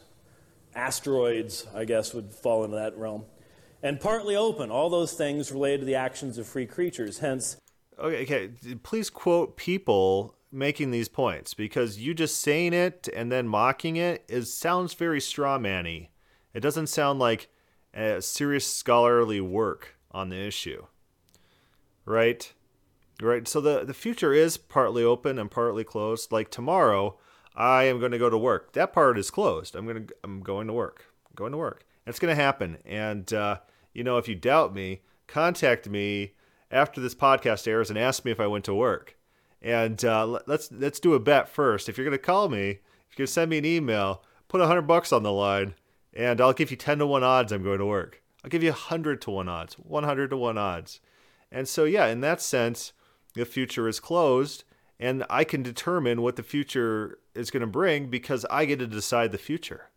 asteroids, 0.75 1.67
I 1.73 1.85
guess, 1.85 2.13
would 2.13 2.33
fall 2.33 2.63
into 2.63 2.77
that 2.77 2.97
realm. 2.97 3.25
And 3.81 3.99
partly 3.99 4.35
open, 4.35 4.71
all 4.71 4.89
those 4.89 5.13
things 5.13 5.51
related 5.51 5.81
to 5.81 5.85
the 5.85 5.95
actions 5.95 6.37
of 6.37 6.47
free 6.47 6.65
creatures. 6.65 7.19
Hence, 7.19 7.57
Okay, 7.99 8.23
okay. 8.23 8.49
Please 8.83 9.09
quote 9.09 9.57
people 9.57 10.35
making 10.51 10.91
these 10.91 11.09
points 11.09 11.53
because 11.53 11.99
you 11.99 12.13
just 12.13 12.39
saying 12.39 12.73
it 12.73 13.09
and 13.15 13.31
then 13.31 13.47
mocking 13.47 13.95
it 13.95 14.23
is 14.27 14.53
sounds 14.53 14.93
very 14.93 15.19
straw 15.19 15.57
manny. 15.57 16.11
It 16.53 16.59
doesn't 16.59 16.87
sound 16.87 17.19
like 17.19 17.49
a 17.93 18.21
serious 18.21 18.65
scholarly 18.65 19.41
work 19.41 19.95
on 20.11 20.29
the 20.29 20.37
issue. 20.37 20.85
Right? 22.05 22.53
Right. 23.21 23.47
So 23.47 23.61
the, 23.61 23.83
the 23.83 23.93
future 23.93 24.33
is 24.33 24.57
partly 24.57 25.03
open 25.03 25.39
and 25.39 25.49
partly 25.49 25.83
closed. 25.83 26.31
Like 26.31 26.49
tomorrow, 26.49 27.17
I 27.55 27.83
am 27.83 27.99
going 27.99 28.11
to 28.11 28.17
go 28.17 28.29
to 28.29 28.37
work. 28.37 28.73
That 28.73 28.93
part 28.93 29.17
is 29.17 29.31
closed. 29.31 29.75
I'm 29.75 29.85
going 29.85 30.07
to 30.07 30.15
I'm 30.23 30.41
going 30.41 30.67
to 30.67 30.73
work. 30.73 31.05
I'm 31.27 31.35
going 31.35 31.51
to 31.51 31.57
work. 31.57 31.85
It's 32.05 32.19
going 32.19 32.35
to 32.35 32.41
happen. 32.41 32.77
And 32.85 33.31
uh, 33.33 33.59
you 33.93 34.03
know, 34.03 34.17
if 34.17 34.27
you 34.27 34.35
doubt 34.35 34.73
me, 34.73 35.01
contact 35.27 35.87
me 35.87 36.33
after 36.73 36.99
this 36.99 37.15
podcast 37.15 37.67
airs 37.67 37.89
and 37.89 37.97
ask 37.97 38.25
me 38.25 38.31
if 38.31 38.39
I 38.39 38.47
went 38.47 38.65
to 38.65 38.73
work. 38.73 39.15
And 39.61 40.03
uh, 40.03 40.39
let's 40.45 40.71
let's 40.71 40.99
do 40.99 41.13
a 41.13 41.19
bet 41.19 41.47
first. 41.47 41.87
If 41.87 41.97
you're 41.97 42.09
to 42.09 42.17
call 42.17 42.49
me, 42.49 42.79
if 43.09 43.17
you're 43.17 43.27
to 43.27 43.31
send 43.31 43.49
me 43.49 43.59
an 43.59 43.65
email, 43.65 44.23
put 44.49 44.59
a 44.59 44.67
hundred 44.67 44.87
bucks 44.87 45.13
on 45.13 45.23
the 45.23 45.31
line, 45.31 45.75
and 46.13 46.41
I'll 46.41 46.51
give 46.51 46.71
you 46.71 46.77
ten 46.77 46.99
to 46.99 47.07
one 47.07 47.23
odds 47.23 47.53
I'm 47.53 47.63
going 47.63 47.79
to 47.79 47.85
work. 47.85 48.21
I'll 48.43 48.49
give 48.49 48.63
you 48.63 48.69
a 48.69 48.73
100 48.73 49.21
to 49.21 49.31
1 49.31 49.47
odds, 49.47 49.75
100 49.75 50.29
to 50.31 50.37
1 50.37 50.57
odds. 50.57 50.99
And 51.51 51.67
so, 51.67 51.85
yeah, 51.85 52.07
in 52.07 52.21
that 52.21 52.41
sense, 52.41 52.91
the 53.35 53.45
future 53.45 53.87
is 53.87 53.99
closed, 53.99 54.63
and 54.99 55.23
I 55.29 55.43
can 55.43 55.63
determine 55.63 56.21
what 56.21 56.35
the 56.35 56.43
future 56.43 57.19
is 57.33 57.51
going 57.51 57.61
to 57.61 57.67
bring 57.67 58.07
because 58.07 58.45
I 58.49 58.65
get 58.65 58.79
to 58.79 58.87
decide 58.87 59.31
the 59.31 59.37
future. 59.37 59.89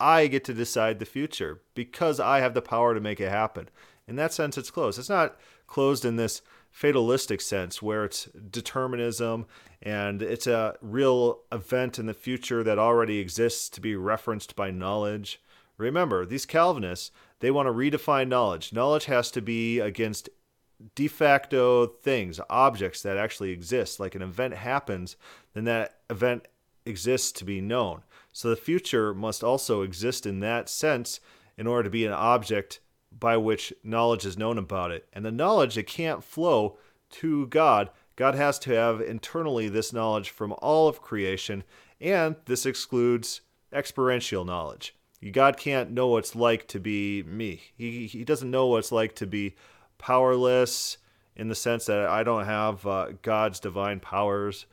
I 0.00 0.28
get 0.28 0.44
to 0.44 0.54
decide 0.54 0.98
the 0.98 1.04
future 1.04 1.60
because 1.74 2.20
I 2.20 2.40
have 2.40 2.54
the 2.54 2.62
power 2.62 2.94
to 2.94 3.00
make 3.00 3.20
it 3.20 3.28
happen. 3.28 3.68
In 4.06 4.16
that 4.16 4.32
sense, 4.32 4.56
it's 4.56 4.70
closed. 4.70 4.98
It's 4.98 5.08
not 5.08 5.38
closed 5.68 6.04
in 6.04 6.16
this 6.16 6.42
fatalistic 6.72 7.40
sense 7.40 7.80
where 7.80 8.04
it's 8.04 8.24
determinism 8.50 9.46
and 9.80 10.22
it's 10.22 10.46
a 10.46 10.76
real 10.80 11.40
event 11.52 11.98
in 11.98 12.06
the 12.06 12.14
future 12.14 12.64
that 12.64 12.78
already 12.78 13.18
exists 13.18 13.68
to 13.68 13.80
be 13.80 13.94
referenced 13.94 14.56
by 14.56 14.70
knowledge. 14.70 15.40
Remember, 15.76 16.26
these 16.26 16.46
Calvinists, 16.46 17.12
they 17.40 17.50
want 17.50 17.66
to 17.66 17.72
redefine 17.72 18.28
knowledge. 18.28 18.72
Knowledge 18.72 19.04
has 19.04 19.30
to 19.30 19.40
be 19.40 19.78
against 19.78 20.28
de 20.94 21.08
facto 21.08 21.86
things, 21.86 22.40
objects 22.50 23.02
that 23.02 23.16
actually 23.16 23.50
exist. 23.50 24.00
Like 24.00 24.14
an 24.14 24.22
event 24.22 24.54
happens, 24.54 25.16
then 25.54 25.64
that 25.64 25.98
event 26.10 26.48
exists 26.84 27.32
to 27.32 27.44
be 27.44 27.60
known. 27.60 28.02
So 28.32 28.50
the 28.50 28.56
future 28.56 29.14
must 29.14 29.44
also 29.44 29.82
exist 29.82 30.26
in 30.26 30.40
that 30.40 30.68
sense 30.68 31.20
in 31.56 31.66
order 31.66 31.84
to 31.84 31.90
be 31.90 32.06
an 32.06 32.12
object 32.12 32.80
by 33.10 33.36
which 33.36 33.72
knowledge 33.82 34.24
is 34.24 34.38
known 34.38 34.58
about 34.58 34.90
it. 34.90 35.08
And 35.12 35.24
the 35.24 35.32
knowledge, 35.32 35.76
it 35.76 35.86
can't 35.86 36.24
flow 36.24 36.78
to 37.10 37.46
God. 37.46 37.90
God 38.16 38.34
has 38.34 38.58
to 38.60 38.74
have 38.74 39.00
internally 39.00 39.68
this 39.68 39.92
knowledge 39.92 40.30
from 40.30 40.54
all 40.58 40.88
of 40.88 41.00
creation, 41.00 41.64
and 42.00 42.36
this 42.46 42.66
excludes 42.66 43.40
experiential 43.72 44.44
knowledge. 44.44 44.94
God 45.32 45.56
can't 45.56 45.90
know 45.90 46.08
what 46.08 46.18
it's 46.18 46.36
like 46.36 46.68
to 46.68 46.80
be 46.80 47.22
me. 47.24 47.60
He, 47.76 48.06
he 48.06 48.24
doesn't 48.24 48.50
know 48.50 48.66
what 48.66 48.78
it's 48.78 48.92
like 48.92 49.14
to 49.16 49.26
be 49.26 49.56
powerless 49.98 50.98
in 51.34 51.48
the 51.48 51.54
sense 51.54 51.86
that 51.86 52.06
I 52.06 52.22
don't 52.22 52.44
have 52.44 52.86
uh, 52.86 53.08
God's 53.22 53.60
divine 53.60 54.00
powers, 54.00 54.66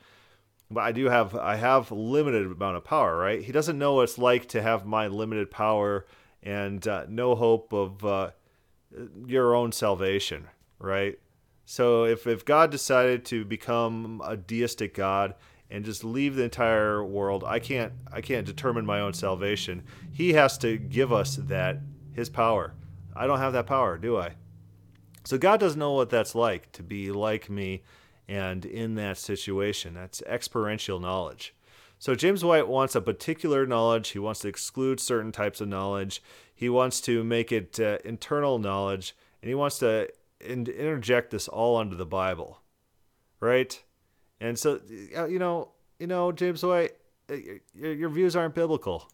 but 0.70 0.80
I 0.80 0.92
do 0.92 1.06
have 1.06 1.34
I 1.34 1.56
have 1.56 1.90
limited 1.92 2.46
amount 2.46 2.76
of 2.76 2.84
power. 2.84 3.16
Right? 3.16 3.42
He 3.42 3.52
doesn't 3.52 3.78
know 3.78 3.94
what 3.94 4.02
it's 4.02 4.18
like 4.18 4.46
to 4.48 4.62
have 4.62 4.86
my 4.86 5.06
limited 5.06 5.50
power 5.50 6.06
and 6.46 6.86
uh, 6.86 7.04
no 7.08 7.34
hope 7.34 7.72
of 7.72 8.04
uh, 8.04 8.30
your 9.26 9.54
own 9.54 9.72
salvation. 9.72 10.46
Right? 10.78 11.18
So 11.64 12.04
if 12.04 12.26
if 12.26 12.44
God 12.44 12.70
decided 12.70 13.24
to 13.26 13.44
become 13.44 14.22
a 14.24 14.36
deistic 14.36 14.94
God 14.94 15.34
and 15.68 15.84
just 15.84 16.04
leave 16.04 16.36
the 16.36 16.44
entire 16.44 17.04
world, 17.04 17.42
I 17.44 17.58
can't 17.58 17.92
I 18.12 18.20
can't 18.20 18.46
determine 18.46 18.86
my 18.86 19.00
own 19.00 19.12
salvation. 19.12 19.82
He 20.12 20.34
has 20.34 20.56
to 20.58 20.78
give 20.78 21.12
us 21.12 21.36
that 21.36 21.80
his 22.12 22.30
power. 22.30 22.74
I 23.14 23.26
don't 23.26 23.40
have 23.40 23.54
that 23.54 23.66
power, 23.66 23.98
do 23.98 24.16
I? 24.16 24.36
So 25.24 25.38
God 25.38 25.58
doesn't 25.58 25.78
know 25.78 25.92
what 25.92 26.10
that's 26.10 26.36
like 26.36 26.70
to 26.72 26.84
be 26.84 27.10
like 27.10 27.50
me 27.50 27.82
and 28.28 28.64
in 28.64 28.94
that 28.94 29.18
situation. 29.18 29.94
That's 29.94 30.22
experiential 30.22 31.00
knowledge. 31.00 31.55
So 31.98 32.14
James 32.14 32.44
White 32.44 32.68
wants 32.68 32.94
a 32.94 33.00
particular 33.00 33.66
knowledge. 33.66 34.10
He 34.10 34.18
wants 34.18 34.40
to 34.40 34.48
exclude 34.48 35.00
certain 35.00 35.32
types 35.32 35.60
of 35.60 35.68
knowledge. 35.68 36.22
He 36.54 36.68
wants 36.68 37.00
to 37.02 37.24
make 37.24 37.52
it 37.52 37.80
uh, 37.80 37.98
internal 38.04 38.58
knowledge, 38.58 39.14
and 39.42 39.48
he 39.48 39.54
wants 39.54 39.78
to 39.78 40.08
in- 40.40 40.66
interject 40.66 41.30
this 41.30 41.48
all 41.48 41.76
under 41.76 41.96
the 41.96 42.06
Bible, 42.06 42.60
right? 43.40 43.82
And 44.40 44.58
so, 44.58 44.80
uh, 45.16 45.26
you 45.26 45.38
know, 45.38 45.70
you 45.98 46.06
know, 46.06 46.32
James 46.32 46.62
White, 46.62 46.92
uh, 47.30 47.36
your, 47.74 47.92
your 47.92 48.08
views 48.10 48.36
aren't 48.36 48.54
biblical. 48.54 49.10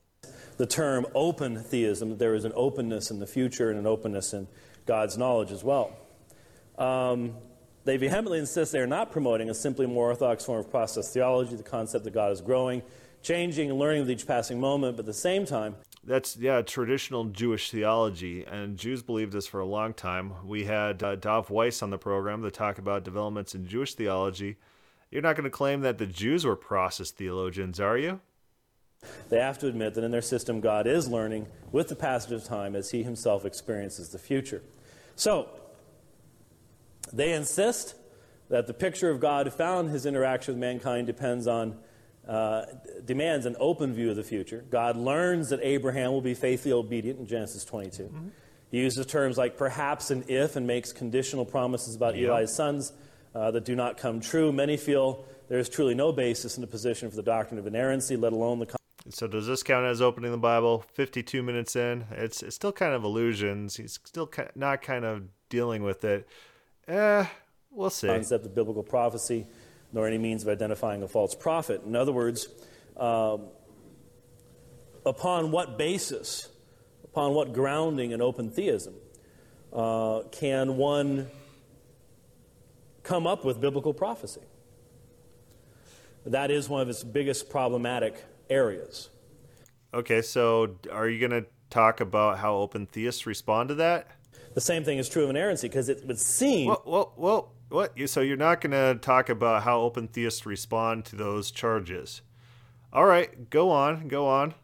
The 0.56 0.66
term 0.66 1.06
open 1.14 1.62
theism, 1.62 2.18
there 2.18 2.34
is 2.34 2.44
an 2.44 2.52
openness 2.54 3.10
in 3.10 3.20
the 3.20 3.26
future 3.26 3.70
and 3.70 3.78
an 3.78 3.86
openness 3.86 4.32
in 4.32 4.48
God's 4.86 5.16
knowledge 5.16 5.50
as 5.50 5.64
well. 5.64 5.96
Um, 6.78 7.34
they 7.84 7.96
vehemently 7.96 8.38
insist 8.38 8.72
they 8.72 8.80
are 8.80 8.86
not 8.86 9.10
promoting 9.10 9.50
a 9.50 9.54
simply 9.54 9.86
more 9.86 10.08
orthodox 10.08 10.44
form 10.44 10.60
of 10.60 10.70
process 10.70 11.12
theology, 11.12 11.56
the 11.56 11.62
concept 11.62 12.04
that 12.04 12.14
God 12.14 12.32
is 12.32 12.40
growing, 12.40 12.82
changing, 13.22 13.70
and 13.70 13.78
learning 13.78 14.02
with 14.02 14.10
each 14.10 14.26
passing 14.26 14.60
moment, 14.60 14.96
but 14.96 15.02
at 15.02 15.06
the 15.06 15.14
same 15.14 15.44
time, 15.46 15.76
that's 16.04 16.36
yeah 16.36 16.62
traditional 16.62 17.26
Jewish 17.26 17.70
theology, 17.70 18.44
and 18.44 18.76
Jews 18.76 19.02
believed 19.02 19.32
this 19.32 19.46
for 19.46 19.60
a 19.60 19.66
long 19.66 19.94
time. 19.94 20.32
We 20.44 20.64
had 20.64 21.02
uh, 21.02 21.14
Dov 21.16 21.50
Weiss 21.50 21.82
on 21.82 21.90
the 21.90 21.98
program 21.98 22.42
to 22.42 22.50
talk 22.50 22.78
about 22.78 23.04
developments 23.04 23.54
in 23.54 23.68
Jewish 23.68 23.94
theology. 23.94 24.56
You're 25.10 25.22
not 25.22 25.36
going 25.36 25.44
to 25.44 25.50
claim 25.50 25.82
that 25.82 25.98
the 25.98 26.06
Jews 26.06 26.44
were 26.44 26.56
process 26.56 27.10
theologians, 27.10 27.78
are 27.78 27.98
you? 27.98 28.20
They 29.28 29.38
have 29.38 29.58
to 29.58 29.68
admit 29.68 29.94
that 29.94 30.04
in 30.04 30.10
their 30.10 30.22
system, 30.22 30.60
God 30.60 30.86
is 30.86 31.08
learning 31.08 31.46
with 31.70 31.88
the 31.88 31.96
passage 31.96 32.32
of 32.32 32.44
time 32.44 32.74
as 32.74 32.90
He 32.90 33.02
Himself 33.02 33.44
experiences 33.44 34.08
the 34.08 34.18
future. 34.18 34.62
So, 35.14 35.50
they 37.12 37.32
insist 37.32 37.94
that 38.48 38.66
the 38.66 38.74
picture 38.74 39.10
of 39.10 39.20
God 39.20 39.52
found 39.52 39.90
His 39.90 40.06
interaction 40.06 40.54
with 40.54 40.60
mankind 40.60 41.06
depends 41.06 41.46
on 41.46 41.78
uh, 42.26 42.66
demands 43.04 43.46
an 43.46 43.56
open 43.58 43.94
view 43.94 44.10
of 44.10 44.16
the 44.16 44.22
future. 44.22 44.64
God 44.70 44.96
learns 44.96 45.48
that 45.48 45.60
Abraham 45.62 46.12
will 46.12 46.20
be 46.20 46.34
faithfully 46.34 46.72
obedient 46.72 47.18
in 47.18 47.26
Genesis 47.26 47.64
22. 47.64 48.04
Mm-hmm. 48.04 48.28
He 48.70 48.78
uses 48.78 49.04
terms 49.06 49.36
like 49.36 49.56
perhaps 49.56 50.10
and 50.10 50.28
if 50.30 50.56
and 50.56 50.66
makes 50.66 50.92
conditional 50.92 51.44
promises 51.44 51.94
about 51.94 52.16
yep. 52.16 52.30
Eli's 52.30 52.54
sons 52.54 52.92
uh, 53.34 53.50
that 53.50 53.64
do 53.64 53.74
not 53.74 53.96
come 53.96 54.20
true. 54.20 54.52
Many 54.52 54.76
feel 54.76 55.24
there 55.48 55.58
is 55.58 55.68
truly 55.68 55.94
no 55.94 56.12
basis 56.12 56.56
in 56.56 56.60
the 56.60 56.66
position 56.66 57.10
for 57.10 57.16
the 57.16 57.22
doctrine 57.22 57.58
of 57.58 57.66
inerrancy, 57.66 58.16
let 58.16 58.32
alone 58.32 58.60
the. 58.60 58.76
So 59.10 59.26
does 59.26 59.46
this 59.46 59.62
count 59.62 59.84
as 59.84 60.00
opening 60.00 60.30
the 60.30 60.38
Bible? 60.38 60.84
Fifty-two 60.92 61.42
minutes 61.42 61.76
in, 61.76 62.04
it's, 62.12 62.42
it's 62.42 62.54
still 62.56 62.72
kind 62.72 62.94
of 62.94 63.04
illusions. 63.04 63.76
He's 63.76 63.98
still 64.04 64.30
not 64.54 64.80
kind 64.80 65.04
of 65.04 65.24
dealing 65.48 65.82
with 65.82 66.04
it. 66.04 66.26
Eh, 66.88 67.26
we'll 67.70 67.90
see. 67.90 68.08
Concept 68.08 68.46
of 68.46 68.54
biblical 68.54 68.82
prophecy 68.82 69.46
nor 69.92 70.06
any 70.06 70.18
means 70.18 70.42
of 70.42 70.48
identifying 70.48 71.02
a 71.02 71.08
false 71.08 71.34
prophet. 71.34 71.82
In 71.84 71.94
other 71.94 72.12
words, 72.12 72.48
um, 72.96 73.48
upon 75.04 75.50
what 75.50 75.76
basis, 75.76 76.48
upon 77.04 77.34
what 77.34 77.52
grounding 77.52 78.12
in 78.12 78.22
open 78.22 78.50
theism, 78.50 78.94
uh, 79.72 80.22
can 80.30 80.76
one 80.76 81.30
come 83.02 83.26
up 83.26 83.44
with 83.44 83.60
biblical 83.60 83.92
prophecy? 83.92 84.40
That 86.24 86.50
is 86.50 86.68
one 86.68 86.80
of 86.80 86.88
its 86.88 87.02
biggest 87.02 87.50
problematic 87.50 88.14
areas. 88.48 89.10
Okay, 89.92 90.22
so 90.22 90.76
are 90.90 91.08
you 91.08 91.18
going 91.18 91.42
to 91.42 91.48
talk 91.68 92.00
about 92.00 92.38
how 92.38 92.54
open 92.54 92.86
theists 92.86 93.26
respond 93.26 93.68
to 93.70 93.74
that? 93.76 94.06
The 94.54 94.60
same 94.60 94.84
thing 94.84 94.98
is 94.98 95.08
true 95.08 95.24
of 95.24 95.30
inerrancy 95.30 95.68
because 95.68 95.88
it 95.88 96.06
would 96.06 96.18
seem. 96.18 96.68
Well, 96.68 96.82
well, 96.84 97.12
well 97.16 97.52
what? 97.68 97.92
So 98.06 98.20
you're 98.20 98.36
not 98.36 98.60
going 98.60 98.72
to 98.72 98.98
talk 99.00 99.28
about 99.28 99.62
how 99.62 99.80
open 99.80 100.08
theists 100.08 100.44
respond 100.44 101.04
to 101.06 101.16
those 101.16 101.50
charges? 101.50 102.22
All 102.92 103.06
right, 103.06 103.48
go 103.48 103.70
on, 103.70 104.08
go 104.08 104.26
on. 104.26 104.54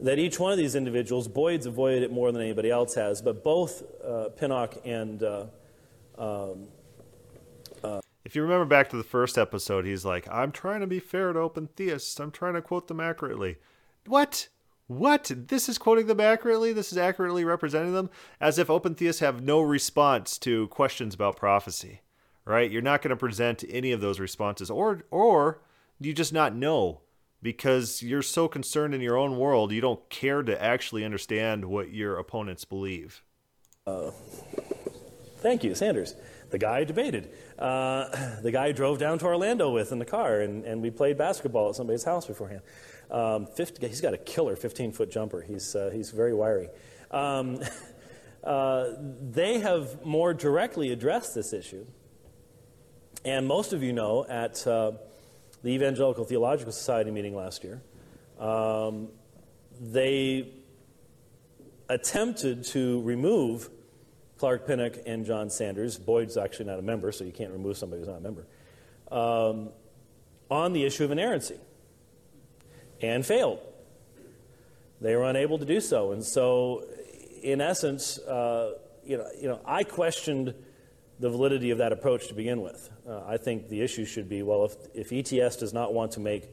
That 0.00 0.18
each 0.18 0.40
one 0.40 0.52
of 0.52 0.58
these 0.58 0.74
individuals, 0.74 1.28
Boyd's 1.28 1.66
avoided 1.66 2.02
it 2.02 2.12
more 2.12 2.32
than 2.32 2.40
anybody 2.40 2.70
else 2.70 2.94
has, 2.94 3.20
but 3.20 3.44
both 3.44 3.82
uh, 4.04 4.28
Pinnock 4.30 4.76
and. 4.84 5.22
Uh, 5.22 5.46
um, 6.16 6.68
uh, 7.82 8.00
if 8.24 8.34
you 8.34 8.42
remember 8.42 8.64
back 8.64 8.90
to 8.90 8.96
the 8.96 9.04
first 9.04 9.38
episode, 9.38 9.84
he's 9.84 10.04
like, 10.04 10.28
I'm 10.30 10.52
trying 10.52 10.80
to 10.80 10.86
be 10.86 11.00
fair 11.00 11.32
to 11.32 11.38
open 11.38 11.68
theists. 11.76 12.18
I'm 12.20 12.30
trying 12.30 12.54
to 12.54 12.62
quote 12.62 12.88
them 12.88 13.00
accurately. 13.00 13.56
What? 14.06 14.48
What? 14.88 15.30
This 15.34 15.68
is 15.68 15.78
quoting 15.78 16.06
them 16.06 16.18
accurately? 16.18 16.72
This 16.72 16.92
is 16.92 16.98
accurately 16.98 17.44
representing 17.44 17.92
them? 17.92 18.10
As 18.40 18.58
if 18.58 18.70
open 18.70 18.94
theists 18.94 19.20
have 19.20 19.42
no 19.42 19.60
response 19.60 20.38
to 20.38 20.66
questions 20.68 21.14
about 21.14 21.36
prophecy, 21.36 22.00
right? 22.46 22.70
You're 22.70 22.82
not 22.82 23.02
going 23.02 23.10
to 23.10 23.16
present 23.16 23.64
any 23.68 23.92
of 23.92 24.00
those 24.00 24.18
responses. 24.18 24.70
Or, 24.70 25.04
or 25.10 25.60
you 26.00 26.14
just 26.14 26.32
not 26.32 26.56
know 26.56 27.02
because 27.42 28.02
you're 28.02 28.22
so 28.22 28.48
concerned 28.48 28.94
in 28.94 29.02
your 29.02 29.16
own 29.16 29.38
world, 29.38 29.72
you 29.72 29.80
don't 29.82 30.08
care 30.08 30.42
to 30.42 30.60
actually 30.60 31.04
understand 31.04 31.66
what 31.66 31.92
your 31.92 32.16
opponents 32.16 32.64
believe. 32.64 33.22
Uh, 33.86 34.10
thank 35.36 35.62
you, 35.62 35.74
Sanders. 35.74 36.14
The 36.50 36.58
guy 36.58 36.78
I 36.78 36.84
debated. 36.84 37.30
Uh, 37.58 38.40
the 38.40 38.50
guy 38.50 38.66
I 38.66 38.72
drove 38.72 38.98
down 38.98 39.18
to 39.18 39.26
Orlando 39.26 39.70
with 39.70 39.92
in 39.92 39.98
the 39.98 40.06
car, 40.06 40.40
and, 40.40 40.64
and 40.64 40.80
we 40.80 40.90
played 40.90 41.18
basketball 41.18 41.68
at 41.68 41.74
somebody's 41.74 42.04
house 42.04 42.26
beforehand. 42.26 42.62
Um, 43.10 43.46
50, 43.46 43.86
he's 43.88 44.00
got 44.00 44.14
a 44.14 44.18
killer 44.18 44.56
15 44.56 44.92
foot 44.92 45.10
jumper. 45.10 45.40
He's, 45.40 45.74
uh, 45.74 45.90
he's 45.92 46.10
very 46.10 46.34
wiry. 46.34 46.68
Um, 47.10 47.60
uh, 48.44 48.90
they 49.30 49.60
have 49.60 50.04
more 50.04 50.34
directly 50.34 50.92
addressed 50.92 51.34
this 51.34 51.52
issue. 51.52 51.86
And 53.24 53.46
most 53.46 53.72
of 53.72 53.82
you 53.82 53.92
know 53.92 54.26
at 54.28 54.66
uh, 54.66 54.92
the 55.62 55.70
Evangelical 55.70 56.24
Theological 56.24 56.72
Society 56.72 57.10
meeting 57.10 57.34
last 57.34 57.64
year, 57.64 57.82
um, 58.38 59.08
they 59.80 60.52
attempted 61.88 62.64
to 62.64 63.00
remove 63.02 63.70
Clark 64.36 64.66
Pinnock 64.66 64.98
and 65.06 65.24
John 65.24 65.50
Sanders. 65.50 65.98
Boyd's 65.98 66.36
actually 66.36 66.66
not 66.66 66.78
a 66.78 66.82
member, 66.82 67.10
so 67.10 67.24
you 67.24 67.32
can't 67.32 67.52
remove 67.52 67.76
somebody 67.76 68.00
who's 68.00 68.08
not 68.08 68.18
a 68.18 68.20
member. 68.20 68.46
Um, 69.10 69.70
on 70.50 70.72
the 70.72 70.84
issue 70.84 71.04
of 71.04 71.10
inerrancy 71.10 71.56
and 73.00 73.24
failed. 73.24 73.60
They 75.00 75.14
were 75.14 75.24
unable 75.24 75.58
to 75.58 75.64
do 75.64 75.80
so. 75.80 76.12
And 76.12 76.24
so, 76.24 76.84
in 77.42 77.60
essence, 77.60 78.18
uh, 78.18 78.78
you, 79.04 79.16
know, 79.16 79.26
you 79.40 79.48
know, 79.48 79.60
I 79.64 79.84
questioned 79.84 80.54
the 81.20 81.30
validity 81.30 81.70
of 81.70 81.78
that 81.78 81.92
approach 81.92 82.28
to 82.28 82.34
begin 82.34 82.60
with. 82.60 82.90
Uh, 83.08 83.22
I 83.26 83.36
think 83.36 83.68
the 83.68 83.80
issue 83.80 84.04
should 84.04 84.28
be 84.28 84.42
well, 84.42 84.64
if, 84.64 85.10
if 85.10 85.12
ETS 85.12 85.56
does 85.56 85.72
not 85.72 85.94
want 85.94 86.12
to 86.12 86.20
make 86.20 86.50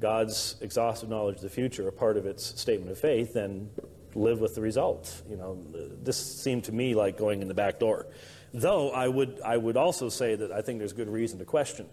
God's 0.00 0.56
exhaustive 0.60 1.08
knowledge 1.08 1.36
of 1.36 1.42
the 1.42 1.48
future 1.48 1.86
a 1.88 1.92
part 1.92 2.16
of 2.16 2.26
its 2.26 2.60
statement 2.60 2.90
of 2.90 2.98
faith, 2.98 3.32
then 3.32 3.70
live 4.14 4.40
with 4.40 4.54
the 4.54 4.60
results. 4.60 5.22
You 5.28 5.36
know, 5.36 5.58
this 6.02 6.16
seemed 6.16 6.64
to 6.64 6.72
me 6.72 6.94
like 6.94 7.16
going 7.16 7.42
in 7.42 7.48
the 7.48 7.54
back 7.54 7.78
door. 7.78 8.06
Though 8.52 8.90
I 8.90 9.08
would, 9.08 9.40
I 9.44 9.56
would 9.56 9.76
also 9.76 10.08
say 10.08 10.36
that 10.36 10.52
I 10.52 10.62
think 10.62 10.78
there's 10.78 10.92
good 10.92 11.08
reason 11.08 11.38
to 11.40 11.44
question 11.44 11.86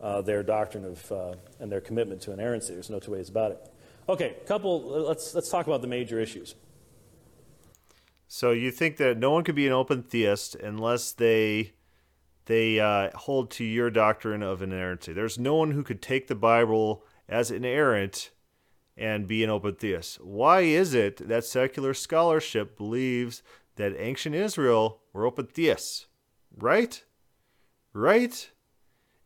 uh, 0.00 0.22
their 0.22 0.42
doctrine 0.42 0.84
of 0.84 1.12
uh, 1.12 1.34
and 1.60 1.70
their 1.70 1.80
commitment 1.80 2.20
to 2.22 2.32
inerrancy. 2.32 2.74
There's 2.74 2.90
no 2.90 2.98
two 2.98 3.12
ways 3.12 3.28
about 3.28 3.52
it. 3.52 3.72
Okay, 4.08 4.36
couple. 4.46 4.80
Let's 4.82 5.34
let's 5.34 5.50
talk 5.50 5.66
about 5.66 5.82
the 5.82 5.88
major 5.88 6.20
issues. 6.20 6.54
So 8.26 8.50
you 8.50 8.70
think 8.70 8.98
that 8.98 9.16
no 9.16 9.30
one 9.30 9.42
could 9.42 9.54
be 9.54 9.66
an 9.66 9.72
open 9.72 10.02
theist 10.02 10.54
unless 10.54 11.12
they 11.12 11.72
they 12.46 12.80
uh, 12.80 13.10
hold 13.16 13.50
to 13.52 13.64
your 13.64 13.90
doctrine 13.90 14.42
of 14.42 14.62
inerrancy. 14.62 15.12
There's 15.12 15.38
no 15.38 15.54
one 15.54 15.72
who 15.72 15.82
could 15.82 16.00
take 16.00 16.28
the 16.28 16.34
Bible 16.34 17.04
as 17.28 17.50
inerrant 17.50 18.30
and 18.96 19.28
be 19.28 19.44
an 19.44 19.50
open 19.50 19.74
theist. 19.74 20.20
Why 20.22 20.62
is 20.62 20.94
it 20.94 21.28
that 21.28 21.44
secular 21.44 21.94
scholarship 21.94 22.76
believes 22.76 23.42
that 23.76 23.94
ancient 23.98 24.34
Israel 24.34 25.02
were 25.12 25.26
open 25.26 25.46
theists? 25.46 26.06
Right? 26.56 27.04
Right? 27.92 28.50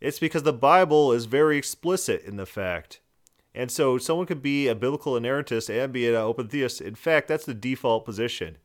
It's 0.03 0.18
because 0.18 0.42
the 0.42 0.53
Bible 0.53 1.12
is 1.12 1.26
very 1.26 1.57
explicit 1.57 2.24
in 2.24 2.36
the 2.36 2.44
fact. 2.44 2.98
And 3.55 3.70
so 3.70 3.98
someone 3.98 4.26
could 4.26 4.42
be 4.42 4.66
a 4.66 4.74
biblical 4.74 5.12
inerrantist 5.12 5.70
and 5.70 5.92
be 5.92 6.09
an 6.09 6.16
open 6.16 6.48
theist. 6.48 6.80
In 6.80 6.96
fact, 6.96 7.28
that's 7.28 7.44
the 7.44 7.55
default 7.55 8.05
position. 8.05 8.57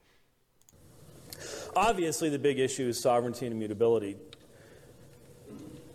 Obviously, 1.75 2.29
the 2.29 2.39
big 2.39 2.57
issue 2.57 2.88
is 2.88 2.99
sovereignty 2.99 3.45
and 3.45 3.53
immutability. 3.53 4.17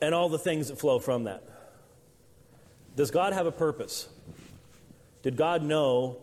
and 0.00 0.14
all 0.14 0.28
the 0.28 0.38
things 0.38 0.68
that 0.68 0.78
flow 0.78 1.00
from 1.00 1.24
that. 1.24 1.42
Does 2.94 3.10
God 3.10 3.32
have 3.32 3.46
a 3.46 3.52
purpose? 3.52 4.08
Did 5.22 5.36
God 5.36 5.62
know 5.64 6.18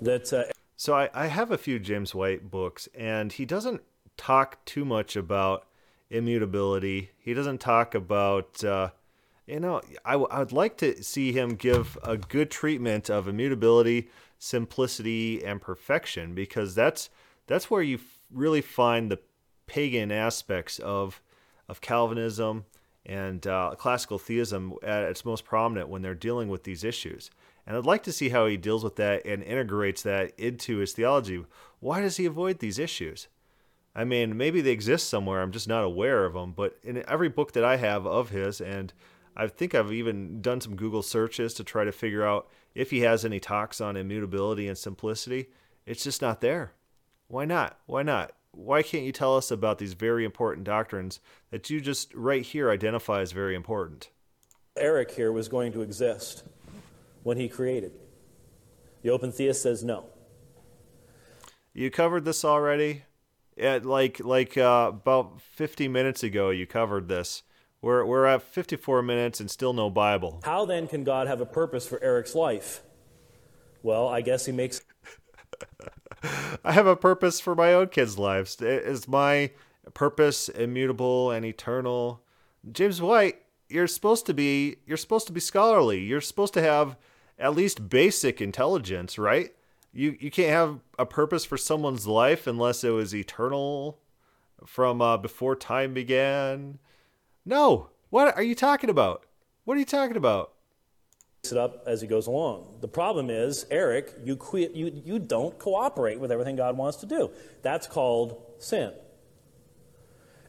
that? 0.00 0.32
Uh, 0.32 0.44
so 0.76 0.94
I, 0.94 1.10
I 1.12 1.26
have 1.26 1.50
a 1.50 1.58
few 1.58 1.78
James 1.78 2.14
White 2.14 2.50
books, 2.50 2.88
and 2.94 3.32
he 3.32 3.44
doesn't 3.44 3.82
talk 4.16 4.64
too 4.64 4.86
much 4.86 5.16
about 5.16 5.67
immutability. 6.10 7.10
He 7.18 7.34
doesn't 7.34 7.58
talk 7.58 7.94
about, 7.94 8.62
uh, 8.64 8.90
you 9.46 9.60
know, 9.60 9.80
I, 10.04 10.12
w- 10.12 10.28
I 10.30 10.38
would 10.40 10.52
like 10.52 10.76
to 10.78 11.02
see 11.02 11.32
him 11.32 11.54
give 11.54 11.98
a 12.02 12.16
good 12.16 12.50
treatment 12.50 13.10
of 13.10 13.28
immutability, 13.28 14.08
simplicity, 14.38 15.44
and 15.44 15.60
perfection 15.60 16.34
because 16.34 16.74
that's 16.74 17.10
that's 17.46 17.70
where 17.70 17.82
you 17.82 17.98
really 18.32 18.60
find 18.60 19.10
the 19.10 19.18
pagan 19.66 20.12
aspects 20.12 20.78
of 20.78 21.20
of 21.68 21.80
Calvinism 21.80 22.64
and 23.04 23.46
uh, 23.46 23.74
classical 23.76 24.18
theism 24.18 24.74
at 24.82 25.04
its 25.04 25.24
most 25.24 25.44
prominent 25.44 25.88
when 25.88 26.02
they're 26.02 26.14
dealing 26.14 26.48
with 26.48 26.64
these 26.64 26.84
issues. 26.84 27.30
And 27.66 27.76
I'd 27.76 27.84
like 27.84 28.02
to 28.04 28.12
see 28.12 28.30
how 28.30 28.46
he 28.46 28.56
deals 28.56 28.82
with 28.82 28.96
that 28.96 29.26
and 29.26 29.42
integrates 29.42 30.02
that 30.02 30.32
into 30.38 30.78
his 30.78 30.92
theology. 30.92 31.44
Why 31.80 32.00
does 32.00 32.16
he 32.16 32.24
avoid 32.24 32.58
these 32.58 32.78
issues? 32.78 33.28
I 33.98 34.04
mean, 34.04 34.36
maybe 34.36 34.60
they 34.60 34.70
exist 34.70 35.08
somewhere. 35.08 35.42
I'm 35.42 35.50
just 35.50 35.66
not 35.66 35.82
aware 35.82 36.24
of 36.24 36.34
them. 36.34 36.52
But 36.52 36.78
in 36.84 37.02
every 37.08 37.28
book 37.28 37.50
that 37.54 37.64
I 37.64 37.78
have 37.78 38.06
of 38.06 38.30
his, 38.30 38.60
and 38.60 38.92
I 39.36 39.48
think 39.48 39.74
I've 39.74 39.92
even 39.92 40.40
done 40.40 40.60
some 40.60 40.76
Google 40.76 41.02
searches 41.02 41.52
to 41.54 41.64
try 41.64 41.82
to 41.82 41.90
figure 41.90 42.24
out 42.24 42.48
if 42.76 42.92
he 42.92 43.00
has 43.00 43.24
any 43.24 43.40
talks 43.40 43.80
on 43.80 43.96
immutability 43.96 44.68
and 44.68 44.78
simplicity, 44.78 45.48
it's 45.84 46.04
just 46.04 46.22
not 46.22 46.40
there. 46.40 46.74
Why 47.26 47.44
not? 47.44 47.80
Why 47.86 48.04
not? 48.04 48.34
Why 48.52 48.84
can't 48.84 49.02
you 49.02 49.10
tell 49.10 49.36
us 49.36 49.50
about 49.50 49.78
these 49.78 49.94
very 49.94 50.24
important 50.24 50.62
doctrines 50.62 51.18
that 51.50 51.68
you 51.68 51.80
just 51.80 52.14
right 52.14 52.42
here 52.42 52.70
identify 52.70 53.20
as 53.20 53.32
very 53.32 53.56
important? 53.56 54.10
Eric 54.76 55.10
here 55.10 55.32
was 55.32 55.48
going 55.48 55.72
to 55.72 55.82
exist 55.82 56.44
when 57.24 57.36
he 57.36 57.48
created. 57.48 57.98
The 59.02 59.10
open 59.10 59.32
theist 59.32 59.60
says 59.60 59.82
no. 59.82 60.06
You 61.74 61.90
covered 61.90 62.24
this 62.24 62.44
already. 62.44 63.02
At 63.58 63.84
like 63.84 64.20
like 64.20 64.56
uh, 64.56 64.92
about 64.94 65.40
50 65.40 65.88
minutes 65.88 66.22
ago, 66.22 66.50
you 66.50 66.66
covered 66.66 67.08
this. 67.08 67.42
We're 67.80 68.04
we're 68.04 68.26
at 68.26 68.42
54 68.42 69.02
minutes 69.02 69.40
and 69.40 69.50
still 69.50 69.72
no 69.72 69.90
Bible. 69.90 70.40
How 70.44 70.64
then 70.64 70.88
can 70.88 71.04
God 71.04 71.26
have 71.26 71.40
a 71.40 71.46
purpose 71.46 71.86
for 71.86 72.02
Eric's 72.02 72.34
life? 72.34 72.82
Well, 73.82 74.08
I 74.08 74.20
guess 74.20 74.46
he 74.46 74.52
makes. 74.52 74.82
I 76.64 76.72
have 76.72 76.86
a 76.86 76.96
purpose 76.96 77.40
for 77.40 77.54
my 77.54 77.72
own 77.72 77.88
kids' 77.88 78.18
lives. 78.18 78.60
Is 78.60 79.06
my 79.06 79.52
purpose 79.94 80.48
immutable 80.48 81.30
and 81.30 81.44
eternal? 81.44 82.22
James 82.70 83.00
White, 83.00 83.42
you're 83.68 83.86
supposed 83.86 84.26
to 84.26 84.34
be 84.34 84.76
you're 84.86 84.96
supposed 84.96 85.26
to 85.28 85.32
be 85.32 85.40
scholarly. 85.40 86.00
You're 86.00 86.20
supposed 86.20 86.54
to 86.54 86.62
have 86.62 86.96
at 87.38 87.54
least 87.54 87.88
basic 87.88 88.40
intelligence, 88.40 89.18
right? 89.18 89.52
You 89.92 90.16
you 90.20 90.30
can't 90.30 90.50
have 90.50 90.80
a 90.98 91.06
purpose 91.06 91.44
for 91.44 91.56
someone's 91.56 92.06
life 92.06 92.46
unless 92.46 92.84
it 92.84 92.90
was 92.90 93.14
eternal 93.14 93.98
from 94.66 95.00
uh, 95.00 95.16
before 95.16 95.56
time 95.56 95.94
began. 95.94 96.78
No. 97.44 97.90
What 98.10 98.36
are 98.36 98.42
you 98.42 98.54
talking 98.54 98.90
about? 98.90 99.24
What 99.64 99.76
are 99.76 99.80
you 99.80 99.86
talking 99.86 100.16
about? 100.16 100.52
it 101.52 101.56
up 101.56 101.84
as 101.86 102.00
he 102.00 102.06
goes 102.06 102.26
along. 102.26 102.78
The 102.80 102.88
problem 102.88 103.30
is, 103.30 103.66
Eric, 103.70 104.14
you, 104.24 104.36
quit, 104.36 104.72
you, 104.72 105.02
you 105.04 105.18
don't 105.18 105.58
cooperate 105.58 106.20
with 106.20 106.32
everything 106.32 106.56
God 106.56 106.76
wants 106.76 106.98
to 106.98 107.06
do. 107.06 107.30
That's 107.62 107.86
called 107.86 108.42
sin. 108.58 108.92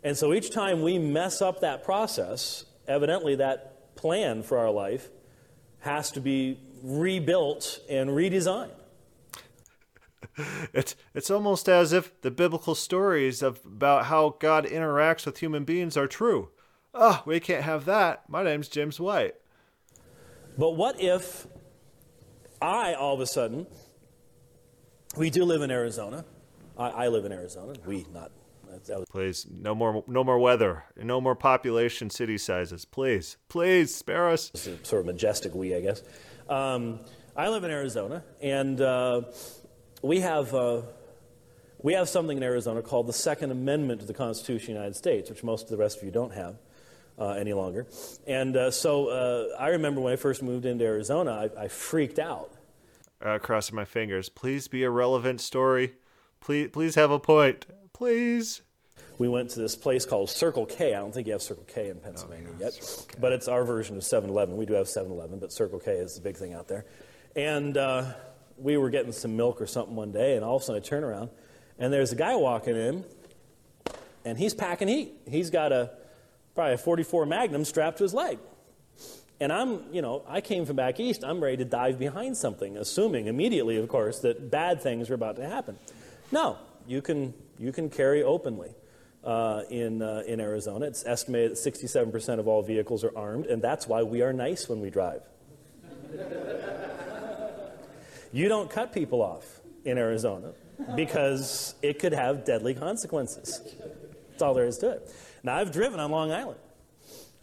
And 0.03 0.17
so 0.17 0.33
each 0.33 0.51
time 0.51 0.81
we 0.81 0.97
mess 0.97 1.41
up 1.41 1.61
that 1.61 1.83
process, 1.83 2.65
evidently 2.87 3.35
that 3.35 3.95
plan 3.95 4.43
for 4.43 4.57
our 4.57 4.71
life 4.71 5.09
has 5.79 6.11
to 6.11 6.21
be 6.21 6.57
rebuilt 6.83 7.79
and 7.89 8.09
redesigned. 8.09 8.71
It's, 10.73 10.95
it's 11.13 11.29
almost 11.29 11.67
as 11.67 11.91
if 11.91 12.21
the 12.21 12.31
biblical 12.31 12.75
stories 12.75 13.41
of, 13.41 13.59
about 13.65 14.05
how 14.05 14.35
God 14.39 14.65
interacts 14.65 15.25
with 15.25 15.39
human 15.39 15.63
beings 15.63 15.97
are 15.97 16.07
true. 16.07 16.49
Oh, 16.93 17.21
we 17.25 17.39
can't 17.39 17.63
have 17.63 17.85
that. 17.85 18.29
My 18.29 18.43
name's 18.43 18.67
James 18.67 18.99
White. 18.99 19.35
But 20.57 20.71
what 20.71 20.99
if 20.99 21.47
I, 22.61 22.93
all 22.93 23.13
of 23.13 23.21
a 23.21 23.25
sudden, 23.25 23.67
we 25.17 25.29
do 25.29 25.45
live 25.45 25.61
in 25.61 25.71
Arizona. 25.71 26.25
I, 26.77 26.89
I 26.89 27.07
live 27.07 27.25
in 27.25 27.31
Arizona. 27.31 27.73
We, 27.85 28.05
not. 28.13 28.31
That 28.85 28.99
was, 28.99 29.09
please, 29.09 29.47
no 29.49 29.73
more, 29.73 30.03
no 30.07 30.23
more 30.23 30.37
weather, 30.37 30.83
no 30.95 31.19
more 31.19 31.35
population, 31.35 32.09
city 32.11 32.37
sizes. 32.37 32.85
Please, 32.85 33.37
please 33.47 33.95
spare 33.95 34.29
us. 34.29 34.51
Sort 34.83 34.99
of 34.99 35.05
majestic 35.07 35.55
we, 35.55 35.73
I 35.73 35.81
guess. 35.81 36.03
Um, 36.47 36.99
I 37.35 37.49
live 37.49 37.63
in 37.63 37.71
Arizona, 37.71 38.23
and 38.41 38.79
uh, 38.79 39.21
we 40.01 40.19
have 40.21 40.53
uh, 40.53 40.81
we 41.81 41.93
have 41.93 42.09
something 42.09 42.37
in 42.37 42.43
Arizona 42.43 42.81
called 42.81 43.07
the 43.07 43.13
Second 43.13 43.51
Amendment 43.51 44.01
to 44.01 44.07
the 44.07 44.13
Constitution 44.13 44.73
of 44.73 44.75
the 44.75 44.79
United 44.79 44.95
States, 44.95 45.29
which 45.29 45.43
most 45.43 45.63
of 45.63 45.69
the 45.69 45.77
rest 45.77 45.99
of 45.99 46.03
you 46.03 46.11
don't 46.11 46.33
have 46.33 46.57
uh, 47.17 47.29
any 47.29 47.53
longer. 47.53 47.87
And 48.27 48.55
uh, 48.55 48.71
so 48.71 49.07
uh, 49.07 49.57
I 49.57 49.69
remember 49.69 50.01
when 50.01 50.13
I 50.13 50.17
first 50.17 50.43
moved 50.43 50.65
into 50.65 50.85
Arizona, 50.85 51.49
I, 51.57 51.63
I 51.63 51.67
freaked 51.67 52.19
out. 52.19 52.51
Uh, 53.21 53.37
crossing 53.37 53.75
my 53.75 53.85
fingers. 53.85 54.29
Please 54.29 54.67
be 54.67 54.83
a 54.83 54.89
relevant 54.89 55.41
story. 55.41 55.95
Please, 56.39 56.69
please 56.71 56.95
have 56.95 57.11
a 57.11 57.19
point. 57.19 57.65
Please. 57.93 58.61
We 59.17 59.27
went 59.27 59.49
to 59.51 59.59
this 59.59 59.75
place 59.75 60.05
called 60.05 60.29
Circle 60.29 60.65
K. 60.67 60.93
I 60.95 60.99
don't 60.99 61.13
think 61.13 61.27
you 61.27 61.33
have 61.33 61.41
Circle 61.41 61.65
K 61.67 61.89
in 61.89 61.99
Pennsylvania 61.99 62.51
oh, 62.53 62.61
yet, 62.61 63.07
but 63.19 63.33
it's 63.33 63.49
our 63.49 63.65
version 63.65 63.97
of 63.97 64.05
7 64.05 64.29
Eleven. 64.29 64.55
We 64.55 64.65
do 64.65 64.73
have 64.73 64.87
7 64.87 65.11
Eleven, 65.11 65.39
but 65.39 65.51
Circle 65.51 65.79
K 65.79 65.91
is 65.91 66.15
the 66.15 66.21
big 66.21 66.37
thing 66.37 66.53
out 66.53 66.69
there. 66.69 66.85
And 67.35 67.75
uh, 67.75 68.13
we 68.61 68.77
were 68.77 68.89
getting 68.89 69.11
some 69.11 69.35
milk 69.35 69.61
or 69.61 69.67
something 69.67 69.95
one 69.95 70.11
day, 70.11 70.35
and 70.35 70.43
all 70.43 70.57
of 70.57 70.61
a 70.61 70.65
sudden 70.65 70.81
I 70.81 70.85
turn 70.85 71.03
around, 71.03 71.29
and 71.77 71.91
there's 71.91 72.11
a 72.11 72.15
guy 72.15 72.35
walking 72.35 72.75
in, 72.75 73.05
and 74.25 74.37
he's 74.37 74.53
packing 74.53 74.87
heat. 74.87 75.13
He's 75.27 75.49
got 75.49 75.71
a 75.71 75.91
probably 76.55 76.73
a 76.73 76.77
44 76.77 77.25
Magnum 77.25 77.63
strapped 77.65 77.99
to 77.99 78.03
his 78.03 78.13
leg. 78.13 78.37
And 79.39 79.53
I'm, 79.53 79.93
you 79.93 80.01
know, 80.01 80.23
I 80.27 80.41
came 80.41 80.65
from 80.65 80.75
back 80.75 80.99
east. 80.99 81.23
I'm 81.23 81.41
ready 81.41 81.57
to 81.57 81.65
dive 81.65 81.97
behind 81.97 82.35
something, 82.35 82.75
assuming 82.75 83.27
immediately, 83.27 83.77
of 83.77 83.87
course, 83.87 84.19
that 84.19 84.51
bad 84.51 84.81
things 84.81 85.09
are 85.09 85.13
about 85.13 85.37
to 85.37 85.47
happen. 85.47 85.77
No, 86.31 86.57
you 86.85 87.01
can, 87.01 87.33
you 87.57 87.71
can 87.71 87.89
carry 87.89 88.23
openly 88.23 88.71
uh, 89.23 89.63
in, 89.69 90.01
uh, 90.01 90.23
in 90.27 90.41
Arizona. 90.41 90.85
It's 90.87 91.05
estimated 91.05 91.51
that 91.51 91.57
67% 91.57 92.39
of 92.39 92.47
all 92.47 92.61
vehicles 92.61 93.05
are 93.05 93.17
armed, 93.17 93.45
and 93.45 93.61
that's 93.61 93.87
why 93.87 94.03
we 94.03 94.21
are 94.21 94.33
nice 94.33 94.67
when 94.67 94.81
we 94.81 94.89
drive. 94.89 95.21
You 98.31 98.47
don't 98.47 98.69
cut 98.69 98.93
people 98.93 99.21
off 99.21 99.61
in 99.85 99.97
Arizona 99.97 100.53
because 100.95 101.75
it 101.81 101.99
could 101.99 102.13
have 102.13 102.45
deadly 102.45 102.73
consequences. 102.73 103.61
That's 104.29 104.41
all 104.41 104.53
there 104.53 104.65
is 104.65 104.77
to 104.79 104.91
it. 104.91 105.13
Now, 105.43 105.55
I've 105.55 105.71
driven 105.71 105.99
on 105.99 106.11
Long 106.11 106.31
Island. 106.31 106.59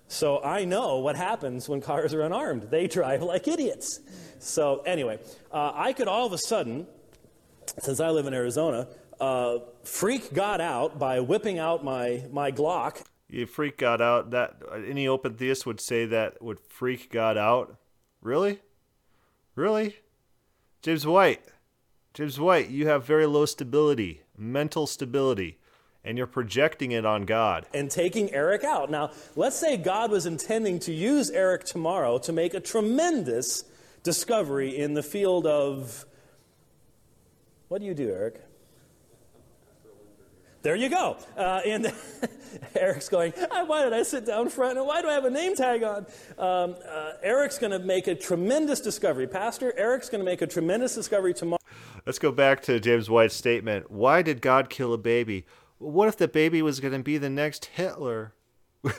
So 0.08 0.42
I 0.42 0.64
know 0.64 0.98
what 0.98 1.16
happens 1.16 1.68
when 1.68 1.80
cars 1.80 2.14
are 2.14 2.22
unarmed. 2.22 2.70
They 2.70 2.86
drive 2.86 3.22
like 3.22 3.48
idiots. 3.48 4.00
So, 4.38 4.82
anyway, 4.86 5.18
uh, 5.50 5.72
I 5.74 5.92
could 5.92 6.08
all 6.08 6.26
of 6.26 6.32
a 6.32 6.38
sudden, 6.38 6.86
since 7.80 7.98
I 8.00 8.10
live 8.10 8.26
in 8.26 8.34
Arizona, 8.34 8.86
uh, 9.20 9.58
freak 9.82 10.32
God 10.32 10.60
out 10.60 10.98
by 10.98 11.20
whipping 11.20 11.58
out 11.58 11.82
my, 11.84 12.24
my 12.30 12.52
Glock. 12.52 13.02
You 13.28 13.46
freak 13.46 13.78
God 13.78 14.00
out? 14.00 14.30
That 14.30 14.56
any 14.86 15.08
open 15.08 15.34
theist 15.34 15.66
would 15.66 15.80
say 15.80 16.06
that 16.06 16.40
would 16.40 16.60
freak 16.60 17.10
God 17.10 17.36
out. 17.36 17.76
Really? 18.22 18.60
Really? 19.56 19.96
James 20.86 21.04
White. 21.04 21.42
James 22.14 22.38
White, 22.38 22.70
you 22.70 22.86
have 22.86 23.04
very 23.04 23.26
low 23.26 23.44
stability, 23.44 24.20
mental 24.38 24.86
stability 24.86 25.58
and 26.04 26.16
you're 26.16 26.28
projecting 26.28 26.92
it 26.92 27.04
on 27.04 27.24
God. 27.24 27.66
And 27.74 27.90
taking 27.90 28.32
Eric 28.32 28.62
out. 28.62 28.88
Now, 28.88 29.10
let's 29.34 29.56
say 29.56 29.76
God 29.76 30.12
was 30.12 30.26
intending 30.26 30.78
to 30.78 30.92
use 30.92 31.28
Eric 31.30 31.64
tomorrow 31.64 32.18
to 32.18 32.32
make 32.32 32.54
a 32.54 32.60
tremendous 32.60 33.64
discovery 34.04 34.78
in 34.78 34.94
the 34.94 35.02
field 35.02 35.44
of. 35.44 36.06
What 37.66 37.80
do 37.80 37.86
you 37.88 37.94
do, 37.94 38.08
Eric? 38.08 38.45
There 40.66 40.74
you 40.74 40.88
go. 40.88 41.16
Uh, 41.36 41.60
and 41.64 41.92
Eric's 42.74 43.08
going, 43.08 43.30
why 43.66 43.84
did 43.84 43.92
I 43.92 44.02
sit 44.02 44.26
down 44.26 44.48
front 44.48 44.76
and 44.76 44.84
why 44.84 45.00
do 45.00 45.08
I 45.08 45.12
have 45.12 45.24
a 45.24 45.30
name 45.30 45.54
tag 45.54 45.84
on? 45.84 46.06
Um, 46.36 46.74
uh, 46.84 47.12
Eric's 47.22 47.56
going 47.56 47.70
to 47.70 47.78
make 47.78 48.08
a 48.08 48.16
tremendous 48.16 48.80
discovery. 48.80 49.28
Pastor, 49.28 49.72
Eric's 49.78 50.08
going 50.08 50.18
to 50.18 50.24
make 50.24 50.42
a 50.42 50.46
tremendous 50.48 50.92
discovery 50.92 51.34
tomorrow. 51.34 51.60
Let's 52.04 52.18
go 52.18 52.32
back 52.32 52.62
to 52.62 52.80
James 52.80 53.08
White's 53.08 53.36
statement. 53.36 53.92
Why 53.92 54.22
did 54.22 54.42
God 54.42 54.68
kill 54.68 54.92
a 54.92 54.98
baby? 54.98 55.46
what 55.78 56.08
if 56.08 56.16
the 56.16 56.26
baby 56.26 56.60
was 56.62 56.80
going 56.80 56.94
to 56.94 56.98
be 56.98 57.16
the 57.16 57.30
next 57.30 57.66
Hitler? 57.66 58.34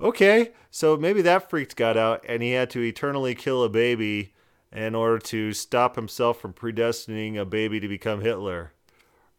okay, 0.00 0.52
so 0.70 0.96
maybe 0.96 1.20
that 1.20 1.50
freaked 1.50 1.76
God 1.76 1.98
out, 1.98 2.24
and 2.26 2.42
he 2.42 2.52
had 2.52 2.70
to 2.70 2.80
eternally 2.80 3.34
kill 3.34 3.62
a 3.62 3.68
baby 3.68 4.32
in 4.72 4.94
order 4.94 5.18
to 5.18 5.52
stop 5.52 5.94
himself 5.94 6.40
from 6.40 6.54
predestining 6.54 7.36
a 7.36 7.44
baby 7.44 7.80
to 7.80 7.88
become 7.88 8.22
Hitler. 8.22 8.72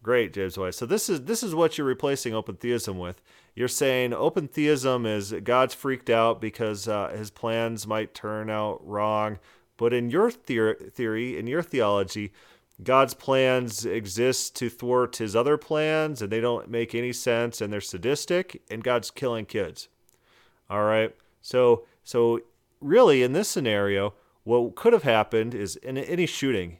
Great, 0.01 0.33
James 0.33 0.57
White. 0.57 0.75
So 0.75 0.85
this 0.85 1.09
is 1.09 1.25
this 1.25 1.43
is 1.43 1.53
what 1.53 1.77
you're 1.77 1.87
replacing 1.87 2.33
open 2.33 2.55
theism 2.55 2.97
with. 2.97 3.21
you're 3.53 3.67
saying 3.67 4.13
open 4.13 4.47
theism 4.47 5.05
is 5.05 5.33
God's 5.43 5.73
freaked 5.73 6.09
out 6.09 6.39
because 6.39 6.87
uh, 6.87 7.09
his 7.09 7.29
plans 7.29 7.85
might 7.85 8.13
turn 8.13 8.49
out 8.49 8.85
wrong. 8.85 9.39
But 9.75 9.93
in 9.93 10.09
your 10.09 10.31
theory, 10.31 11.37
in 11.37 11.47
your 11.47 11.61
theology, 11.61 12.31
God's 12.81 13.13
plans 13.13 13.85
exist 13.85 14.55
to 14.57 14.69
thwart 14.69 15.17
his 15.17 15.35
other 15.35 15.57
plans 15.57 16.21
and 16.21 16.31
they 16.31 16.39
don't 16.39 16.69
make 16.69 16.95
any 16.95 17.11
sense 17.11 17.59
and 17.59 17.71
they're 17.71 17.81
sadistic 17.81 18.61
and 18.69 18.83
God's 18.83 19.11
killing 19.11 19.45
kids. 19.45 19.89
All 20.69 20.83
right. 20.83 21.13
So 21.41 21.85
so 22.03 22.41
really 22.79 23.21
in 23.21 23.33
this 23.33 23.49
scenario, 23.49 24.13
what 24.43 24.75
could 24.75 24.93
have 24.93 25.03
happened 25.03 25.53
is 25.53 25.75
in 25.75 25.97
any 25.97 26.25
shooting, 26.25 26.77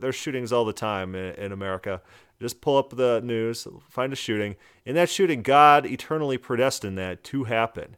there's 0.00 0.14
shootings 0.14 0.52
all 0.52 0.64
the 0.64 0.72
time 0.72 1.14
in, 1.14 1.34
in 1.34 1.52
America. 1.52 2.00
Just 2.40 2.60
pull 2.60 2.76
up 2.76 2.90
the 2.90 3.20
news, 3.22 3.66
find 3.88 4.12
a 4.12 4.16
shooting. 4.16 4.56
In 4.84 4.94
that 4.94 5.10
shooting, 5.10 5.42
God 5.42 5.84
eternally 5.84 6.38
predestined 6.38 6.96
that 6.98 7.24
to 7.24 7.44
happen. 7.44 7.96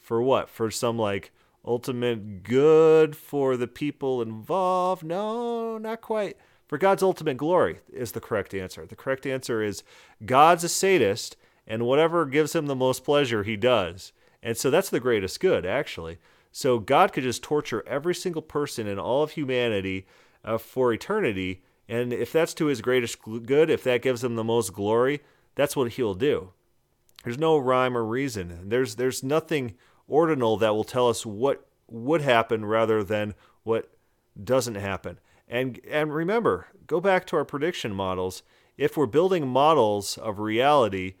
For 0.00 0.22
what? 0.22 0.48
For 0.48 0.70
some 0.70 0.98
like 0.98 1.32
ultimate 1.64 2.42
good 2.42 3.16
for 3.16 3.56
the 3.56 3.66
people 3.66 4.22
involved? 4.22 5.02
No, 5.02 5.78
not 5.78 6.00
quite. 6.00 6.36
For 6.66 6.78
God's 6.78 7.02
ultimate 7.02 7.36
glory 7.36 7.80
is 7.92 8.12
the 8.12 8.20
correct 8.20 8.54
answer. 8.54 8.86
The 8.86 8.96
correct 8.96 9.26
answer 9.26 9.62
is 9.62 9.82
God's 10.24 10.64
a 10.64 10.68
sadist, 10.68 11.36
and 11.66 11.86
whatever 11.86 12.26
gives 12.26 12.54
him 12.54 12.66
the 12.66 12.74
most 12.74 13.04
pleasure, 13.04 13.42
he 13.42 13.56
does. 13.56 14.12
And 14.42 14.56
so 14.56 14.70
that's 14.70 14.90
the 14.90 15.00
greatest 15.00 15.40
good, 15.40 15.64
actually. 15.64 16.18
So 16.52 16.78
God 16.78 17.12
could 17.12 17.24
just 17.24 17.42
torture 17.42 17.84
every 17.86 18.14
single 18.14 18.42
person 18.42 18.86
in 18.86 18.98
all 18.98 19.22
of 19.22 19.32
humanity 19.32 20.06
uh, 20.44 20.58
for 20.58 20.92
eternity. 20.92 21.62
And 21.88 22.12
if 22.12 22.32
that's 22.32 22.54
to 22.54 22.66
his 22.66 22.80
greatest 22.80 23.18
good, 23.22 23.70
if 23.70 23.84
that 23.84 24.02
gives 24.02 24.24
him 24.24 24.36
the 24.36 24.44
most 24.44 24.72
glory, 24.72 25.20
that's 25.54 25.76
what 25.76 25.92
he'll 25.92 26.14
do. 26.14 26.50
There's 27.22 27.38
no 27.38 27.58
rhyme 27.58 27.96
or 27.96 28.04
reason. 28.04 28.68
There's 28.68 28.96
there's 28.96 29.22
nothing 29.22 29.74
ordinal 30.08 30.56
that 30.58 30.74
will 30.74 30.84
tell 30.84 31.08
us 31.08 31.24
what 31.24 31.66
would 31.88 32.20
happen 32.20 32.64
rather 32.64 33.02
than 33.02 33.34
what 33.62 33.90
doesn't 34.42 34.74
happen. 34.76 35.18
And 35.48 35.80
and 35.88 36.14
remember, 36.14 36.68
go 36.86 37.00
back 37.00 37.26
to 37.26 37.36
our 37.36 37.44
prediction 37.44 37.94
models. 37.94 38.42
If 38.76 38.96
we're 38.96 39.06
building 39.06 39.46
models 39.46 40.18
of 40.18 40.38
reality, 40.38 41.14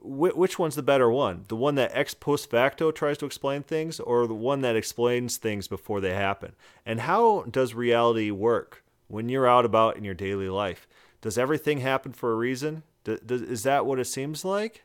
wh- 0.00 0.36
which 0.36 0.58
one's 0.58 0.74
the 0.74 0.82
better 0.82 1.10
one? 1.10 1.44
The 1.48 1.56
one 1.56 1.76
that 1.76 1.92
ex 1.94 2.14
post 2.14 2.50
facto 2.50 2.90
tries 2.90 3.18
to 3.18 3.26
explain 3.26 3.62
things, 3.62 4.00
or 4.00 4.26
the 4.26 4.34
one 4.34 4.62
that 4.62 4.76
explains 4.76 5.36
things 5.36 5.68
before 5.68 6.00
they 6.00 6.14
happen? 6.14 6.54
And 6.84 7.00
how 7.00 7.44
does 7.50 7.74
reality 7.74 8.30
work 8.30 8.82
when 9.10 9.28
you're 9.28 9.48
out 9.48 9.64
about 9.64 9.96
in 9.96 10.04
your 10.04 10.14
daily 10.14 10.48
life? 10.48 10.86
Does 11.20 11.36
everything 11.36 11.80
happen 11.80 12.12
for 12.12 12.32
a 12.32 12.36
reason? 12.36 12.84
D- 13.04 13.18
is 13.28 13.64
that 13.64 13.84
what 13.84 13.98
it 13.98 14.06
seems 14.06 14.44
like? 14.44 14.84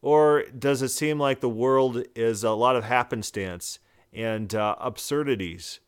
Or 0.00 0.44
does 0.58 0.82
it 0.82 0.88
seem 0.88 1.20
like 1.20 1.40
the 1.40 1.48
world 1.48 2.02
is 2.16 2.42
a 2.42 2.50
lot 2.50 2.74
of 2.74 2.84
happenstance 2.84 3.78
and 4.12 4.52
uh, 4.54 4.74
absurdities, 4.80 5.78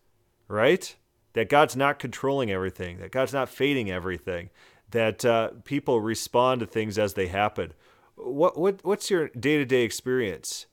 right? 0.47 0.95
That 1.33 1.49
God's 1.49 1.75
not 1.75 1.99
controlling 1.99 2.51
everything, 2.51 2.99
that 2.99 3.11
God's 3.11 3.33
not 3.33 3.49
fating 3.49 3.91
everything, 3.91 4.51
that 4.91 5.25
uh, 5.25 5.51
people 5.65 6.01
respond 6.01 6.61
to 6.61 6.67
things 6.67 6.97
as 6.97 7.15
they 7.15 7.27
happen. 7.27 7.73
What 8.15 8.57
what 8.57 8.85
what's 8.85 9.11
your 9.11 9.29
day 9.29 9.59
to 9.59 9.65
day 9.65 9.83
experience? 9.83 10.67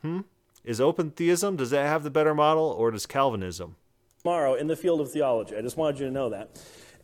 Hmm? 0.00 0.20
Is 0.64 0.80
open 0.80 1.10
theism 1.10 1.56
does 1.56 1.70
that 1.70 1.86
have 1.86 2.02
the 2.02 2.10
better 2.10 2.34
model, 2.34 2.64
or 2.64 2.90
does 2.90 3.04
Calvinism? 3.04 3.76
Tomorrow 4.26 4.54
in 4.54 4.66
the 4.66 4.74
field 4.74 5.00
of 5.00 5.12
theology, 5.12 5.56
I 5.56 5.62
just 5.62 5.76
wanted 5.76 6.00
you 6.00 6.06
to 6.06 6.10
know 6.10 6.30
that. 6.30 6.50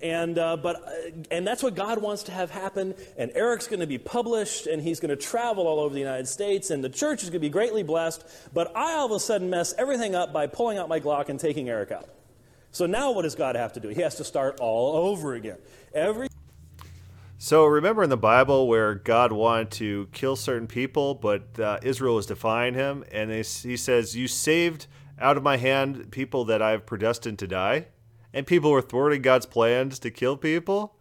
And, 0.01 0.37
uh, 0.37 0.57
but, 0.57 0.75
uh, 0.75 0.91
and 1.31 1.47
that's 1.47 1.63
what 1.63 1.77
God 1.77 2.03
wants 2.03 2.25
to 2.25 2.33
have 2.33 2.51
happen. 2.51 2.97
And 3.17 3.31
Eric's 3.37 3.69
going 3.69 3.79
to 3.79 3.87
be 3.87 3.97
published, 3.97 4.67
and 4.67 4.83
he's 4.83 4.99
going 4.99 5.11
to 5.11 5.17
travel 5.17 5.69
all 5.69 5.79
over 5.79 5.95
the 5.95 6.01
United 6.01 6.27
States, 6.27 6.71
and 6.71 6.83
the 6.83 6.89
church 6.89 7.23
is 7.23 7.31
going 7.31 7.41
to 7.41 7.47
be 7.47 7.49
greatly 7.49 7.85
blessed. 7.85 8.25
But 8.53 8.77
I 8.77 8.95
all 8.95 9.07
of 9.07 9.13
a 9.13 9.21
sudden 9.21 9.49
mess 9.49 9.73
everything 9.79 10.17
up 10.17 10.33
by 10.33 10.49
pulling 10.49 10.79
out 10.79 10.89
my 10.89 10.99
Glock 10.99 11.29
and 11.29 11.39
taking 11.39 11.69
Eric 11.69 11.93
out. 11.93 12.09
So 12.73 12.87
now 12.87 13.13
what 13.13 13.23
does 13.23 13.37
God 13.37 13.55
have 13.55 13.73
to 13.75 13.79
do? 13.79 13.91
He 13.91 14.01
has 14.01 14.17
to 14.17 14.25
start 14.25 14.59
all 14.59 14.97
over 15.07 15.35
again. 15.35 15.59
Every 15.95 16.27
so 17.39 17.67
remember 17.67 18.03
in 18.03 18.11
the 18.11 18.17
Bible 18.17 18.67
where 18.67 18.97
God 18.97 19.31
wanted 19.31 19.71
to 19.73 20.09
kill 20.13 20.35
certain 20.35 20.67
people, 20.67 21.15
but 21.15 21.61
uh, 21.61 21.79
Israel 21.85 22.17
was 22.17 22.27
defying 22.27 22.75
him, 22.75 23.05
and 23.13 23.31
they, 23.31 23.43
he 23.43 23.77
says, 23.77 24.17
"You 24.17 24.27
saved 24.27 24.89
out 25.19 25.37
of 25.37 25.43
my 25.43 25.57
hand 25.57 26.11
people 26.11 26.45
that 26.47 26.63
I've 26.63 26.87
predestined 26.87 27.39
to 27.41 27.47
die," 27.47 27.87
and 28.33 28.47
people 28.47 28.71
were 28.71 28.83
thwarting 28.83 29.23
God's 29.23 29.47
plans 29.47 29.99
to 30.01 30.11
kill 30.11 30.37
people. 30.37 30.97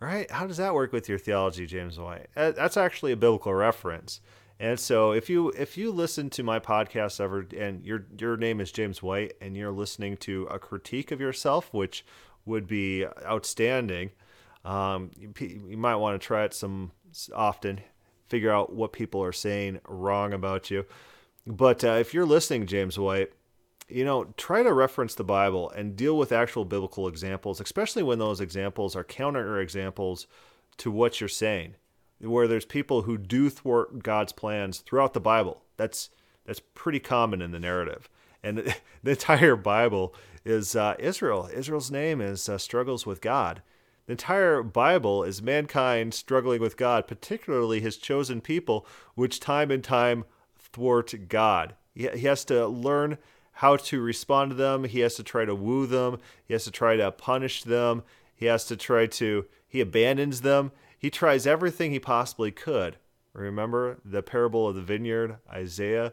Right? 0.00 0.30
How 0.30 0.46
does 0.46 0.58
that 0.58 0.74
work 0.74 0.92
with 0.92 1.08
your 1.08 1.18
theology, 1.18 1.66
James 1.66 1.98
White? 1.98 2.28
That's 2.34 2.76
actually 2.76 3.10
a 3.10 3.16
biblical 3.16 3.52
reference. 3.52 4.20
And 4.60 4.78
so 4.78 5.12
if 5.12 5.28
you 5.28 5.50
if 5.50 5.76
you 5.76 5.90
listen 5.90 6.30
to 6.30 6.42
my 6.42 6.60
podcast 6.60 7.20
ever 7.20 7.46
and 7.56 7.84
your 7.84 8.06
your 8.18 8.36
name 8.36 8.60
is 8.60 8.72
James 8.72 9.02
White 9.02 9.34
and 9.40 9.56
you're 9.56 9.72
listening 9.72 10.16
to 10.18 10.46
a 10.50 10.58
critique 10.58 11.10
of 11.10 11.20
yourself, 11.20 11.72
which 11.72 12.04
would 12.44 12.66
be 12.66 13.06
outstanding 13.24 14.10
um, 14.64 15.10
you, 15.16 15.32
you, 15.38 15.76
might 15.76 15.96
want 15.96 16.20
to 16.20 16.24
try 16.24 16.44
it 16.44 16.52
some 16.54 16.92
often, 17.34 17.80
figure 18.28 18.52
out 18.52 18.72
what 18.72 18.92
people 18.92 19.22
are 19.22 19.32
saying 19.32 19.80
wrong 19.88 20.32
about 20.32 20.70
you. 20.70 20.84
But 21.46 21.82
uh, 21.84 21.92
if 21.92 22.12
you're 22.12 22.26
listening, 22.26 22.66
James 22.66 22.98
White, 22.98 23.32
you 23.88 24.04
know, 24.04 24.32
try 24.36 24.62
to 24.62 24.72
reference 24.72 25.14
the 25.14 25.24
Bible 25.24 25.70
and 25.70 25.96
deal 25.96 26.16
with 26.16 26.32
actual 26.32 26.64
biblical 26.64 27.08
examples, 27.08 27.60
especially 27.60 28.02
when 28.02 28.18
those 28.18 28.40
examples 28.40 28.94
are 28.94 29.04
counter 29.04 29.60
examples 29.60 30.26
to 30.78 30.90
what 30.90 31.20
you're 31.20 31.28
saying, 31.28 31.74
where 32.20 32.46
there's 32.46 32.64
people 32.64 33.02
who 33.02 33.16
do 33.18 33.50
thwart 33.50 34.02
God's 34.02 34.32
plans 34.32 34.78
throughout 34.78 35.14
the 35.14 35.20
Bible. 35.20 35.62
That's 35.76 36.10
that's 36.44 36.60
pretty 36.74 37.00
common 37.00 37.42
in 37.42 37.50
the 37.50 37.60
narrative, 37.60 38.08
and 38.42 38.58
the 39.02 39.10
entire 39.10 39.56
Bible 39.56 40.14
is 40.44 40.74
uh, 40.76 40.94
Israel. 40.98 41.48
Israel's 41.52 41.90
name 41.90 42.20
is 42.20 42.48
uh, 42.48 42.58
struggles 42.58 43.04
with 43.04 43.20
God, 43.20 43.62
the 44.08 44.12
entire 44.12 44.62
Bible 44.62 45.22
is 45.22 45.42
mankind 45.42 46.14
struggling 46.14 46.62
with 46.62 46.78
God, 46.78 47.06
particularly 47.06 47.82
his 47.82 47.98
chosen 47.98 48.40
people, 48.40 48.86
which 49.14 49.38
time 49.38 49.70
and 49.70 49.84
time 49.84 50.24
thwart 50.58 51.28
God. 51.28 51.74
He 51.94 52.06
has 52.06 52.42
to 52.46 52.66
learn 52.66 53.18
how 53.58 53.74
to 53.74 54.00
respond 54.00 54.50
to 54.50 54.54
them. 54.54 54.84
He 54.84 55.00
has 55.00 55.16
to 55.16 55.24
try 55.24 55.44
to 55.44 55.52
woo 55.52 55.84
them. 55.84 56.18
He 56.44 56.52
has 56.52 56.62
to 56.62 56.70
try 56.70 56.94
to 56.94 57.10
punish 57.10 57.64
them. 57.64 58.04
He 58.36 58.46
has 58.46 58.64
to 58.66 58.76
try 58.76 59.06
to, 59.06 59.46
he 59.66 59.80
abandons 59.80 60.42
them. 60.42 60.70
He 60.96 61.10
tries 61.10 61.44
everything 61.44 61.90
he 61.90 61.98
possibly 61.98 62.52
could. 62.52 62.98
Remember 63.32 63.98
the 64.04 64.22
parable 64.22 64.68
of 64.68 64.76
the 64.76 64.80
vineyard, 64.80 65.38
Isaiah? 65.50 66.12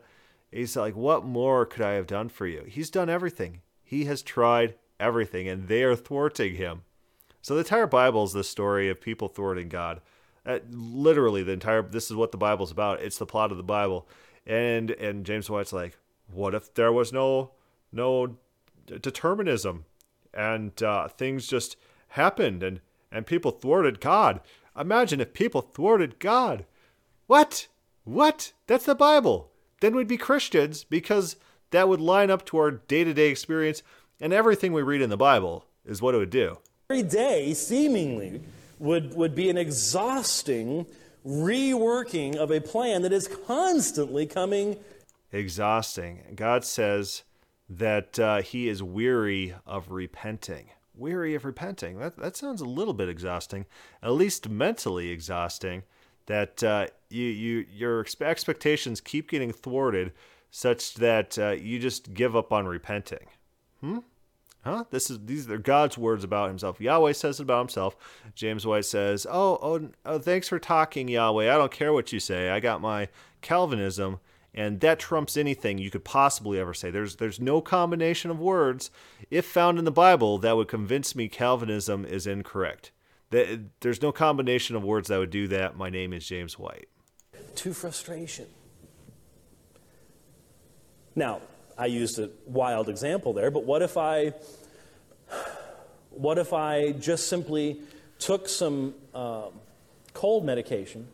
He's 0.52 0.76
like, 0.76 0.96
What 0.96 1.24
more 1.24 1.68
could 1.68 1.84
I 1.84 1.92
have 1.92 2.08
done 2.08 2.30
for 2.30 2.48
you? 2.48 2.64
He's 2.68 2.90
done 2.90 3.12
everything. 3.12 3.62
He 3.84 4.06
has 4.06 4.24
tried 4.24 4.74
everything, 5.00 5.48
and 5.48 5.68
they 5.68 5.84
are 5.84 5.96
thwarting 5.96 6.56
him. 6.56 6.82
So 7.44 7.54
the 7.54 7.60
entire 7.60 7.86
Bible 7.86 8.24
is 8.24 8.34
the 8.34 8.44
story 8.44 8.90
of 8.90 9.00
people 9.00 9.28
thwarting 9.28 9.70
God. 9.70 10.02
Uh, 10.48 10.60
literally, 10.72 11.44
the 11.44 11.52
entire 11.52 11.84
this 11.84 12.10
is 12.10 12.16
what 12.16 12.32
the 12.32 12.40
Bible's 12.40 12.72
about. 12.72 13.02
It's 13.02 13.20
the 13.20 13.28
plot 13.28 13.52
of 13.52 13.58
the 13.58 13.64
Bible. 13.64 14.08
And 14.48 14.90
and 14.90 15.28
James 15.28 15.48
White's 15.48 15.74
like, 15.74 15.96
what 16.32 16.56
if 16.56 16.74
there 16.74 16.92
was 16.92 17.14
no 17.14 17.52
no 17.92 18.38
determinism, 18.86 19.86
and 20.34 20.82
uh, 20.84 21.08
things 21.08 21.48
just 21.48 21.78
happened, 22.10 22.64
and 22.64 22.82
and 23.12 23.26
people 23.26 23.52
thwarted 23.52 24.00
God. 24.00 24.42
Imagine 24.78 25.22
if 25.22 25.34
people 25.34 25.62
thwarted 25.62 26.20
God. 26.20 26.66
What? 27.28 27.68
What? 28.04 28.54
That's 28.68 28.86
the 28.86 28.96
Bible. 28.96 29.52
Then 29.82 29.96
we'd 29.96 30.08
be 30.08 30.18
Christians 30.18 30.84
because 30.84 31.38
that 31.72 31.88
would 31.88 32.02
line 32.02 32.30
up 32.30 32.46
to 32.48 32.58
our 32.58 32.72
day 32.72 33.04
to 33.04 33.14
day 33.14 33.30
experience, 33.30 33.84
and 34.20 34.34
everything 34.34 34.74
we 34.74 34.82
read 34.82 35.02
in 35.02 35.10
the 35.10 35.18
Bible 35.18 35.66
is 35.86 36.02
what 36.02 36.16
it 36.16 36.18
would 36.18 36.30
do. 36.30 36.58
Every 36.90 37.04
day, 37.04 37.54
seemingly, 37.54 38.42
would, 38.80 39.16
would 39.16 39.34
be 39.36 39.50
an 39.50 39.58
exhausting 39.58 40.86
reworking 41.26 42.36
of 42.36 42.52
a 42.52 42.62
plan 42.62 43.02
that 43.02 43.12
is 43.12 43.28
constantly 43.48 44.26
coming. 44.26 44.78
Exhausting. 45.36 46.22
God 46.36 46.64
says 46.64 47.24
that 47.70 48.18
uh, 48.18 48.42
he 48.42 48.70
is 48.70 48.82
weary 48.82 49.54
of 49.66 49.92
repenting. 49.92 50.70
Weary 50.96 51.36
of 51.36 51.44
repenting. 51.44 52.00
That, 52.00 52.18
that 52.18 52.38
sounds 52.38 52.62
a 52.62 52.66
little 52.66 52.94
bit 52.94 53.10
exhausting, 53.10 53.66
at 54.02 54.12
least 54.14 54.48
mentally 54.48 55.10
exhausting. 55.10 55.84
That 56.28 56.64
uh, 56.64 56.88
you, 57.10 57.26
you 57.26 57.66
your 57.70 58.06
expectations 58.22 59.02
keep 59.02 59.30
getting 59.30 59.52
thwarted, 59.52 60.14
such 60.52 60.96
that 60.96 61.38
uh, 61.38 61.52
you 61.52 61.80
just 61.80 62.14
give 62.14 62.36
up 62.36 62.54
on 62.54 62.66
repenting. 62.66 63.28
Hmm? 63.82 64.00
Huh? 64.64 64.86
This 64.90 65.12
is 65.12 65.20
these 65.26 65.50
are 65.50 65.58
God's 65.58 65.98
words 65.98 66.24
about 66.24 66.48
himself. 66.48 66.82
Yahweh 66.82 67.12
says 67.12 67.40
it 67.40 67.44
about 67.44 67.60
himself. 67.60 67.96
James 68.34 68.66
White 68.66 68.86
says, 68.86 69.28
"Oh, 69.30 69.60
oh, 69.62 69.90
oh, 70.06 70.18
thanks 70.18 70.48
for 70.48 70.60
talking, 70.60 71.08
Yahweh. 71.08 71.54
I 71.54 71.58
don't 71.58 71.72
care 71.72 71.94
what 71.94 72.12
you 72.12 72.20
say. 72.20 72.50
I 72.50 72.60
got 72.60 72.82
my 72.82 73.10
Calvinism, 73.42 74.20
and 74.56 74.80
that 74.80 74.98
trumps 74.98 75.38
anything 75.38 75.78
you 75.78 75.92
could 75.92 76.04
possibly 76.04 76.60
ever 76.60 76.74
say. 76.74 76.90
There's 76.90 77.18
there's 77.18 77.40
no 77.40 77.62
combination 77.62 78.32
of 78.32 78.40
words, 78.40 78.90
if 79.30 79.46
found 79.46 79.78
in 79.78 79.86
the 79.86 79.92
Bible, 79.92 80.40
that 80.40 80.56
would 80.56 80.68
convince 80.68 81.16
me 81.16 81.28
Calvinism 81.28 82.06
is 82.06 82.26
incorrect. 82.26 82.92
There's 83.30 84.02
no 84.02 84.12
combination 84.12 84.76
of 84.76 84.84
words 84.84 85.10
that 85.10 85.20
would 85.20 85.30
do 85.30 85.48
that. 85.50 85.78
My 85.78 85.90
name 85.92 86.14
is 86.14 86.26
James 86.26 86.58
White." 86.58 86.88
to 87.56 87.74
frustration. 87.74 88.46
Now, 91.16 91.42
I 91.78 91.88
used 91.88 92.20
a 92.20 92.30
wild 92.46 92.90
example 92.90 93.34
there, 93.34 93.52
but 93.52 93.64
what 93.64 93.82
if 93.82 93.98
I 93.98 94.34
what 96.12 96.38
if 96.38 96.54
I 96.54 96.92
just 96.92 97.28
simply 97.28 97.80
took 98.20 98.48
some 98.48 98.94
um, 99.14 99.52
cold 100.14 100.46
medication 100.46 101.08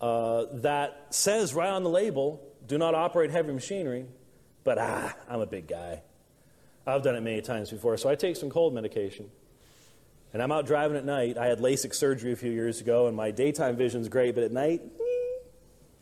uh, 0.00 0.44
that 0.54 1.06
says 1.10 1.54
right 1.54 1.70
on 1.70 1.82
the 1.82 1.90
label, 1.90 2.42
do 2.66 2.78
not 2.78 2.94
operate 2.94 3.30
heavy 3.30 3.52
machinery, 3.52 4.06
but 4.64 4.78
ah, 4.78 5.14
I'm 5.28 5.40
a 5.40 5.46
big 5.46 5.66
guy. 5.66 6.02
I've 6.86 7.02
done 7.02 7.16
it 7.16 7.22
many 7.22 7.42
times 7.42 7.70
before. 7.70 7.96
So 7.96 8.08
I 8.08 8.14
take 8.14 8.36
some 8.36 8.50
cold 8.50 8.74
medication. 8.74 9.30
And 10.32 10.42
I'm 10.42 10.52
out 10.52 10.66
driving 10.66 10.96
at 10.96 11.04
night. 11.04 11.38
I 11.38 11.46
had 11.46 11.58
LASIK 11.58 11.94
surgery 11.94 12.32
a 12.32 12.36
few 12.36 12.50
years 12.50 12.80
ago, 12.80 13.06
and 13.06 13.16
my 13.16 13.30
daytime 13.30 13.76
vision's 13.76 14.08
great, 14.08 14.34
but 14.34 14.44
at 14.44 14.52
night, 14.52 14.82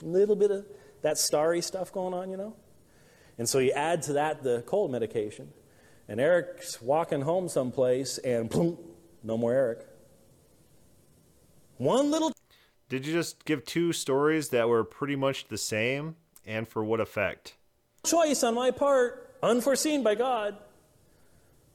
a 0.02 0.04
little 0.04 0.34
bit 0.34 0.50
of 0.50 0.66
that 1.02 1.16
starry 1.16 1.60
stuff 1.60 1.92
going 1.92 2.12
on, 2.12 2.30
you 2.30 2.36
know? 2.36 2.56
And 3.38 3.48
so 3.48 3.58
you 3.58 3.70
add 3.72 4.02
to 4.02 4.14
that 4.14 4.42
the 4.42 4.62
cold 4.66 4.90
medication. 4.90 5.52
And 6.08 6.20
Eric's 6.20 6.80
walking 6.80 7.20
home 7.20 7.48
someplace, 7.48 8.18
and 8.18 8.48
boom, 8.50 8.78
no 9.22 9.36
more 9.36 9.52
Eric. 9.52 9.86
One 11.78 12.10
little. 12.10 12.32
Did 12.88 13.04
you 13.04 13.12
just 13.12 13.44
give 13.44 13.64
two 13.64 13.92
stories 13.92 14.50
that 14.50 14.68
were 14.68 14.84
pretty 14.84 15.16
much 15.16 15.48
the 15.48 15.58
same, 15.58 16.14
and 16.44 16.68
for 16.68 16.84
what 16.84 17.00
effect? 17.00 17.54
Choice 18.04 18.44
on 18.44 18.54
my 18.54 18.70
part, 18.70 19.34
unforeseen 19.42 20.04
by 20.04 20.14
God. 20.14 20.56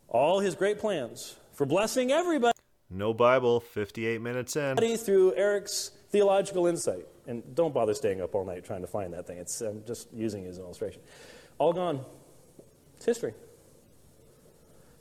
All 0.08 0.40
his 0.40 0.56
great 0.56 0.80
plans 0.80 1.36
for 1.52 1.66
blessing 1.66 2.12
everybody. 2.12 2.58
No 2.90 3.14
Bible, 3.14 3.60
58 3.60 4.22
minutes 4.22 4.56
in. 4.56 4.78
Through 4.98 5.34
Eric's 5.36 5.92
theological 6.12 6.68
insight. 6.68 7.06
And 7.28 7.44
don't 7.56 7.74
bother 7.74 7.94
staying 7.94 8.22
up 8.22 8.34
all 8.34 8.46
night 8.46 8.64
trying 8.64 8.82
to 8.82 8.88
find 8.88 9.14
that 9.14 9.28
thing. 9.28 9.38
It's, 9.38 9.62
I'm 9.62 9.84
just 9.86 10.08
using 10.14 10.46
it 10.46 10.50
as 10.50 10.58
an 10.58 10.64
illustration. 10.64 11.02
All 11.58 11.74
gone. 11.74 12.06
It's 12.96 13.06
history. 13.06 13.34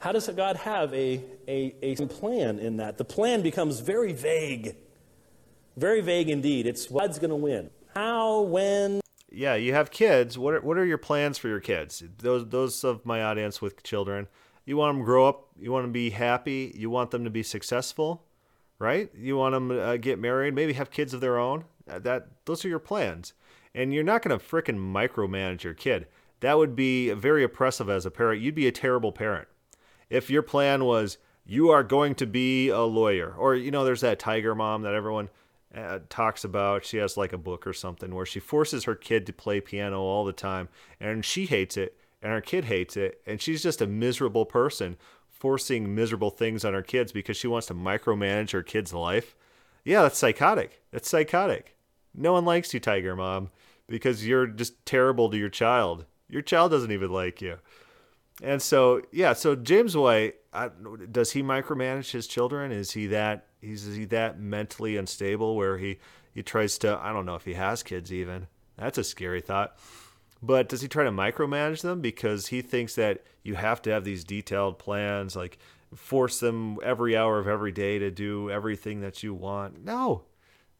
How 0.00 0.12
does 0.12 0.28
God 0.28 0.56
have 0.56 0.92
a, 0.94 1.22
a, 1.46 1.74
a 1.82 1.94
plan 2.06 2.58
in 2.58 2.78
that? 2.78 2.98
The 2.98 3.04
plan 3.04 3.42
becomes 3.42 3.80
very 3.80 4.12
vague. 4.12 4.76
Very 5.81 6.03
vague 6.03 6.28
indeed. 6.28 6.66
It's 6.66 6.91
what's 6.91 7.18
going 7.18 7.31
to 7.31 7.37
win. 7.37 7.70
How, 7.95 8.43
when. 8.43 9.01
Yeah, 9.33 9.55
you 9.55 9.72
have 9.72 9.91
kids. 9.91 10.37
What 10.37 10.53
are, 10.53 10.61
what 10.61 10.76
are 10.76 10.85
your 10.85 10.99
plans 10.99 11.39
for 11.39 11.49
your 11.49 11.59
kids? 11.59 12.03
Those, 12.18 12.47
those 12.47 12.85
of 12.85 13.07
my 13.07 13.22
audience 13.22 13.62
with 13.62 13.83
children. 13.83 14.28
You 14.66 14.76
want 14.76 14.95
them 14.95 15.03
to 15.03 15.07
grow 15.07 15.26
up. 15.26 15.49
You 15.59 15.72
want 15.72 15.85
them 15.85 15.91
to 15.93 15.95
be 15.95 16.11
happy. 16.11 16.74
You 16.76 16.91
want 16.91 17.12
them 17.12 17.24
to 17.24 17.31
be 17.31 17.43
successful, 17.43 18.24
right? 18.78 19.11
You 19.16 19.39
want 19.39 19.55
them 19.55 19.70
to 19.70 19.81
uh, 19.81 19.97
get 19.97 20.18
married, 20.18 20.55
maybe 20.55 20.74
have 20.74 20.91
kids 20.91 21.14
of 21.14 21.22
their 21.22 21.39
own. 21.39 21.64
Uh, 21.91 21.99
that 22.01 22.28
Those 22.45 22.62
are 22.66 22.68
your 22.68 22.78
plans. 22.78 23.33
And 23.74 23.95
you're 23.95 24.05
not 24.05 24.20
going 24.20 24.39
to 24.39 24.45
fricking 24.45 24.76
micromanage 24.76 25.62
your 25.62 25.74
kid. 25.74 26.09
That 26.41 26.59
would 26.59 26.76
be 26.76 27.11
very 27.12 27.43
oppressive 27.43 27.89
as 27.89 28.05
a 28.05 28.11
parent. 28.11 28.43
You'd 28.43 28.55
be 28.55 28.66
a 28.66 28.72
terrible 28.72 29.12
parent 29.12 29.49
if 30.11 30.28
your 30.28 30.43
plan 30.43 30.85
was 30.85 31.16
you 31.47 31.70
are 31.70 31.83
going 31.83 32.14
to 32.16 32.26
be 32.26 32.68
a 32.68 32.83
lawyer, 32.83 33.35
or 33.39 33.55
you 33.55 33.70
know, 33.70 33.85
there's 33.85 34.03
that 34.03 34.18
tiger 34.18 34.55
mom 34.55 34.83
that 34.83 34.95
everyone 34.95 35.31
uh, 35.77 36.01
talks 36.09 36.45
about. 36.45 36.85
She 36.85 36.97
has 36.99 37.16
like 37.16 37.33
a 37.33 37.39
book 37.39 37.66
or 37.66 37.73
something 37.73 38.14
where 38.14 38.27
she 38.27 38.41
forces 38.41 38.85
her 38.85 38.95
kid 38.95 39.27
to 39.27 39.33
play 39.33 39.61
piano 39.61 40.01
all 40.01 40.25
the 40.25 40.33
time, 40.33 40.68
and 41.01 41.25
she 41.25 41.47
hates 41.47 41.77
it, 41.77 41.97
and 42.23 42.33
her 42.33 42.41
kid 42.41 42.66
hates 42.66 42.97
it, 42.97 43.21
and 43.27 43.41
she's 43.41 43.62
just 43.62 43.81
a 43.81 43.87
miserable 43.87 44.47
person 44.47 44.97
forcing 45.41 45.95
miserable 45.95 46.31
things 46.31 46.66
on 46.66 46.75
her 46.75 46.83
kids 46.83 47.12
because 47.12 47.37
she 47.37 47.47
wants 47.47 47.66
to 47.66 47.75
micromanage 47.75 48.51
her 48.51 48.62
kid's 48.62 48.93
life. 48.93 49.35
Yeah, 49.85 50.03
that's 50.03 50.18
psychotic. 50.18 50.83
That's 50.91 51.09
psychotic. 51.09 51.77
No 52.14 52.35
one 52.35 52.45
likes 52.45 52.75
you, 52.75 52.81
Tiger 52.81 53.16
Mom, 53.16 53.51
because 53.89 54.27
you're 54.27 54.47
just 54.47 54.85
terrible 54.85 55.31
to 55.31 55.39
your 55.39 55.49
child. 55.49 56.05
Your 56.29 56.43
child 56.43 56.73
doesn't 56.73 56.93
even 56.93 57.11
like 57.11 57.41
you. 57.41 57.57
And 58.43 58.61
so, 58.61 59.03
yeah, 59.12 59.33
so 59.33 59.57
James 59.57 59.97
White, 59.97 60.37
I, 60.53 60.71
does 61.11 61.33
he 61.33 61.43
micromanage 61.43 62.11
his 62.11 62.27
children? 62.27 62.71
Is 62.71 62.93
he 62.93 63.07
that 63.09 63.47
he's 63.61 63.86
is 63.86 63.96
he 63.96 64.04
that 64.06 64.38
mentally 64.38 64.96
unstable 64.96 65.56
where 65.56 65.78
he 65.78 65.98
he 66.32 66.42
tries 66.42 66.78
to 66.78 66.98
I 67.00 67.12
don't 67.12 67.26
know 67.26 67.34
if 67.34 67.44
he 67.44 67.54
has 67.54 67.82
kids 67.82 68.12
even. 68.12 68.46
That's 68.76 68.98
a 68.98 69.04
scary 69.04 69.40
thought. 69.40 69.76
But 70.42 70.68
does 70.68 70.80
he 70.80 70.88
try 70.88 71.04
to 71.04 71.11
micromanage 71.11 71.82
them 71.82 72.00
because 72.00 72.46
he 72.46 72.62
thinks 72.62 72.94
that 72.94 73.22
you 73.42 73.56
have 73.56 73.82
to 73.82 73.90
have 73.90 74.04
these 74.04 74.24
detailed 74.24 74.78
plans 74.78 75.36
like 75.36 75.58
force 75.94 76.40
them 76.40 76.78
every 76.82 77.16
hour 77.16 77.38
of 77.38 77.48
every 77.48 77.72
day 77.72 77.98
to 77.98 78.11
do 78.11 78.50
everything 78.50 79.00
that 79.00 79.22
you 79.22 79.34
want? 79.34 79.84
No. 79.84 80.22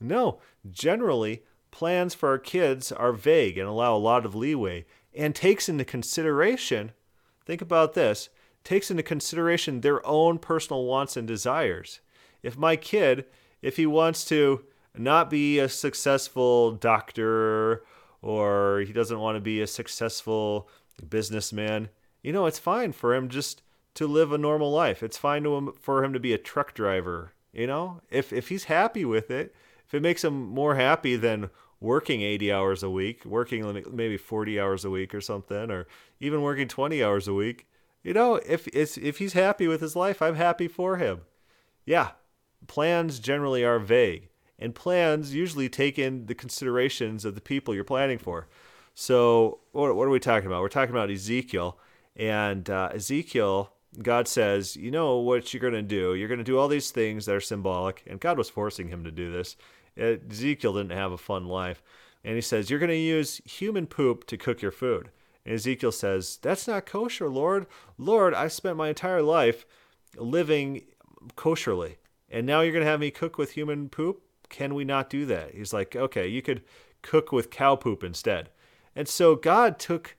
No. 0.00 0.38
Generally, 0.70 1.42
plans 1.70 2.14
for 2.14 2.30
our 2.30 2.38
kids 2.38 2.90
are 2.90 3.12
vague 3.12 3.58
and 3.58 3.68
allow 3.68 3.94
a 3.94 3.98
lot 3.98 4.24
of 4.24 4.34
leeway 4.34 4.86
and 5.14 5.34
takes 5.34 5.68
into 5.68 5.84
consideration 5.84 6.92
think 7.44 7.60
about 7.60 7.94
this, 7.94 8.28
takes 8.62 8.90
into 8.90 9.02
consideration 9.02 9.80
their 9.80 10.06
own 10.06 10.38
personal 10.38 10.84
wants 10.84 11.16
and 11.16 11.26
desires. 11.26 12.00
If 12.43 12.57
my 12.57 12.76
kid, 12.76 13.24
if 13.62 13.76
he 13.76 13.86
wants 13.86 14.24
to 14.26 14.64
not 14.97 15.30
be 15.30 15.59
a 15.59 15.68
successful 15.68 16.72
doctor 16.72 17.84
or 18.22 18.80
he 18.86 18.93
doesn't 18.93 19.18
want 19.18 19.36
to 19.36 19.41
be 19.41 19.61
a 19.61 19.66
successful 19.66 20.68
businessman, 21.09 21.88
you 22.22 22.32
know, 22.32 22.47
it's 22.47 22.59
fine 22.59 22.93
for 22.93 23.14
him 23.14 23.28
just 23.28 23.62
to 23.95 24.07
live 24.07 24.32
a 24.32 24.38
normal 24.38 24.70
life. 24.70 25.03
It's 25.03 25.18
fine 25.18 25.43
to 25.45 25.57
him, 25.57 25.72
for 25.80 26.05
him 26.05 26.12
to 26.12 26.20
be 26.20 26.32
a 26.32 26.38
truck 26.38 26.74
driver, 26.74 27.32
you 27.53 27.66
know? 27.66 28.01
If 28.11 28.32
if 28.32 28.49
he's 28.49 28.64
happy 28.64 29.05
with 29.05 29.30
it, 29.30 29.55
if 29.86 29.95
it 29.95 30.03
makes 30.03 30.24
him 30.24 30.49
more 30.49 30.76
happy 30.76 31.16
than 31.16 31.51
working 31.80 32.20
80 32.20 32.53
hours 32.53 32.82
a 32.82 32.91
week, 32.91 33.24
working 33.24 33.84
maybe 33.91 34.16
40 34.16 34.61
hours 34.61 34.84
a 34.84 34.91
week 34.91 35.14
or 35.14 35.20
something, 35.20 35.70
or 35.70 35.86
even 36.20 36.43
working 36.43 36.68
20 36.68 37.03
hours 37.03 37.26
a 37.26 37.34
week, 37.34 37.66
you 38.03 38.12
know, 38.12 38.36
if 38.47 38.68
if 38.68 39.18
he's 39.18 39.32
happy 39.32 39.66
with 39.66 39.80
his 39.80 39.97
life, 39.97 40.22
I'm 40.22 40.36
happy 40.36 40.68
for 40.68 40.97
him. 40.97 41.22
Yeah, 41.84 42.11
plans 42.66 43.18
generally 43.18 43.64
are 43.64 43.78
vague, 43.78 44.28
and 44.58 44.74
plans 44.74 45.34
usually 45.34 45.68
take 45.68 45.98
in 45.98 46.26
the 46.26 46.34
considerations 46.34 47.24
of 47.24 47.34
the 47.34 47.40
people 47.40 47.74
you're 47.74 47.84
planning 47.84 48.18
for. 48.18 48.48
So, 48.94 49.61
what, 49.72 49.94
what 49.96 50.06
are 50.06 50.11
we 50.11 50.20
talking 50.20 50.46
about? 50.46 50.62
We're 50.62 50.68
talking 50.68 50.94
about 50.94 51.11
Ezekiel, 51.11 51.78
and 52.16 52.68
uh, 52.68 52.90
Ezekiel. 52.94 53.72
God 54.02 54.28
says, 54.28 54.76
you 54.76 54.92
know 54.92 55.16
what 55.16 55.52
you're 55.52 55.61
going 55.61 55.72
to 55.72 55.82
do. 55.82 56.14
You're 56.14 56.28
going 56.28 56.38
to 56.38 56.44
do 56.44 56.58
all 56.58 56.68
these 56.68 56.92
things 56.92 57.26
that 57.26 57.34
are 57.34 57.40
symbolic, 57.40 58.04
and 58.06 58.20
God 58.20 58.38
was 58.38 58.48
forcing 58.48 58.88
him 58.88 59.02
to 59.02 59.11
do 59.11 59.32
this. 59.32 59.56
Ezekiel 59.96 60.74
didn't 60.74 60.92
have 60.92 61.11
a 61.11 61.18
fun 61.18 61.46
life. 61.46 61.82
And 62.24 62.34
he 62.34 62.40
says, 62.40 62.70
You're 62.70 62.78
going 62.78 62.90
to 62.90 62.96
use 62.96 63.40
human 63.44 63.86
poop 63.86 64.26
to 64.26 64.36
cook 64.36 64.62
your 64.62 64.70
food. 64.70 65.11
And 65.44 65.54
Ezekiel 65.54 65.92
says, 65.92 66.38
That's 66.42 66.68
not 66.68 66.86
kosher, 66.86 67.28
Lord. 67.28 67.66
Lord, 67.98 68.34
I 68.34 68.48
spent 68.48 68.76
my 68.76 68.88
entire 68.88 69.22
life 69.22 69.66
living 70.16 70.82
kosherly. 71.36 71.96
And 72.30 72.46
now 72.46 72.60
you're 72.60 72.72
going 72.72 72.84
to 72.84 72.90
have 72.90 73.00
me 73.00 73.10
cook 73.10 73.38
with 73.38 73.52
human 73.52 73.88
poop? 73.88 74.22
Can 74.48 74.74
we 74.74 74.84
not 74.84 75.10
do 75.10 75.26
that? 75.26 75.54
He's 75.54 75.72
like, 75.72 75.96
Okay, 75.96 76.26
you 76.26 76.42
could 76.42 76.62
cook 77.02 77.32
with 77.32 77.50
cow 77.50 77.76
poop 77.76 78.04
instead. 78.04 78.50
And 78.94 79.08
so 79.08 79.36
God 79.36 79.78
took, 79.78 80.16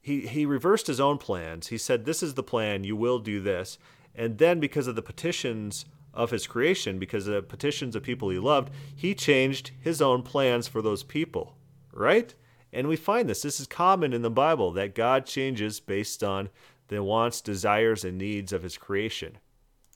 he, 0.00 0.26
he 0.26 0.44
reversed 0.44 0.86
his 0.86 1.00
own 1.00 1.18
plans. 1.18 1.68
He 1.68 1.78
said, 1.78 2.04
This 2.04 2.22
is 2.22 2.34
the 2.34 2.42
plan. 2.42 2.84
You 2.84 2.96
will 2.96 3.18
do 3.18 3.40
this. 3.40 3.78
And 4.14 4.38
then, 4.38 4.58
because 4.58 4.86
of 4.86 4.96
the 4.96 5.02
petitions 5.02 5.84
of 6.12 6.30
his 6.30 6.46
creation 6.46 6.98
because 6.98 7.26
of 7.26 7.34
the 7.34 7.42
petitions 7.42 7.94
of 7.94 8.02
people 8.02 8.30
he 8.30 8.38
loved, 8.38 8.72
he 8.94 9.14
changed 9.14 9.70
his 9.80 10.02
own 10.02 10.22
plans 10.22 10.66
for 10.68 10.82
those 10.82 11.02
people, 11.02 11.56
right? 11.92 12.34
And 12.72 12.88
we 12.88 12.96
find 12.96 13.28
this. 13.28 13.42
This 13.42 13.60
is 13.60 13.66
common 13.66 14.12
in 14.12 14.22
the 14.22 14.30
Bible 14.30 14.72
that 14.72 14.94
God 14.94 15.26
changes 15.26 15.80
based 15.80 16.22
on 16.22 16.48
the 16.88 17.02
wants, 17.02 17.40
desires, 17.40 18.04
and 18.04 18.18
needs 18.18 18.52
of 18.52 18.62
his 18.62 18.76
creation. 18.76 19.38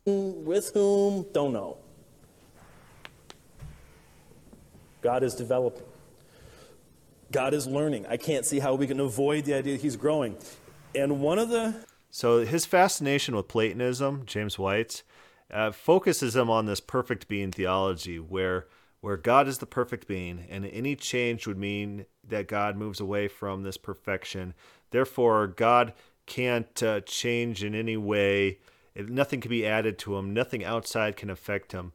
With 0.07 0.73
whom? 0.75 1.27
Don't 1.33 1.53
know. 1.53 1.79
God 5.01 5.23
is 5.23 5.35
developing. 5.35 5.87
God 7.33 7.55
is 7.55 7.67
learning. 7.67 8.07
I 8.07 8.17
can't 8.17 8.45
see 8.47 8.59
how 8.59 8.75
we 8.75 8.87
can 8.87 9.01
avoid 9.01 9.45
the 9.45 9.55
idea 9.55 9.73
that 9.73 9.83
he's 9.83 9.97
growing. 9.97 10.37
And 10.95 11.21
one 11.21 11.39
of 11.39 11.49
the. 11.49 11.75
So 12.11 12.45
his 12.45 12.65
fascination 12.65 13.35
with 13.35 13.49
Platonism, 13.49 14.23
James 14.25 14.59
White's, 14.59 15.03
uh, 15.51 15.73
focuses 15.73 16.37
him 16.37 16.49
on 16.49 16.67
this 16.67 16.81
perfect 16.81 17.29
being 17.29 17.51
theology 17.51 18.19
where 18.19 18.67
where 19.01 19.17
God 19.19 19.47
is 19.47 19.59
the 19.59 19.67
perfect 19.67 20.09
being 20.09 20.47
and 20.49 20.65
any 20.65 20.97
change 20.97 21.47
would 21.47 21.59
mean 21.59 22.07
that 22.27 22.49
God 22.49 22.77
moves 22.77 23.01
away 23.01 23.29
from 23.29 23.63
this 23.63 23.77
perfection. 23.77 24.55
Therefore, 24.91 25.47
God 25.47 25.93
can't 26.25 26.83
uh, 26.83 27.01
change 27.03 27.63
in 27.63 27.75
any 27.75 27.99
way. 27.99 28.61
Nothing 28.97 29.41
can 29.41 29.49
be 29.49 29.67
added 29.67 29.99
to 30.01 30.17
him. 30.17 30.33
Nothing 30.33 30.65
outside 30.65 31.17
can 31.17 31.31
affect 31.31 31.73
him. 31.73 31.93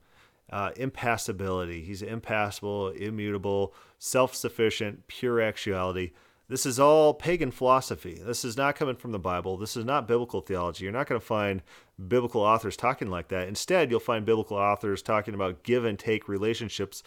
Uh, 0.51 0.71
impassibility. 0.77 1.83
He's 1.83 2.01
impassible, 2.01 2.89
immutable, 2.89 3.73
self 3.99 4.33
sufficient, 4.33 5.07
pure 5.07 5.39
actuality. 5.39 6.11
This 6.49 6.65
is 6.65 6.79
all 6.79 7.13
pagan 7.13 7.51
philosophy. 7.51 8.19
This 8.25 8.43
is 8.43 8.57
not 8.57 8.75
coming 8.75 8.95
from 8.95 9.11
the 9.11 9.19
Bible. 9.19 9.55
This 9.55 9.77
is 9.77 9.85
not 9.85 10.07
biblical 10.07 10.41
theology. 10.41 10.83
You're 10.83 10.91
not 10.91 11.05
going 11.05 11.21
to 11.21 11.25
find 11.25 11.61
biblical 12.07 12.41
authors 12.41 12.75
talking 12.75 13.09
like 13.09 13.27
that. 13.27 13.47
Instead, 13.47 13.91
you'll 13.91 13.99
find 13.99 14.25
biblical 14.25 14.57
authors 14.57 15.03
talking 15.03 15.35
about 15.35 15.61
give 15.61 15.85
and 15.85 15.99
take 15.99 16.27
relationships 16.27 17.03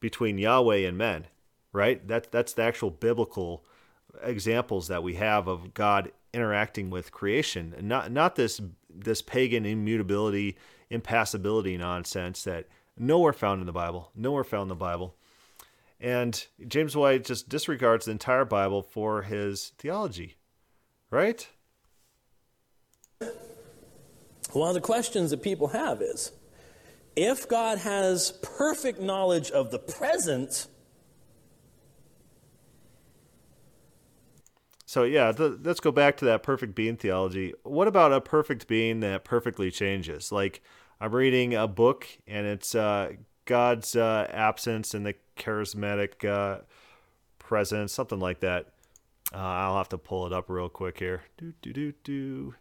between 0.00 0.38
Yahweh 0.38 0.78
and 0.78 0.96
men, 0.96 1.26
right? 1.74 2.06
That 2.08 2.32
that's 2.32 2.54
the 2.54 2.62
actual 2.62 2.90
biblical 2.90 3.66
examples 4.22 4.88
that 4.88 5.02
we 5.02 5.14
have 5.14 5.46
of 5.46 5.74
God 5.74 6.10
interacting 6.32 6.88
with 6.88 7.12
creation, 7.12 7.74
not 7.82 8.10
not 8.10 8.36
this 8.36 8.62
this 9.04 9.22
pagan 9.22 9.64
immutability, 9.66 10.56
impassibility 10.90 11.76
nonsense 11.76 12.44
that 12.44 12.66
nowhere 12.98 13.32
found 13.32 13.60
in 13.60 13.66
the 13.66 13.72
Bible, 13.72 14.10
nowhere 14.14 14.44
found 14.44 14.62
in 14.62 14.68
the 14.68 14.74
Bible. 14.74 15.16
And 16.00 16.46
James 16.66 16.96
White 16.96 17.24
just 17.24 17.48
disregards 17.48 18.04
the 18.04 18.12
entire 18.12 18.44
Bible 18.44 18.82
for 18.82 19.22
his 19.22 19.72
theology, 19.78 20.36
right? 21.10 21.48
One 24.52 24.68
of 24.68 24.74
the 24.74 24.80
questions 24.80 25.30
that 25.30 25.42
people 25.42 25.68
have 25.68 26.02
is 26.02 26.32
if 27.16 27.48
God 27.48 27.78
has 27.78 28.32
perfect 28.42 29.00
knowledge 29.00 29.50
of 29.50 29.70
the 29.70 29.78
present, 29.78 30.66
So 34.96 35.02
yeah, 35.02 35.30
let's 35.36 35.80
go 35.80 35.92
back 35.92 36.16
to 36.16 36.24
that 36.24 36.42
perfect 36.42 36.74
being 36.74 36.96
theology. 36.96 37.52
What 37.64 37.86
about 37.86 38.14
a 38.14 38.20
perfect 38.22 38.66
being 38.66 39.00
that 39.00 39.24
perfectly 39.24 39.70
changes? 39.70 40.32
Like 40.32 40.62
I'm 41.02 41.14
reading 41.14 41.54
a 41.54 41.68
book 41.68 42.08
and 42.26 42.46
it's 42.46 42.74
uh, 42.74 43.12
God's 43.44 43.94
uh, 43.94 44.26
absence 44.30 44.94
and 44.94 45.04
the 45.04 45.14
charismatic 45.36 46.24
uh, 46.24 46.62
presence, 47.38 47.92
something 47.92 48.18
like 48.18 48.40
that. 48.40 48.68
Uh, 49.34 49.36
I'll 49.36 49.76
have 49.76 49.90
to 49.90 49.98
pull 49.98 50.24
it 50.28 50.32
up 50.32 50.48
real 50.48 50.70
quick 50.70 50.98
here. 50.98 51.24
Do 51.36 51.52
do 51.60 51.74
do 51.74 51.92
do. 52.02 52.54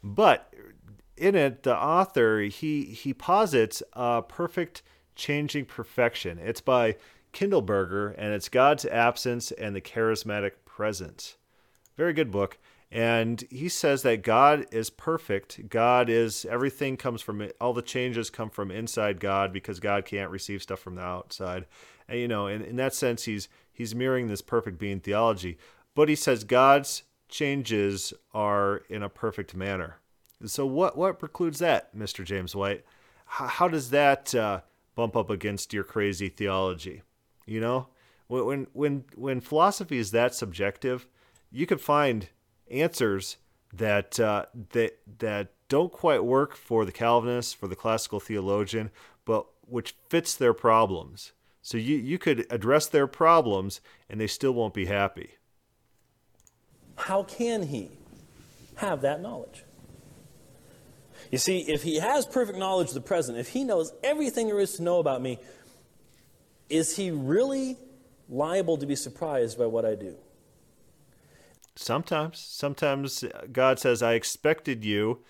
But 0.00 0.54
in 1.16 1.34
it, 1.34 1.64
the 1.64 1.76
author 1.76 2.42
he 2.42 2.84
he 2.84 3.12
posits 3.12 3.82
a 3.94 4.22
perfect 4.22 4.82
changing 5.16 5.64
perfection. 5.64 6.38
It's 6.38 6.60
by 6.60 6.98
Kindleberger, 7.32 8.14
and 8.16 8.32
it's 8.32 8.48
God's 8.48 8.84
absence 8.84 9.50
and 9.50 9.74
the 9.74 9.80
charismatic 9.80 10.52
presence. 10.64 11.36
Very 12.00 12.14
good 12.14 12.30
book. 12.30 12.56
And 12.90 13.44
he 13.50 13.68
says 13.68 14.00
that 14.04 14.22
God 14.22 14.64
is 14.70 14.88
perfect. 14.88 15.68
God 15.68 16.08
is 16.08 16.46
everything 16.46 16.96
comes 16.96 17.20
from. 17.20 17.46
All 17.60 17.74
the 17.74 17.82
changes 17.82 18.30
come 18.30 18.48
from 18.48 18.70
inside 18.70 19.20
God 19.20 19.52
because 19.52 19.80
God 19.80 20.06
can't 20.06 20.30
receive 20.30 20.62
stuff 20.62 20.80
from 20.80 20.94
the 20.94 21.02
outside. 21.02 21.66
And 22.08 22.18
you 22.18 22.26
know, 22.26 22.46
in, 22.46 22.62
in 22.62 22.76
that 22.76 22.94
sense, 22.94 23.24
he's 23.24 23.50
he's 23.70 23.94
mirroring 23.94 24.28
this 24.28 24.40
perfect 24.40 24.78
being 24.78 25.00
theology. 25.00 25.58
But 25.94 26.08
he 26.08 26.14
says 26.14 26.42
God's 26.42 27.02
changes 27.28 28.14
are 28.32 28.80
in 28.88 29.02
a 29.02 29.10
perfect 29.10 29.54
manner. 29.54 29.96
So 30.46 30.64
what 30.64 30.96
what 30.96 31.18
precludes 31.18 31.58
that, 31.58 31.94
Mr. 31.94 32.24
James 32.24 32.56
White? 32.56 32.82
How, 33.26 33.46
how 33.46 33.68
does 33.68 33.90
that 33.90 34.34
uh, 34.34 34.62
bump 34.94 35.18
up 35.18 35.28
against 35.28 35.74
your 35.74 35.84
crazy 35.84 36.30
theology? 36.30 37.02
You 37.44 37.60
know, 37.60 37.88
when 38.26 38.68
when 38.72 39.04
when 39.16 39.42
philosophy 39.42 39.98
is 39.98 40.12
that 40.12 40.34
subjective 40.34 41.06
you 41.50 41.66
could 41.66 41.80
find 41.80 42.28
answers 42.70 43.36
that 43.72 44.18
uh, 44.18 44.46
that 44.70 44.98
that 45.18 45.52
don't 45.68 45.92
quite 45.92 46.24
work 46.24 46.56
for 46.56 46.84
the 46.84 46.92
Calvinist, 46.92 47.56
for 47.56 47.68
the 47.68 47.76
classical 47.76 48.20
theologian, 48.20 48.90
but 49.24 49.46
which 49.62 49.94
fits 50.08 50.34
their 50.34 50.54
problems. 50.54 51.32
So 51.62 51.76
you 51.76 51.96
you 51.96 52.18
could 52.18 52.46
address 52.50 52.86
their 52.86 53.06
problems, 53.06 53.80
and 54.08 54.20
they 54.20 54.26
still 54.26 54.52
won't 54.52 54.74
be 54.74 54.86
happy. 54.86 55.34
How 56.96 57.22
can 57.22 57.62
he 57.64 57.90
have 58.76 59.00
that 59.02 59.20
knowledge? 59.20 59.64
You 61.30 61.38
see, 61.38 61.60
if 61.60 61.82
he 61.82 62.00
has 62.00 62.26
perfect 62.26 62.58
knowledge 62.58 62.88
of 62.88 62.94
the 62.94 63.00
present, 63.00 63.38
if 63.38 63.48
he 63.48 63.62
knows 63.62 63.92
everything 64.02 64.48
there 64.48 64.58
is 64.58 64.74
to 64.76 64.82
know 64.82 64.98
about 64.98 65.22
me, 65.22 65.38
is 66.68 66.96
he 66.96 67.10
really 67.10 67.76
liable 68.28 68.76
to 68.78 68.86
be 68.86 68.96
surprised 68.96 69.58
by 69.58 69.66
what 69.66 69.84
I 69.84 69.94
do? 69.94 70.16
Sometimes, 71.76 72.38
sometimes 72.38 73.24
God 73.52 73.78
says, 73.78 74.02
"I 74.02 74.14
expected 74.14 74.84
you, 74.84 75.20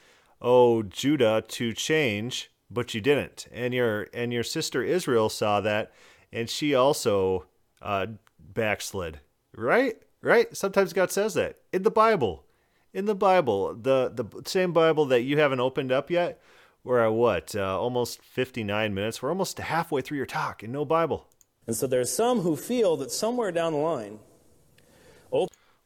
oh 0.40 0.82
Judah, 0.82 1.44
to 1.48 1.72
change, 1.72 2.50
but 2.70 2.94
you 2.94 3.00
didn't." 3.00 3.46
And 3.52 3.74
your 3.74 4.08
and 4.12 4.32
your 4.32 4.42
sister 4.42 4.82
Israel 4.82 5.28
saw 5.28 5.60
that, 5.60 5.92
and 6.32 6.48
she 6.48 6.74
also 6.74 7.46
uh, 7.82 8.06
backslid. 8.38 9.20
Right, 9.54 9.96
right. 10.22 10.54
Sometimes 10.56 10.92
God 10.92 11.10
says 11.10 11.34
that 11.34 11.56
in 11.72 11.82
the 11.82 11.90
Bible, 11.90 12.44
in 12.92 13.04
the 13.04 13.14
Bible, 13.14 13.74
the 13.74 14.10
the 14.12 14.42
same 14.48 14.72
Bible 14.72 15.06
that 15.06 15.22
you 15.22 15.38
haven't 15.38 15.60
opened 15.60 15.92
up 15.92 16.10
yet. 16.10 16.40
We're 16.82 17.04
at 17.04 17.12
what? 17.12 17.54
Uh, 17.54 17.78
almost 17.78 18.22
59 18.22 18.94
minutes. 18.94 19.20
We're 19.20 19.28
almost 19.28 19.58
halfway 19.58 20.00
through 20.00 20.16
your 20.16 20.24
talk 20.24 20.62
and 20.62 20.72
no 20.72 20.86
Bible. 20.86 21.28
And 21.66 21.76
so 21.76 21.86
there's 21.86 22.10
some 22.10 22.40
who 22.40 22.56
feel 22.56 22.96
that 22.96 23.12
somewhere 23.12 23.52
down 23.52 23.74
the 23.74 23.78
line, 23.78 24.18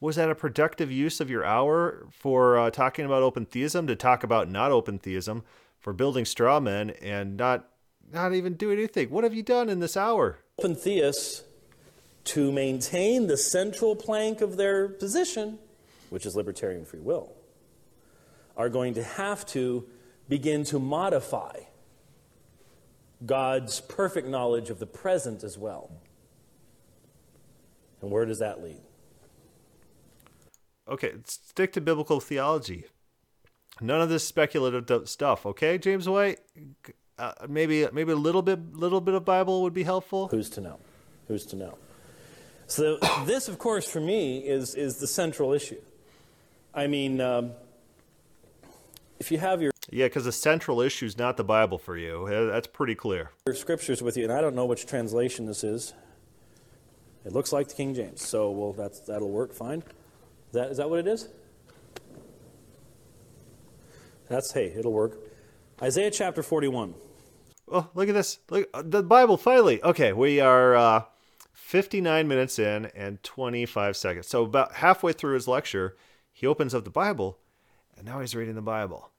was 0.05 0.17
that 0.17 0.31
a 0.31 0.35
productive 0.35 0.93
use 0.93 1.19
of 1.19 1.31
your 1.31 1.45
hour 1.45 2.07
for 2.11 2.59
uh, 2.59 2.71
talking 2.71 3.07
about 3.07 3.23
open 3.23 3.47
theism 3.47 3.87
to 3.87 3.97
talk 3.97 4.23
about 4.23 4.51
not 4.51 4.71
open 4.71 4.99
theism 4.99 5.43
for 5.79 5.95
building 5.95 6.27
straw 6.27 6.61
men 6.61 6.91
and 7.03 7.39
not 7.39 7.71
not 8.13 8.35
even 8.35 8.53
do 8.53 8.71
anything 8.71 9.09
what 9.09 9.25
have 9.25 9.33
you 9.33 9.43
done 9.43 9.71
in 9.71 9.81
this 9.81 9.97
hour 9.97 10.39
open 10.59 10.75
theists 10.75 11.43
to 12.23 12.53
maintain 12.53 13.27
the 13.29 13.37
central 13.37 13.97
plank 13.97 14.43
of 14.43 14.59
their 14.59 14.89
position 14.89 15.59
which 16.11 16.27
is 16.27 16.37
libertarian 16.37 16.85
free 16.85 17.01
will 17.01 17.33
are 18.59 18.69
going 18.69 18.93
to 18.93 19.03
have 19.03 19.47
to 19.47 19.87
begin 20.29 20.65
to 20.65 20.79
modify 20.79 21.59
God's 23.25 23.81
perfect 23.81 24.29
knowledge 24.29 24.69
of 24.69 24.79
the 24.79 24.87
present 24.87 25.43
as 25.43 25.57
well. 25.57 25.91
And 28.03 28.11
where 28.11 28.27
does 28.27 28.41
that 28.41 28.63
lead? 28.63 28.83
Okay, 30.89 31.13
stick 31.25 31.73
to 31.73 31.81
biblical 31.81 32.21
theology. 32.21 32.85
None 33.81 34.01
of 34.01 34.09
this 34.09 34.27
speculative 34.27 35.09
stuff, 35.09 35.45
okay, 35.47 35.79
James 35.79 36.09
White? 36.09 36.39
Uh, 37.19 37.33
maybe 37.49 37.87
maybe 37.93 38.13
a 38.13 38.17
little 38.17 38.43
bit 38.43 38.75
little 38.75 39.01
bit 39.01 39.15
of 39.15 39.25
Bible 39.25 39.63
would 39.63 39.75
be 39.75 39.85
helpful. 39.85 40.29
Who's 40.29 40.51
to 40.51 40.61
know? 40.61 40.79
Who's 41.29 41.45
to 41.47 41.57
know? 41.57 41.79
So 42.67 42.99
this, 43.25 43.49
of 43.49 43.59
course, 43.59 43.89
for 43.89 44.01
me 44.01 44.39
is 44.39 44.75
is 44.75 44.97
the 44.97 45.07
central 45.07 45.53
issue. 45.53 45.81
I 46.73 46.87
mean, 46.87 47.21
um, 47.21 47.53
if 49.21 49.31
you 49.31 49.39
have 49.39 49.63
your 49.63 49.73
yeah, 49.91 50.07
because 50.07 50.25
the 50.25 50.33
central 50.33 50.81
issue 50.81 51.07
is 51.07 51.19
not 51.19 51.37
the 51.37 51.45
Bible 51.45 51.79
for 51.79 51.97
you. 51.97 52.27
That's 52.51 52.67
pretty 52.67 52.95
clear. 52.95 53.31
Your 53.47 53.55
scriptures 53.55 54.03
with 54.03 54.17
you, 54.17 54.25
and 54.25 54.33
I 54.33 54.41
don't 54.41 54.55
know 54.55 54.67
which 54.67 54.87
translation 54.87 55.47
this 55.47 55.63
is. 55.63 55.95
It 57.25 57.33
looks 57.33 57.53
like 57.53 57.69
the 57.69 57.75
King 57.75 57.95
James, 57.95 58.23
so 58.27 58.51
well, 58.51 58.73
that's 58.73 59.01
that'll 59.01 59.31
work 59.31 59.53
fine 59.53 59.83
that, 60.55 60.71
is 60.71 60.79
that 60.79 60.89
what 60.89 60.99
it 60.99 61.07
is? 61.07 61.29
That's, 64.29 64.53
hey, 64.53 64.73
it'll 64.77 64.93
work. 64.93 65.19
Isaiah 65.83 66.11
chapter 66.11 66.43
41. 66.43 66.95
Oh, 67.71 67.89
look 67.95 68.09
at 68.09 68.15
this. 68.15 68.39
Look, 68.51 68.69
uh, 68.75 68.83
the 68.85 69.03
Bible, 69.03 69.37
finally. 69.37 69.83
Okay, 69.83 70.13
we 70.13 70.41
are 70.41 70.75
uh, 70.75 71.05
59 71.53 72.27
minutes 72.29 72.59
in 72.59 72.87
and 72.87 73.23
25 73.23 73.97
seconds. 73.97 74.27
So, 74.27 74.45
about 74.45 74.75
halfway 74.75 75.13
through 75.13 75.35
his 75.35 75.49
lecture, 75.49 75.97
he 76.33 76.47
opens 76.47 76.75
up 76.75 76.85
the 76.85 76.91
Bible, 76.91 77.39
and 77.97 78.07
now 78.07 78.21
he's 78.21 78.35
reading 78.35 78.55
the 78.55 78.63
Bible. 78.63 79.11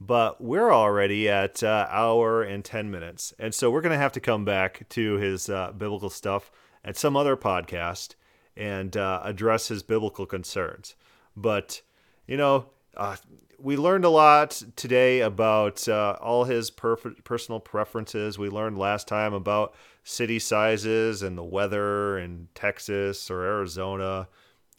But 0.00 0.42
we're 0.42 0.72
already 0.72 1.28
at 1.28 1.62
uh, 1.62 1.86
hour 1.88 2.42
and 2.42 2.64
10 2.64 2.90
minutes. 2.90 3.32
And 3.38 3.54
so 3.54 3.70
we're 3.70 3.82
going 3.82 3.92
to 3.92 3.98
have 3.98 4.12
to 4.12 4.20
come 4.20 4.44
back 4.44 4.88
to 4.90 5.14
his 5.14 5.48
uh, 5.48 5.70
biblical 5.70 6.10
stuff 6.10 6.50
at 6.84 6.96
some 6.96 7.16
other 7.16 7.36
podcast 7.36 8.16
and 8.56 8.96
uh, 8.96 9.20
address 9.24 9.68
his 9.68 9.82
biblical 9.82 10.26
concerns. 10.26 10.94
But, 11.36 11.82
you 12.26 12.36
know, 12.36 12.66
uh, 12.96 13.16
we 13.58 13.76
learned 13.76 14.04
a 14.04 14.10
lot 14.10 14.62
today 14.76 15.20
about 15.20 15.88
uh, 15.88 16.16
all 16.20 16.44
his 16.44 16.70
personal 16.70 17.60
preferences. 17.60 18.38
We 18.38 18.48
learned 18.48 18.76
last 18.76 19.06
time 19.06 19.32
about 19.32 19.74
city 20.04 20.38
sizes 20.38 21.22
and 21.22 21.38
the 21.38 21.44
weather 21.44 22.18
in 22.18 22.48
Texas 22.54 23.30
or 23.30 23.44
Arizona 23.44 24.28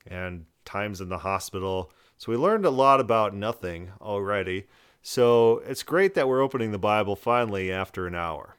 and 0.06 0.46
times 0.66 1.00
in 1.00 1.10
the 1.10 1.20
hospital. 1.20 1.92
So 2.18 2.32
we 2.32 2.38
learned 2.38 2.66
a 2.66 2.70
lot 2.70 3.00
about 3.00 3.34
nothing 3.34 3.92
already. 4.02 4.66
So 5.02 5.62
it's 5.66 5.84
great 5.84 6.14
that 6.16 6.28
we're 6.28 6.42
opening 6.42 6.72
the 6.72 6.78
Bible 6.78 7.16
finally 7.16 7.72
after 7.72 8.06
an 8.06 8.16
hour. 8.16 8.56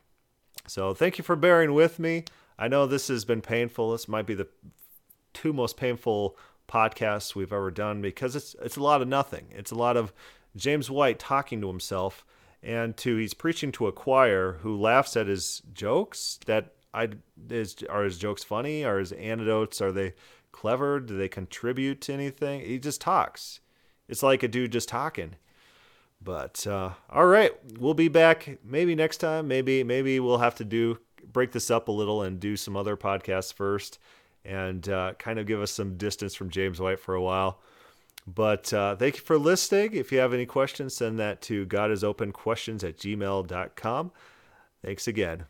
So 0.67 0.95
thank 0.95 1.19
you 1.19 1.25
for 1.25 1.37
bearing 1.37 1.75
with 1.75 1.99
me. 1.99 2.25
I 2.59 2.69
know 2.69 2.87
this 2.87 3.09
has 3.09 3.25
been 3.25 3.43
painful. 3.43 3.93
This 3.93 4.09
might 4.09 4.27
be 4.27 4.35
the 4.35 4.49
two 5.35 5.53
most 5.53 5.77
painful 5.77 6.37
podcasts 6.69 7.35
we've 7.35 7.53
ever 7.53 7.71
done 7.71 8.01
because 8.01 8.35
it's 8.35 8.57
it's 8.63 8.77
a 8.77 8.83
lot 8.83 9.03
of 9.03 9.09
nothing. 9.09 9.47
It's 9.51 9.71
a 9.71 9.77
lot 9.77 9.97
of 9.97 10.13
James 10.57 10.91
White 10.91 11.19
talking 11.19 11.61
to 11.61 11.69
himself 11.69 12.25
and 12.63 12.97
to 12.97 13.17
he's 13.17 13.35
preaching 13.35 13.73
to 13.73 13.87
a 13.87 13.93
choir 13.93 14.59
who 14.63 14.81
laughs 14.81 15.17
at 15.17 15.27
his 15.27 15.63
jokes 15.73 16.39
that 16.47 16.73
I 16.93 17.11
is 17.51 17.77
are 17.91 18.05
his 18.05 18.19
jokes 18.19 18.45
funny? 18.45 18.85
Are 18.85 18.99
his 18.99 19.13
anecdotes 19.13 19.83
are 19.83 19.93
they 19.93 20.15
clever? 20.53 21.01
Do 21.01 21.17
they 21.17 21.29
contribute 21.29 22.01
to 22.03 22.13
anything? 22.13 22.61
He 22.61 22.79
just 22.79 23.01
talks. 23.01 23.61
It's 24.09 24.23
like 24.23 24.43
a 24.43 24.49
dude 24.49 24.73
just 24.73 24.89
talking. 24.89 25.37
But 26.23 26.67
uh, 26.67 26.91
all 27.11 27.27
right 27.27 27.53
we'll 27.79 27.95
be 27.95 28.09
back 28.09 28.59
maybe 28.65 28.95
next 28.95 29.19
time. 29.19 29.49
Maybe 29.49 29.85
maybe 29.85 30.19
we'll 30.21 30.39
have 30.39 30.55
to 30.57 30.65
do 30.65 30.99
break 31.31 31.53
this 31.53 31.71
up 31.71 31.89
a 31.89 31.93
little 31.93 32.23
and 32.23 32.39
do 32.39 32.57
some 32.57 32.77
other 32.77 32.97
podcasts 32.97 33.53
first 33.53 33.99
and 34.45 34.89
uh, 34.89 35.15
kind 35.19 35.39
of 35.39 35.47
give 35.47 35.61
us 35.61 35.71
some 35.71 35.97
distance 35.97 36.35
from 36.35 36.51
James 36.51 36.81
White 36.81 37.01
for 37.01 37.15
a 37.15 37.23
while. 37.23 37.61
But 38.27 38.73
uh, 38.73 38.97
thank 38.97 39.17
you 39.17 39.23
for 39.23 39.39
listening. 39.39 39.95
If 39.95 40.11
you 40.11 40.19
have 40.19 40.33
any 40.33 40.47
questions, 40.47 40.95
send 40.95 41.19
that 41.19 41.43
to 41.43 41.67
godisopenquestions 41.67 42.83
at 42.83 42.97
gmail.com. 42.97 44.13
Thanks 44.83 45.09
again. 45.09 45.45